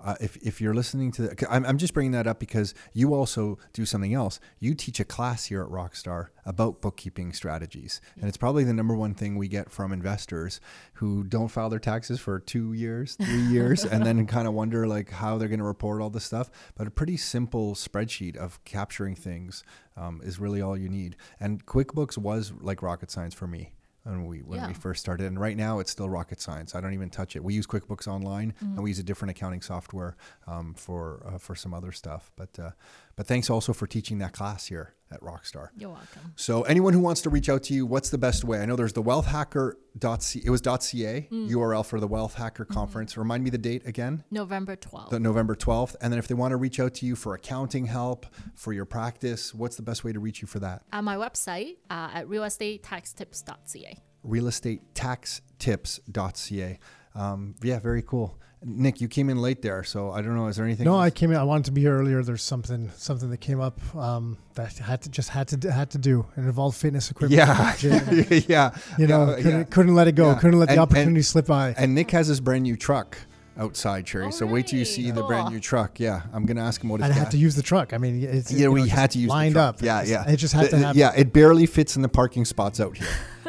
uh, 0.00 0.14
if 0.20 0.36
if 0.36 0.60
you're 0.60 0.74
listening 0.74 1.10
to, 1.10 1.22
the, 1.22 1.46
I'm 1.50 1.66
I'm 1.66 1.76
just 1.76 1.92
bringing 1.92 2.12
that 2.12 2.28
up 2.28 2.38
because 2.38 2.72
you 2.92 3.14
also 3.14 3.58
do 3.72 3.84
something 3.84 4.14
else. 4.14 4.38
You 4.60 4.74
teach 4.74 5.00
a 5.00 5.04
class 5.04 5.46
here 5.46 5.60
at 5.60 5.68
Rockstar 5.68 6.28
about 6.46 6.80
bookkeeping 6.80 7.32
strategies, 7.32 8.00
and 8.16 8.28
it's 8.28 8.36
probably 8.36 8.62
the 8.62 8.72
number 8.72 8.94
one 8.94 9.12
thing 9.12 9.36
we 9.36 9.48
get 9.48 9.72
from 9.72 9.92
investors 9.92 10.60
who 10.94 11.24
don't 11.24 11.48
file 11.48 11.68
their 11.68 11.80
taxes 11.80 12.20
for 12.20 12.38
two 12.38 12.72
years, 12.74 13.16
three 13.16 13.42
years, 13.48 13.84
and 13.84 14.06
then 14.06 14.24
kind 14.26 14.46
of 14.46 14.54
wonder 14.54 14.86
like 14.86 15.10
how 15.10 15.36
they're 15.36 15.48
going 15.48 15.58
to 15.58 15.64
report 15.64 16.00
all 16.00 16.10
this 16.10 16.24
stuff. 16.24 16.48
But 16.76 16.86
a 16.86 16.92
pretty 16.92 17.16
simple 17.16 17.74
spreadsheet 17.74 18.36
of 18.36 18.62
capturing 18.64 19.16
things 19.16 19.64
um, 19.96 20.20
is 20.22 20.38
really 20.38 20.62
all 20.62 20.76
you 20.76 20.88
need. 20.88 21.16
And 21.40 21.66
QuickBooks 21.66 22.16
was 22.16 22.52
like 22.60 22.82
rocket 22.82 23.10
science 23.10 23.34
for 23.34 23.48
me 23.48 23.72
when 24.04 24.26
we 24.26 24.38
when 24.38 24.66
we 24.68 24.74
first 24.74 25.00
started. 25.00 25.26
And 25.26 25.38
right 25.40 25.56
now 25.56 25.78
it's 25.80 25.90
still 25.90 26.08
rocket 26.08 26.40
science. 26.40 26.74
I 26.74 26.80
don't 26.80 26.94
even 26.94 27.10
touch 27.10 27.36
it. 27.36 27.44
We 27.44 27.54
use 27.54 27.66
QuickBooks 27.66 28.06
Online 28.08 28.52
Mm-hmm. 28.52 28.74
and 28.74 28.82
we 28.82 28.90
use 28.90 28.98
a 28.98 29.02
different 29.02 29.30
accounting 29.30 29.60
software 29.62 30.16
um, 30.46 30.74
for 30.74 31.22
uh, 31.26 31.38
for 31.38 31.54
some 31.54 31.74
other 31.74 31.92
stuff. 31.92 32.30
But 32.36 32.58
uh, 32.58 32.70
but 33.16 33.26
thanks 33.26 33.50
also 33.50 33.72
for 33.72 33.86
teaching 33.86 34.18
that 34.18 34.32
class 34.32 34.66
here 34.66 34.94
at 35.10 35.20
Rockstar. 35.20 35.68
You're 35.76 35.90
welcome. 35.90 36.32
So 36.36 36.62
anyone 36.62 36.92
who 36.92 37.00
wants 37.00 37.20
to 37.22 37.30
reach 37.30 37.48
out 37.48 37.62
to 37.64 37.74
you, 37.74 37.86
what's 37.86 38.10
the 38.10 38.18
best 38.18 38.44
way? 38.44 38.60
I 38.60 38.66
know 38.66 38.76
there's 38.76 38.92
the 38.92 39.02
wealthhacker.ca. 39.02 40.40
It 40.44 40.50
was 40.50 40.60
.ca 40.60 41.28
Mm. 41.30 41.50
URL 41.50 41.84
for 41.84 42.00
the 42.00 42.06
Wealth 42.06 42.34
Hacker 42.34 42.64
Mm-hmm. 42.64 42.74
Conference. 42.74 43.16
Remind 43.16 43.44
me 43.44 43.50
the 43.50 43.58
date 43.58 43.86
again 43.86 44.24
November 44.30 44.76
12th. 44.76 45.10
the 45.10 45.20
November 45.20 45.54
12th. 45.54 45.96
And 46.00 46.12
then 46.12 46.18
if 46.18 46.28
they 46.28 46.34
want 46.34 46.52
to 46.52 46.56
reach 46.56 46.80
out 46.80 46.94
to 46.94 47.06
you 47.06 47.16
for 47.16 47.34
accounting 47.34 47.86
help, 47.86 48.26
for 48.54 48.72
your 48.72 48.84
practice, 48.84 49.54
what's 49.54 49.76
the 49.76 49.82
best 49.82 50.04
way 50.04 50.12
to 50.12 50.20
reach 50.20 50.42
you 50.42 50.48
for 50.48 50.58
that? 50.60 50.82
at 50.92 51.02
my 51.04 51.16
website 51.16 51.76
uh, 51.90 52.10
at 52.14 52.26
realestatetaxtips.ca. 52.26 53.98
Realestatetaxtips.ca. 54.26 56.78
Um, 57.14 57.54
yeah, 57.62 57.78
very 57.78 58.02
cool. 58.02 58.38
Nick, 58.64 59.00
you 59.00 59.06
came 59.06 59.30
in 59.30 59.40
late 59.40 59.62
there, 59.62 59.84
so 59.84 60.10
I 60.10 60.20
don't 60.20 60.34
know. 60.34 60.48
Is 60.48 60.56
there 60.56 60.64
anything? 60.64 60.84
No, 60.84 60.94
else? 60.94 61.02
I 61.04 61.10
came 61.10 61.30
in. 61.30 61.36
I 61.36 61.44
wanted 61.44 61.66
to 61.66 61.70
be 61.72 61.82
here 61.82 61.96
earlier. 61.96 62.22
There's 62.22 62.42
something 62.42 62.90
something 62.96 63.30
that 63.30 63.36
came 63.38 63.60
up 63.60 63.78
um, 63.94 64.36
that 64.54 64.76
had 64.78 65.02
to 65.02 65.10
just 65.10 65.28
had 65.30 65.46
to 65.48 65.70
had 65.72 65.90
to 65.90 65.98
do. 65.98 66.26
It 66.36 66.40
involved 66.40 66.76
fitness 66.76 67.10
equipment. 67.10 67.38
Yeah, 67.38 67.76
yeah. 68.48 68.76
You 68.98 69.06
know, 69.06 69.30
Yeah, 69.36 69.42
couldn't, 69.42 69.70
couldn't 69.70 69.94
let 69.94 70.08
it 70.08 70.12
go. 70.16 70.30
Yeah. 70.32 70.38
Couldn't 70.40 70.58
let 70.58 70.68
the 70.70 70.78
opportunity 70.78 71.16
and- 71.16 71.26
slip 71.26 71.46
by. 71.46 71.74
And 71.78 71.94
Nick 71.94 72.10
has 72.10 72.26
his 72.26 72.40
brand 72.40 72.64
new 72.64 72.76
truck 72.76 73.16
outside, 73.58 74.06
Cherry. 74.06 74.30
so 74.32 74.46
wait 74.46 74.66
till 74.68 74.78
you 74.78 74.84
Alright, 74.84 74.94
see 74.94 75.10
the 75.10 75.22
brand 75.22 75.50
new 75.52 75.60
truck. 75.60 75.98
Yeah, 76.00 76.22
I'm 76.32 76.46
gonna 76.46 76.62
ask 76.64 76.82
him 76.82 76.88
what 76.90 77.00
it's 77.00 77.04
and 77.06 77.12
I 77.12 77.16
had 77.16 77.24
got. 77.24 77.30
to 77.32 77.38
use 77.38 77.54
the 77.56 77.62
truck. 77.62 77.92
I 77.92 77.98
mean, 77.98 78.22
it's, 78.22 78.50
Yeah, 78.50 78.58
you 78.58 78.64
know, 78.66 78.70
we 78.72 78.82
just 78.84 78.92
had 78.94 79.10
to 79.12 79.18
use 79.18 79.28
lined 79.28 79.54
the 79.56 79.60
truck. 79.60 79.74
up. 79.76 79.82
Yeah, 79.82 80.02
yeah. 80.02 80.30
It 80.30 80.36
just 80.36 80.54
had 80.54 80.66
The- 80.66 80.70
to 80.70 80.78
happen. 80.78 80.98
Yeah, 80.98 81.12
it 81.16 81.32
barely 81.32 81.66
fits 81.66 81.96
in 81.96 82.02
the 82.02 82.08
parking 82.08 82.44
spots 82.44 82.80
out 82.80 82.96
here. 82.96 83.08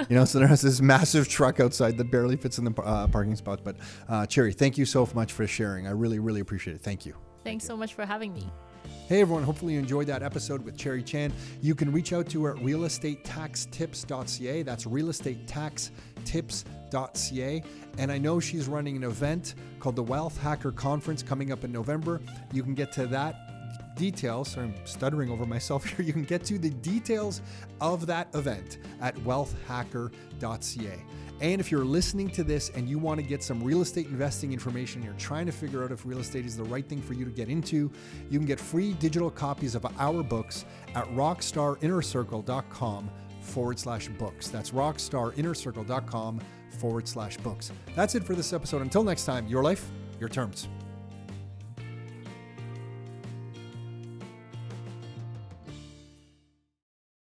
you 0.10 0.16
know, 0.16 0.26
so 0.26 0.40
there's 0.40 0.62
this 0.62 0.82
massive 0.82 1.28
truck 1.28 1.60
outside 1.60 1.98
that 1.98 2.12
barely 2.12 2.36
fits 2.38 2.58
in 2.58 2.66
the 2.66 2.82
uh, 2.82 3.08
parking 3.08 3.36
spots. 3.36 3.62
But 3.64 3.76
uh, 4.08 4.26
Cherry, 4.26 4.52
thank 4.54 4.78
you 4.78 4.86
so 4.86 5.08
much 5.14 5.32
for 5.34 5.46
sharing. 5.48 5.88
I 5.88 5.92
really, 5.92 6.20
really 6.20 6.40
appreciate 6.42 6.76
it. 6.76 6.82
Thank 6.82 7.06
you. 7.06 7.16
Thanks 7.44 7.64
so 7.66 7.78
much 7.78 7.94
for 7.94 8.06
having 8.06 8.34
me. 8.34 8.52
Hey 9.08 9.22
everyone, 9.22 9.44
hopefully 9.44 9.74
you 9.74 9.80
enjoyed 9.80 10.06
that 10.08 10.22
episode 10.22 10.64
with 10.64 10.78
Cherry 10.78 11.02
Chan. 11.02 11.34
You 11.62 11.74
can 11.74 11.92
reach 11.92 12.14
out 12.14 12.30
to 12.30 12.44
her 12.44 12.56
at 12.56 12.64
realestatetaxtips.ca. 12.64 14.64
That's 14.64 14.86
realestatetaxtips.ca. 14.86 17.64
And 17.98 18.12
I 18.12 18.18
know 18.18 18.40
she's 18.40 18.68
running 18.68 18.96
an 18.96 19.04
event 19.04 19.56
called 19.80 19.96
the 19.96 20.04
Wealth 20.04 20.40
Hacker 20.40 20.72
Conference 20.72 21.24
coming 21.24 21.52
up 21.52 21.64
in 21.64 21.72
November. 21.72 22.22
You 22.54 22.64
can 22.64 22.76
get 22.76 22.92
to 22.94 23.08
that 23.08 23.96
details. 23.96 24.52
Sorry, 24.52 24.68
I'm 24.68 24.76
stuttering 24.86 25.30
over 25.30 25.46
myself 25.46 25.86
here. 25.86 26.06
You 26.06 26.14
can 26.14 26.24
get 26.24 26.44
to 26.46 26.58
the 26.58 26.70
details 26.70 27.42
of 27.82 28.06
that 28.08 28.34
event 28.34 28.78
at 29.02 29.16
wealthhacker.ca. 29.18 31.04
And 31.42 31.60
if 31.62 31.72
you're 31.72 31.86
listening 31.86 32.30
to 32.32 32.44
this 32.44 32.72
and 32.76 32.90
you 32.90 33.00
want 33.00 33.20
to 33.20 33.26
get 33.26 33.42
some 33.44 33.64
real 33.64 33.82
estate 33.82 34.08
investing 34.08 34.52
information, 34.54 35.02
you're 35.02 35.14
trying 35.14 35.46
to 35.46 35.52
figure 35.52 35.84
out 35.84 35.92
if 35.92 36.06
real 36.06 36.20
estate 36.20 36.46
is 36.46 36.56
the 36.58 36.64
right 36.64 36.88
thing 36.88 37.02
for 37.02 37.14
you 37.14 37.26
to 37.26 37.32
get 37.32 37.50
into, 37.50 37.92
you 38.30 38.38
can 38.38 38.46
get 38.46 38.60
free 38.60 38.94
digital 38.94 39.32
copies 39.32 39.76
of 39.76 39.86
our 39.98 40.24
books 40.24 40.66
at 40.96 41.06
rockstarinnercircle.com 41.10 43.10
forward 43.42 43.80
slash 43.80 44.08
books. 44.10 44.50
That's 44.50 44.72
rockstarinnercircle.com 44.72 46.40
forward 46.78 47.08
slash 47.08 47.38
books. 47.38 47.72
That's 47.96 48.16
it 48.16 48.24
for 48.24 48.36
this 48.36 48.54
episode. 48.54 48.82
Until 48.82 49.04
next 49.04 49.26
time, 49.26 49.48
your 49.48 49.64
life, 49.64 49.90
your 50.20 50.30
terms. 50.30 50.68